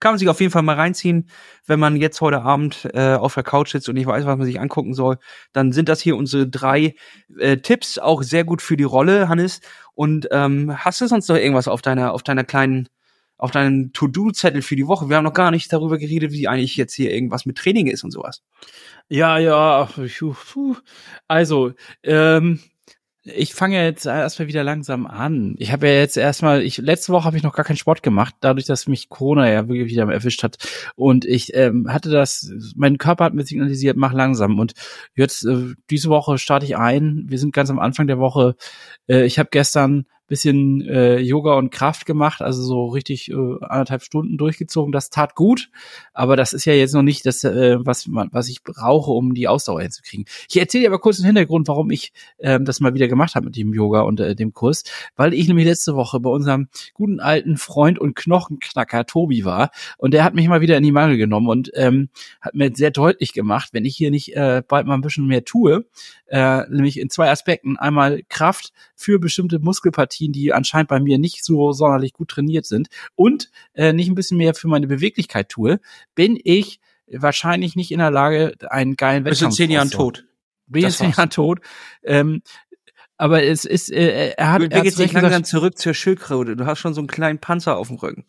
[0.00, 1.30] kann man sich auf jeden Fall mal reinziehen,
[1.66, 4.46] wenn man jetzt heute Abend äh, auf der Couch sitzt und nicht weiß, was man
[4.46, 5.16] sich angucken soll.
[5.54, 6.94] Dann sind das hier unsere drei
[7.38, 9.62] äh, Tipps, auch sehr gut für die Rolle, Hannes.
[9.94, 12.88] Und ähm, hast du sonst noch irgendwas auf deiner, auf deiner kleinen,
[13.36, 15.08] auf deinem To-Do-Zettel für die Woche?
[15.08, 18.04] Wir haben noch gar nicht darüber geredet, wie eigentlich jetzt hier irgendwas mit Training ist
[18.04, 18.42] und sowas.
[19.08, 19.88] Ja, ja.
[21.28, 21.72] Also,
[22.02, 22.60] ähm,
[23.26, 25.54] ich fange jetzt erstmal wieder langsam an.
[25.58, 28.34] Ich habe ja jetzt erstmal, ich letzte Woche habe ich noch gar keinen Sport gemacht,
[28.40, 30.58] dadurch, dass mich Corona ja wirklich wieder erwischt hat.
[30.94, 34.58] Und ich ähm, hatte das, mein Körper hat mir signalisiert, mach langsam.
[34.58, 34.74] Und
[35.16, 37.24] jetzt äh, diese Woche starte ich ein.
[37.26, 38.56] Wir sind ganz am Anfang der Woche.
[39.08, 44.02] Äh, ich habe gestern bisschen äh, Yoga und Kraft gemacht, also so richtig äh, anderthalb
[44.02, 44.92] Stunden durchgezogen.
[44.92, 45.70] Das tat gut,
[46.12, 49.48] aber das ist ja jetzt noch nicht das, äh, was was ich brauche, um die
[49.48, 50.26] Ausdauer hinzukriegen.
[50.48, 53.46] Ich erzähle dir aber kurz den Hintergrund, warum ich ähm, das mal wieder gemacht habe
[53.46, 54.84] mit dem Yoga und äh, dem Kurs,
[55.16, 60.14] weil ich nämlich letzte Woche bei unserem guten alten Freund und Knochenknacker Tobi war und
[60.14, 62.08] der hat mich mal wieder in die Mangel genommen und ähm,
[62.40, 65.44] hat mir sehr deutlich gemacht, wenn ich hier nicht äh, bald mal ein bisschen mehr
[65.44, 65.84] tue,
[66.26, 67.76] äh, nämlich in zwei Aspekten.
[67.76, 72.88] Einmal Kraft für bestimmte Muskelpartien, die anscheinend bei mir nicht so sonderlich gut trainiert sind
[73.14, 75.80] und äh, nicht ein bisschen mehr für meine Beweglichkeit tue,
[76.14, 80.24] bin ich wahrscheinlich nicht in der Lage, einen geilen Bist in Wettkampf zehn Jahren tot.
[80.66, 81.10] Bin in zehn.
[81.10, 81.60] Jahren tot.
[82.02, 82.42] Ähm,
[83.16, 86.56] aber es ist, äh, er hat, entwickelst zu dich Recht gesagt, langsam zurück zur Schildkröte.
[86.56, 88.24] Du hast schon so einen kleinen Panzer auf dem Rücken.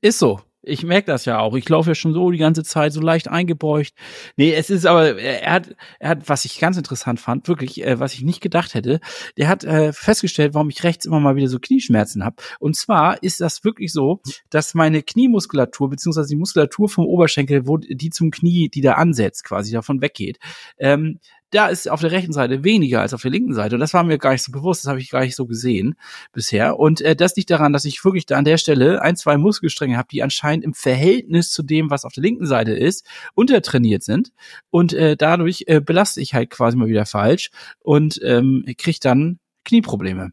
[0.00, 0.40] Ist so.
[0.68, 1.54] Ich merke das ja auch.
[1.54, 3.94] Ich laufe ja schon so die ganze Zeit so leicht eingebeugt.
[4.36, 8.00] Nee, es ist aber, er hat, er hat, was ich ganz interessant fand, wirklich, äh,
[8.00, 8.98] was ich nicht gedacht hätte,
[9.36, 12.36] der hat äh, festgestellt, warum ich rechts immer mal wieder so Knieschmerzen habe.
[12.58, 17.76] Und zwar ist das wirklich so, dass meine Kniemuskulatur, beziehungsweise die Muskulatur vom Oberschenkel, wo
[17.76, 20.38] die zum Knie, die da ansetzt, quasi davon weggeht,
[20.78, 23.76] ähm, da ist auf der rechten Seite weniger als auf der linken Seite.
[23.76, 25.94] Und das war mir gar nicht so bewusst, das habe ich gar nicht so gesehen
[26.32, 26.78] bisher.
[26.78, 29.96] Und äh, das liegt daran, dass ich wirklich da an der Stelle ein, zwei Muskelstränge
[29.96, 34.32] habe, die anscheinend im Verhältnis zu dem, was auf der linken Seite ist, untertrainiert sind.
[34.70, 39.38] Und äh, dadurch äh, belaste ich halt quasi mal wieder falsch und ähm, kriege dann
[39.64, 40.32] Knieprobleme.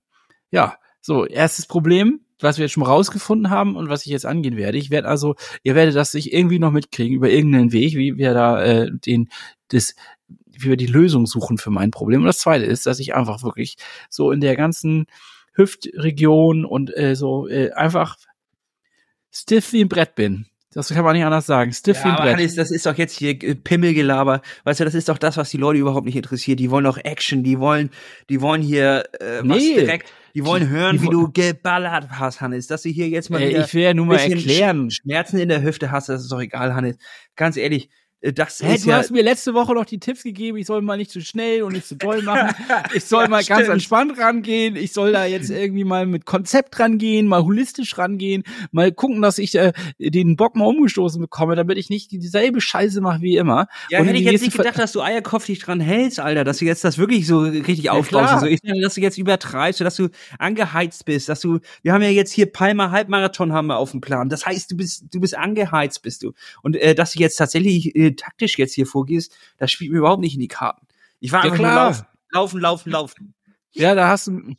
[0.52, 4.58] Ja, so, erstes Problem, was wir jetzt schon rausgefunden haben und was ich jetzt angehen
[4.58, 4.78] werde.
[4.78, 8.34] Ich werde also, ihr werdet das sich irgendwie noch mitkriegen über irgendeinen Weg, wie wir
[8.34, 9.30] da äh, den,
[9.70, 9.96] das,
[10.58, 12.22] wie wir die Lösung suchen für mein Problem.
[12.22, 13.76] Und das zweite ist, dass ich einfach wirklich
[14.10, 15.06] so in der ganzen
[15.56, 18.18] Hüftregion und äh, so äh, einfach
[19.32, 20.46] stiff wie ein Brett bin.
[20.76, 21.72] Das kann man nicht anders sagen.
[21.72, 22.38] Stiff wie Ja, ein aber Brett.
[22.38, 24.42] Hannes, das ist doch jetzt hier äh, Pimmelgelaber.
[24.64, 26.60] Weißt du, das ist doch das, was die Leute überhaupt nicht interessiert.
[26.60, 27.92] Die wollen doch Action, die wollen,
[28.30, 29.76] die wollen hier äh, was Nee.
[29.76, 32.66] direkt, die wollen Die- hören, die wie wo- du geballert hast, Hannes.
[32.66, 34.88] Dass du hier jetzt mal Äh, ich will ja nur mal bisschen erklären.
[34.90, 36.98] Sch- Schmerzen in der Hüfte hast, das ist doch egal, Hannes.
[37.36, 37.90] Ganz ehrlich,
[38.32, 40.82] Das Hä, ist du ja, hast mir letzte Woche noch die Tipps gegeben, ich soll
[40.82, 42.56] mal nicht zu schnell und nicht zu doll machen.
[42.94, 44.78] Ich soll Ja, mal ganz entspannt rangehen.
[44.78, 49.40] Ich soll da jetzt irgendwie mal mit Konzept rangehen, mal holistisch rangehen, mal gucken, dass
[49.40, 53.68] ich äh, den Bock mal umgestoßen bekomme, damit ich nicht dieselbe Scheiße mache wie immer.
[53.90, 56.60] ja, Und hätte ich jetzt nicht gedacht, dass du Eierkopf dich dran hältst, Alter, dass
[56.60, 58.08] du jetzt das wirklich so richtig aufbaust.
[58.10, 58.34] klar.
[58.36, 58.46] und So.
[58.46, 60.08] Ich denke, dass du jetzt übertreibst, dass du
[60.40, 64.00] angeheizt bist, dass du, wir haben ja jetzt hier Palmer Halbmarathon haben wir auf dem
[64.02, 64.30] Plan.
[64.30, 66.32] Das heißt, du bist, du bist angeheizt, bist du.
[66.62, 70.22] Und äh, dass du jetzt tatsächlich äh, taktisch jetzt hier vorgehst, das spielt mir überhaupt
[70.22, 70.88] nicht in die Karten.
[71.20, 71.86] Ich war Ja, einfach nur klar.
[71.86, 73.34] laufen, laufen, laufen, laufen.
[73.72, 74.56] Ja, da hast du,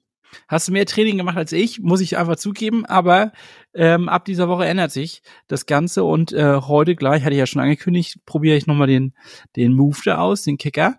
[0.49, 2.85] hast du mehr Training gemacht als ich, muss ich einfach zugeben.
[2.87, 3.33] Aber
[3.75, 7.47] ähm, ab dieser Woche ändert sich das Ganze und äh, heute gleich, hatte ich ja
[7.47, 9.15] schon angekündigt, probiere ich nochmal den,
[9.57, 10.99] den Move da aus, den Kicker.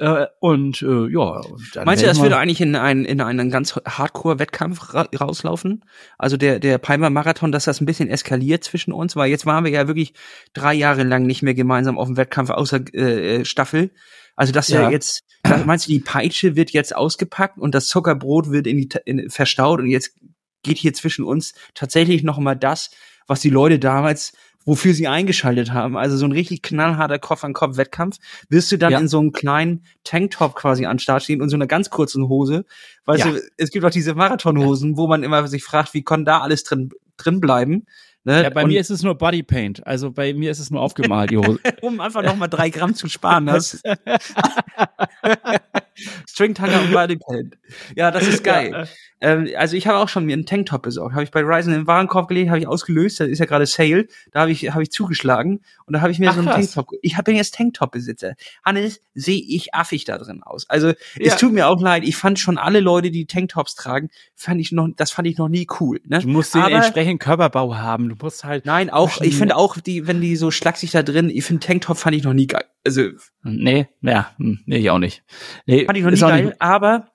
[0.00, 1.42] Äh, und äh, ja,
[1.74, 5.84] dann Meinst du, das würde eigentlich in einen, in einen ganz Hardcore-Wettkampf ra rauslaufen?
[6.16, 9.62] Also der, der Palmer Marathon, dass das ein bisschen eskaliert zwischen uns, weil jetzt waren
[9.62, 10.14] wir ja wirklich
[10.54, 13.90] drei Jahre lang nicht mehr gemeinsam auf dem Wettkampf außer äh, Staffel.
[14.36, 14.84] Also dass ja.
[14.84, 14.90] Ja.
[14.90, 18.88] jetzt, da, meinst du, die Peitsche wird jetzt ausgepackt und das Zuckerbrot wird in die,
[19.04, 20.16] in, verstaut und jetzt
[20.62, 22.90] geht hier zwischen uns tatsächlich noch mal das,
[23.26, 24.32] was die Leute damals
[24.64, 25.96] wofür sie eingeschaltet haben.
[25.96, 28.16] Also so ein richtig knallharter Kopf-an-Kopf-Wettkampf.
[28.48, 28.98] Wirst du dann Ja.
[28.98, 32.64] in so einem kleinen Tanktop quasi an Start stehen und so einer ganz kurzen Hose.
[33.06, 33.32] Weißt Ja.
[33.32, 36.64] du, es gibt auch diese Marathonhosen, wo man immer sich fragt, wie kann da alles
[36.64, 37.86] drin, drin bleiben?
[38.24, 38.42] Ne?
[38.42, 39.86] Ja, bei und, mir ist es nur Body Paint.
[39.86, 41.58] Also bei mir ist es nur aufgemalt, die Hose.
[41.80, 43.46] um einfach noch mal drei Gramm zu sparen.
[43.46, 43.80] Das
[46.28, 47.56] Stringtanger und Bodypaint.
[47.96, 48.86] Ja, das ist geil.
[49.20, 51.12] Ähm, also ich habe auch schon mir einen Tanktop besorgt.
[51.14, 53.20] Habe ich bei Ryzen in den Warenkorb gelegt, habe ich ausgelöst.
[53.20, 54.06] Da ist ja gerade Sale.
[54.32, 56.72] Da habe ich habe ich zugeschlagen und da habe ich mir Ach, so einen krass.
[56.72, 56.98] Tanktop.
[57.02, 58.34] Ich hab- bin jetzt Tanktop-Besitzer.
[58.64, 60.68] Hannes, sehe ich affig da drin aus.
[60.70, 60.94] Also Ja.
[61.18, 62.04] es tut mir auch leid.
[62.04, 65.48] Ich fand schon alle Leute, die Tanktops tragen, fand ich noch, das fand ich noch
[65.48, 66.00] nie cool.
[66.04, 66.20] Ne?
[66.20, 68.08] Du musst den Aber- entsprechenden Körperbau haben.
[68.08, 68.64] Du musst halt.
[68.66, 71.98] Nein, auch, ich finde auch, die, wenn die so schlaksig da drin, ich finde Tanktop
[71.98, 72.64] fand ich noch nie geil.
[72.86, 73.02] Also
[73.42, 75.22] Nee, ja, hm, nee, ich auch nicht.
[75.66, 77.09] Nee, fand ich noch nie geil, nicht- aber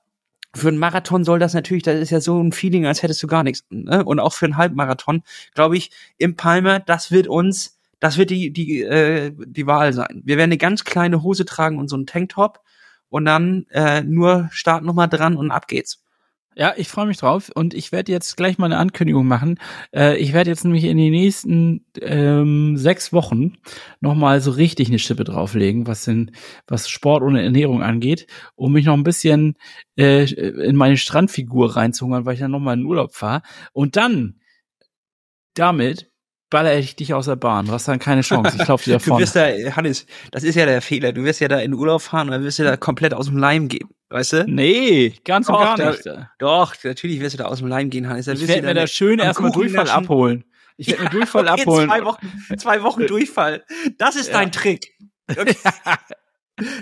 [0.55, 3.27] für einen Marathon soll das natürlich, das ist ja so ein Feeling, als hättest du
[3.27, 3.65] gar nichts.
[3.69, 4.03] Ne?
[4.03, 8.51] Und auch für einen Halbmarathon, glaube ich, im Palmer, das wird uns, das wird die,
[8.51, 10.21] die, äh, die Wahl sein.
[10.23, 12.61] Wir werden eine ganz kleine Hose tragen und so einen Tanktop
[13.09, 16.04] und dann äh, nur Startnummer dran und ab geht's.
[16.57, 19.59] Ja, ich freue mich drauf und ich werde jetzt gleich mal eine Ankündigung machen.
[19.93, 23.57] Äh, ich werde jetzt nämlich in den nächsten ähm, sechs Wochen
[23.99, 26.31] nochmal so richtig eine Schippe drauflegen, was den,
[26.65, 29.55] was Sport und Ernährung angeht, um mich noch ein bisschen
[29.97, 33.41] äh, in meine Strandfigur reinzuhungern, weil ich dann nochmal in den Urlaub fahre.
[33.73, 34.39] Und dann
[35.55, 36.09] damit
[36.55, 37.65] baller ich dich aus der Bahn.
[37.65, 38.57] Du hast dann keine Chance.
[38.61, 39.19] Ich laufe dir Du davon.
[39.21, 41.11] wirst da, Hannes, das ist ja der Fehler.
[41.11, 43.37] Du wirst ja da in Urlaub fahren und dann wirst du da komplett aus dem
[43.37, 43.89] Leim gehen.
[44.09, 44.45] Weißt du?
[44.47, 46.03] Nee, ganz und Doch, gar da- nicht.
[46.39, 48.25] Doch, natürlich wirst du da aus dem Leim gehen, Hannes.
[48.25, 50.03] Dann Ich du werde mir da da schön erstmal Kuchen Durchfall naschen.
[50.03, 50.43] abholen.
[50.77, 51.89] Ich werde mir Durchfall Okay, abholen.
[51.89, 52.27] Zwei Wochen,
[52.57, 53.63] zwei Wochen Durchfall.
[53.97, 54.33] Das ist Ja.
[54.39, 54.93] dein Trick.
[55.29, 55.55] Okay.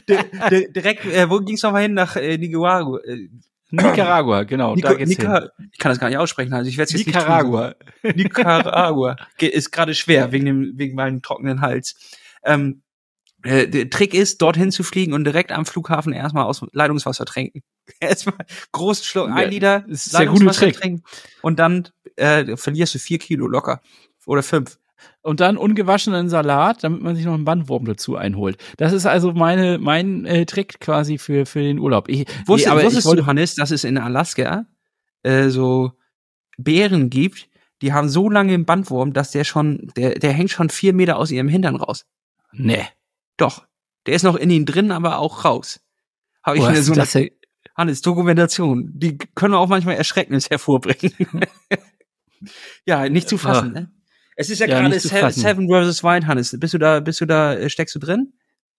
[0.07, 0.17] Di-
[0.51, 1.93] di- direkt, äh, wo ging's nochmal hin?
[1.95, 2.99] Nach äh, Nicaragua.
[3.05, 3.29] Äh,
[3.73, 6.93] Nicaragua, genau, Nico, da geht's Nica, ich kann das gar nicht aussprechen, also ich werde
[6.93, 7.73] jetzt Nicaragua.
[8.03, 8.17] nicht.
[8.17, 9.15] Nicaragua.
[9.39, 11.95] Ist gerade schwer, wegen, dem, wegen meinem trockenen Hals.
[12.43, 12.83] Ähm,
[13.43, 17.61] äh, der Trick ist, dorthin zu fliegen und direkt am Flughafen erstmal aus Leitungswasser trinken.
[17.99, 18.37] Erstmal
[18.71, 21.03] großen Schluck, Ja, ein Liter gute Leitungswasser trinken
[21.41, 23.81] und dann äh, verlierst du vier Kilo locker.
[24.25, 24.77] Oder fünf.
[25.21, 28.57] Und dann ungewaschenen Salat, damit man sich noch einen Bandwurm dazu einholt.
[28.77, 32.09] Das ist also meine, mein äh, Trick quasi für, für den Urlaub.
[32.09, 34.65] Ich, Wusstest, nee, aber wusstest ich wollte, du, Hannes, dass es in Alaska
[35.23, 35.93] äh, so
[36.57, 37.49] Bären gibt,
[37.81, 41.17] die haben so lange einen Bandwurm, dass der schon, der, der hängt schon vier Meter
[41.17, 42.05] aus ihrem Hintern raus.
[42.51, 42.85] Nee.
[43.37, 43.65] Doch.
[44.05, 45.79] Der ist noch in ihnen drin, aber auch raus.
[46.43, 47.29] Habe ich Wo mir so eine
[47.75, 48.91] Hannes, Dokumentation.
[48.93, 51.41] Die können auch manchmal Erschrecknis hervorbringen.
[52.85, 53.91] ja, nicht zu fassen, ne?
[54.35, 55.09] Es ist ja, Ja, gerade Se.
[55.31, 56.03] Seven vs.
[56.03, 56.55] Wild, Hannes.
[56.59, 58.33] Bist du da, bist du da, äh, steckst du drin?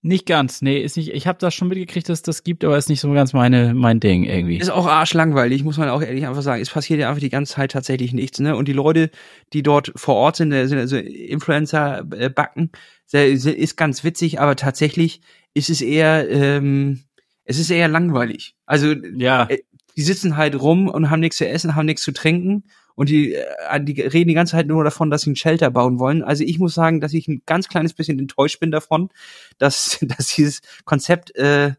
[0.07, 2.91] Nicht ganz, nee, ist nicht, ich habe das schon mitgekriegt, dass das gibt, aber ist
[2.91, 4.59] nicht so ganz meine, mein Ding irgendwie.
[4.59, 6.61] Ist auch arschlangweilig, muss man auch ehrlich einfach sagen.
[6.61, 8.55] Es passiert ja einfach die ganze Zeit tatsächlich nichts, ne?
[8.55, 9.11] Und die Leute,
[9.55, 12.71] die dort vor Ort sind, äh, sind also Influencer äh, backen,
[13.11, 15.23] ist ganz witzig, aber tatsächlich
[15.55, 17.05] ist es eher, ähm,
[17.45, 18.57] es ist eher langweilig.
[18.67, 19.61] Also Ja, äh,
[19.97, 22.65] die sitzen halt rum und haben nichts zu essen, haben nichts zu trinken
[22.95, 25.99] und die, äh, die reden die ganze Zeit nur davon, dass sie ein Shelter bauen
[25.99, 26.23] wollen.
[26.23, 29.11] Also ich muss sagen, dass ich ein ganz kleines bisschen enttäuscht bin davon,
[29.59, 31.73] dass, dass dieses Konzept, äh,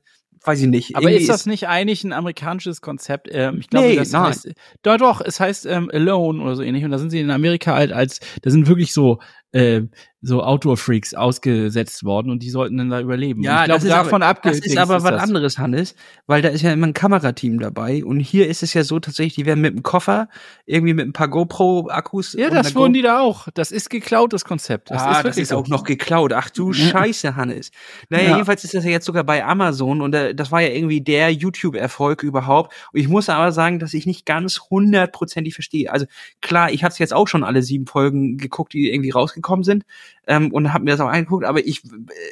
[0.43, 0.95] weiß ich nicht.
[0.95, 3.27] aber ist das nicht eigentlich ein amerikanisches Konzept?
[3.31, 4.25] Ähm, ich glaube, Nee, das nein.
[4.25, 4.51] heißt,
[4.83, 7.73] doch, doch, es heißt ähm, Alone oder so ähnlich und da sind sie in Amerika
[7.73, 9.19] halt als, da sind wirklich so
[9.51, 9.81] äh,
[10.21, 13.43] so Outdoor-Freaks ausgesetzt worden und die sollten dann da überleben.
[13.43, 15.95] Ja, und ich glaube, das ist davon aber, abge Das ist aber was anderes, Hannes,
[16.25, 19.35] weil da ist ja immer ein Kamerateam dabei und hier ist es ja so tatsächlich,
[19.35, 20.27] die werden mit einem Koffer,
[20.65, 22.33] irgendwie mit ein paar GoPro-Akkus.
[22.33, 23.47] Ja, das wurden Go- die da auch.
[23.53, 24.89] Das ist geklaut, das Konzept.
[24.89, 25.57] Das ah, ist das ist so.
[25.57, 26.33] auch noch geklaut.
[26.33, 26.87] Ach du Ja.
[26.87, 27.69] Scheiße, Hannes.
[28.09, 28.31] Naja, Ja.
[28.31, 31.31] jedenfalls ist das ja jetzt sogar bei Amazon und äh, das war ja irgendwie der
[31.31, 32.73] YouTube-Erfolg überhaupt.
[32.91, 35.91] Und ich muss aber sagen, dass ich nicht ganz hundertprozentig verstehe.
[35.91, 36.07] Also
[36.41, 39.85] klar, ich habe jetzt auch schon alle sieben Folgen geguckt, die irgendwie rausgekommen sind
[40.27, 41.81] ähm, und habe mir das auch angeguckt, aber ich,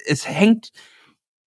[0.06, 0.72] es hängt,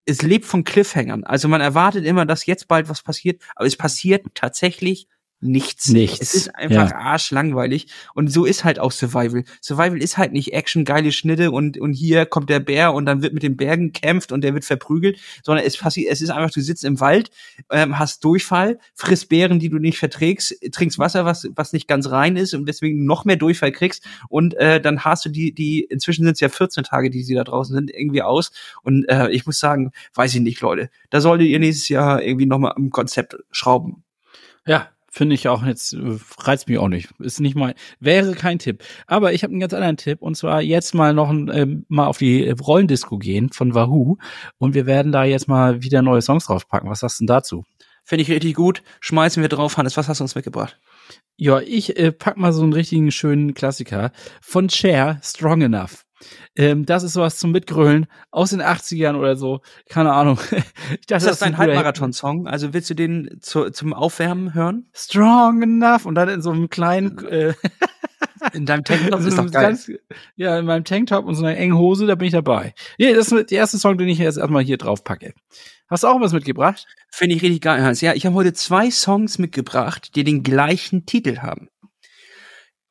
[0.05, 1.25] es lebt von Cliffhangern.
[1.25, 5.09] Also man erwartet immer, dass jetzt bald was passiert, aber es passiert tatsächlich
[5.41, 5.89] nichts.
[5.89, 6.97] Nichts, Es ist einfach ja.
[6.97, 7.89] arschlangweilig.
[8.15, 9.45] Und so ist halt auch Survival.
[9.63, 13.23] Survival ist halt nicht Action, geile Schnitte und, und hier kommt der Bär und dann
[13.23, 16.51] wird mit den Bergen gekämpft und der wird verprügelt, sondern es passiert, es ist einfach,
[16.51, 17.31] du sitzt im Wald,
[17.71, 22.11] ähm, hast Durchfall, frisst Beeren, die du nicht verträgst, trinkst Wasser, was, was nicht ganz
[22.11, 25.83] rein ist und deswegen noch mehr Durchfall kriegst und äh, dann hast du die, die,
[25.85, 28.53] inzwischen sind es ja 14 Tage, die sie da draußen sind, irgendwie aus.
[28.83, 30.91] Und äh, ich muss sagen, weiß ich nicht, Leute.
[31.11, 34.05] Da solltet ihr nächstes Jahr irgendwie nochmal am Konzept schrauben.
[34.67, 37.09] Ja, finde ich auch jetzt, äh, reizt mich auch nicht.
[37.21, 38.85] Ist nicht mal, wäre kein Tipp.
[39.07, 42.07] Aber ich habe einen ganz anderen Tipp und zwar jetzt mal noch ein, ähm, mal
[42.07, 44.19] auf die Rollendisco gehen von Wahoo
[44.59, 46.91] und wir werden da jetzt mal wieder neue Songs draufpacken.
[46.91, 47.65] Was sagst du denn dazu?
[48.05, 48.83] Finde ich richtig gut.
[49.01, 49.97] Schmeißen wir drauf, Hannes.
[49.97, 50.79] Was hast du uns mitgebracht?
[51.37, 54.13] Ja, ich äh, pack mal so einen richtigen schönen Klassiker
[54.43, 56.06] von Cher, Strong Enough.
[56.57, 59.61] Ähm, das ist sowas zum Mitgrölen aus den 80ern oder so.
[59.89, 60.39] Keine Ahnung.
[60.51, 62.47] ich dachte, Ist das ist ein dein Halbmarathon-Song?
[62.47, 64.89] Also willst du den zu, zum Aufwärmen hören?
[64.95, 67.55] Strong Enough und dann in so einem kleinen äh,
[68.53, 69.91] In deinem Tanktop in so einem ganz-
[70.37, 72.75] ja, in meinem Tanktop und so einer engen Hose, da bin ich dabei.
[72.99, 75.35] Nee, das ist der erste Song, den ich jetzt erstmal hier drauf packe.
[75.89, 76.87] Hast du auch was mitgebracht?
[77.11, 78.01] Finde ich richtig geil, Hans.
[78.01, 81.69] Ja, ich habe heute zwei Songs mitgebracht, die den gleichen Titel haben.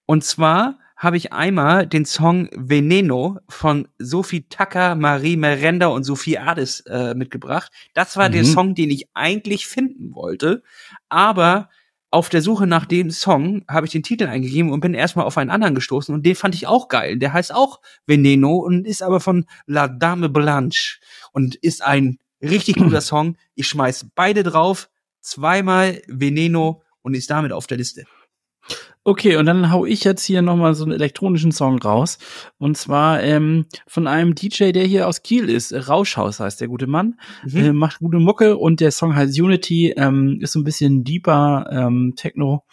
[0.06, 6.38] Und zwar habe ich einmal den Song Veneno von Sophie Tucker, Marie Merenda und Sophie
[6.40, 7.72] Ades äh, mitgebracht.
[7.94, 8.48] Das war der Mhm.
[8.48, 10.64] Song, den ich eigentlich finden wollte,
[11.08, 11.70] aber
[12.12, 15.38] auf der Suche nach dem Song habe ich den Titel eingegeben und bin erstmal auf
[15.38, 17.18] einen anderen gestoßen und den fand ich auch geil.
[17.18, 21.00] Der heißt auch Veneno und ist aber von La Dame Blanche
[21.34, 23.38] und ist ein richtig guter Song.
[23.54, 24.90] Ich schmeiß beide drauf,
[25.22, 28.06] zweimal Veneno und ist damit auf der Liste.
[29.08, 32.18] Okay, und dann hau ich jetzt hier nochmal so einen elektronischen Song raus.
[32.58, 35.72] Und zwar ähm, von einem DJ, der hier aus Kiel ist.
[35.74, 37.20] Rauschhaus heißt der gute Mann.
[37.44, 37.58] Mhm.
[37.58, 41.68] Äh, macht gute Mucke und der Song heißt Unity, ähm, ist so ein bisschen deeper
[41.72, 42.64] ähm, Techno.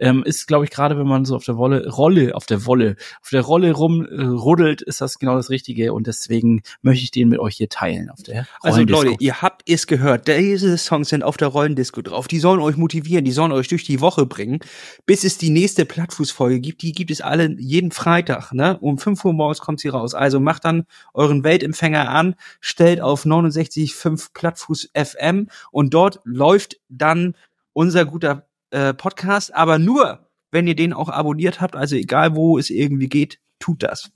[0.00, 2.96] Ähm, ist, glaube ich, gerade wenn man so auf der Wolle, Rolle, auf der Wolle,
[3.22, 5.92] auf der Rolle rumruddelt, ist das genau das Richtige.
[5.92, 8.80] Und deswegen möchte ich den mit euch hier teilen auf der Also.
[8.80, 10.26] Leute, ihr habt es gehört.
[10.26, 12.28] Diese Songs sind auf der Rollendisco drauf.
[12.28, 14.60] Die sollen euch motivieren, die sollen euch durch die Woche bringen,
[15.06, 16.82] bis es die nächste Plattfußfolge gibt.
[16.82, 18.78] Die gibt es alle jeden Freitag, ne?
[18.80, 20.14] Um 5 Uhr morgens kommt sie raus.
[20.14, 27.34] Also macht dann euren Weltempfänger an, stellt auf 69,5 Plattfuß FM und dort läuft dann
[27.72, 32.58] unser guter äh, Podcast, aber nur, wenn ihr den auch abonniert habt, also egal wo
[32.58, 34.10] es irgendwie geht, tut das.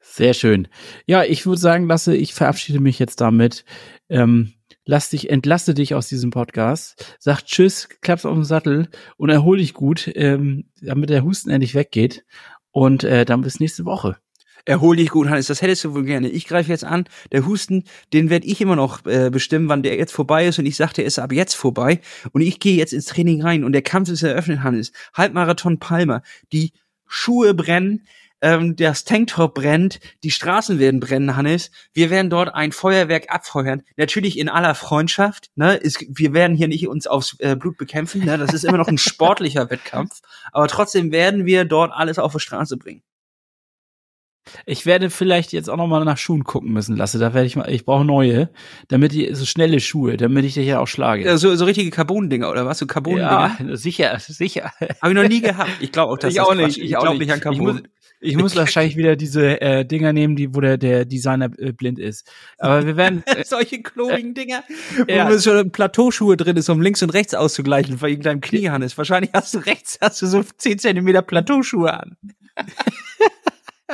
[0.00, 0.68] Sehr schön.
[1.06, 3.64] Ja, ich würde sagen, Lasse, ich verabschiede mich jetzt damit.
[4.08, 4.52] Ähm,
[4.84, 7.16] lass dich, entlasse dich aus diesem Podcast.
[7.18, 11.74] Sag Tschüss, klappst auf den Sattel und erhol dich gut, ähm, damit der Husten endlich
[11.74, 12.24] weggeht.
[12.72, 14.16] Und äh, dann bis nächste Woche.
[14.64, 16.28] Erhol dich gut, Hannes, das hättest du wohl gerne.
[16.28, 17.04] Ich greife jetzt an.
[17.32, 20.58] Der Husten, den werde ich immer noch äh, bestimmen, wann der jetzt vorbei ist.
[20.58, 22.00] Und ich sagte, er ist ab jetzt vorbei.
[22.32, 23.64] Und ich gehe jetzt ins Training rein.
[23.64, 24.92] Und der Kampf ist eröffnet, Hannes.
[25.14, 26.22] Halbmarathon Palmer.
[26.52, 26.72] Die
[27.08, 28.06] Schuhe brennen,
[28.42, 31.70] ähm, das Tanktop brennt, die Straßen werden brennen, Hannes.
[31.92, 33.82] Wir werden dort ein Feuerwerk abfeuern.
[33.96, 35.50] Natürlich in aller Freundschaft.
[35.54, 35.74] Ne?
[35.74, 38.24] Ist, wir werden hier nicht uns aufs äh, Blut bekämpfen.
[38.24, 38.36] Ne?
[38.38, 40.20] Das ist immer noch ein sportlicher Wettkampf.
[40.50, 43.02] Aber trotzdem werden wir dort alles auf die Straße bringen.
[44.66, 47.18] Ich werde vielleicht jetzt auch noch mal nach Schuhen gucken müssen, Lasse.
[47.18, 48.50] Da werde ich mal, ich brauche neue,
[48.88, 51.24] damit die so schnelle Schuhe, damit ich dich ja auch schlage.
[51.24, 52.78] Ja, so, so richtige Carbon-Dinger, oder was?
[52.78, 53.56] So Carbon-Dinger?
[53.60, 54.72] ja, sicher, sicher.
[55.00, 55.70] Habe ich noch nie gehabt.
[55.80, 56.78] Ich glaube auch, dass ich das auch nicht.
[56.78, 56.78] ist.
[56.78, 57.30] Ich, auch glaub nicht.
[57.30, 57.88] an Ich Carbon.
[58.20, 62.00] ich muss wahrscheinlich wieder diese äh, Dinger nehmen, die wo der der Designer äh, blind
[62.00, 62.28] ist.
[62.58, 63.22] Aber wir werden.
[63.32, 64.64] Äh, Solche klobigen Dinger,
[65.08, 65.30] Ja.
[65.32, 68.98] wo schon Plateauschuhe drin ist, um links und rechts auszugleichen wegen deinem Knie, Hannes.
[68.98, 72.16] Wahrscheinlich hast du rechts, hast du so 10 Zentimeter Plateauschuhe an.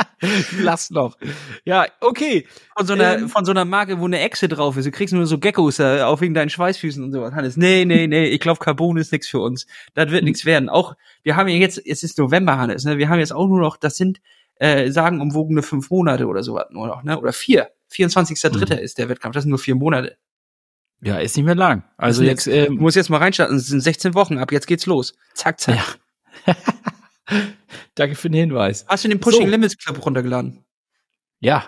[0.61, 1.17] lass noch.
[1.65, 2.47] Ja, okay.
[2.77, 3.29] Von so einer, Ähm.
[3.29, 4.87] von so einer Marke, wo eine Echse drauf ist.
[4.87, 7.35] Du kriegst nur so Geckos, äh, auch wegen deinen Schweißfüßen und sowas.
[7.35, 9.67] Hannes, nee, nee, nee, ich glaube, Carbon ist nichts für uns.
[9.95, 10.69] Das wird nichts werden.
[10.69, 12.99] Auch, wir haben ja jetzt, es ist November, Hannes, ne?
[12.99, 14.21] Wir haben jetzt auch nur noch, das sind,
[14.57, 17.19] äh, sagenumwogene fünf Monate oder sowas nur noch, ne?
[17.19, 17.71] Oder vier.
[17.91, 18.75] 24.3.
[18.77, 18.83] Mhm.
[18.83, 19.35] ist der Wettkampf.
[19.35, 20.19] Das sind nur vier Monate.
[21.01, 21.85] Ja, ist nicht mehr lang.
[21.97, 22.47] Also jetzt.
[22.47, 23.57] Du ähm, musst jetzt mal reinstarten.
[23.57, 24.51] Es sind 16 Wochen ab.
[24.51, 25.15] Jetzt geht's los.
[25.33, 25.99] Zack, zack.
[26.47, 26.55] Ja.
[27.95, 28.85] Danke für den Hinweis.
[28.89, 29.49] Hast du den Pushing So.
[29.49, 30.65] Limits Club runtergeladen?
[31.41, 31.65] Ja,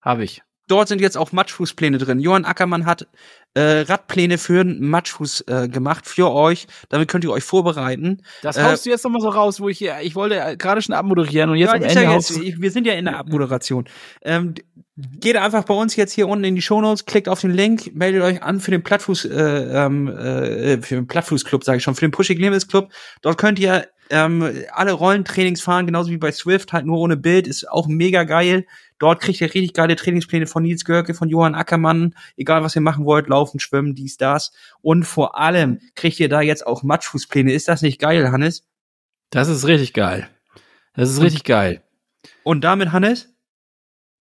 [0.00, 0.42] habe ich.
[0.68, 2.20] Dort sind jetzt auch Matschfußpläne drin.
[2.20, 3.06] Johann Ackermann hat
[3.54, 6.66] äh, Radpläne für einen Matschfuß äh, gemacht für euch.
[6.88, 8.22] Damit könnt ihr euch vorbereiten.
[8.42, 10.56] Das Äh, haust du jetzt noch mal so raus, wo ich hier, ich wollte äh,
[10.56, 13.04] gerade schon abmoderieren und jetzt Ja, am Ende ja jetzt, ich- wir sind ja in
[13.04, 13.86] der Abmoderation.
[14.22, 14.54] Ähm,
[14.96, 18.22] geht einfach bei uns jetzt hier unten in die Shownotes, klickt auf den Link, meldet
[18.22, 22.02] euch an für den Plattfuß, äh, ähm, äh, für den Plattfußclub, sage ich schon, für
[22.02, 22.90] den Pushing Limits Club.
[23.20, 27.46] Dort könnt ihr ähm, alle Rollentrainings fahren, genauso wie bei Swift, halt nur ohne Bild,
[27.46, 28.66] ist auch mega geil.
[28.98, 32.82] Dort kriegt ihr richtig geile Trainingspläne von Nils Görke, von Johann Ackermann, egal was ihr
[32.82, 34.52] machen wollt, laufen, schwimmen, dies, das.
[34.82, 37.52] Und vor allem kriegt ihr da jetzt auch Matschfußpläne.
[37.52, 38.68] Ist das nicht geil, Hannes?
[39.30, 40.28] Das ist richtig geil.
[40.94, 41.82] Das ist richtig geil.
[42.42, 43.34] Und damit, Hannes,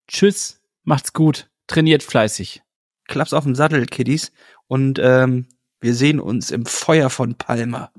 [0.07, 2.63] Tschüss, macht's gut, trainiert fleißig.
[3.09, 4.31] Klaps auf dem Sattel, Kiddies.
[4.68, 5.47] Und ähm,
[5.81, 7.91] wir sehen uns im Feuer von Palma.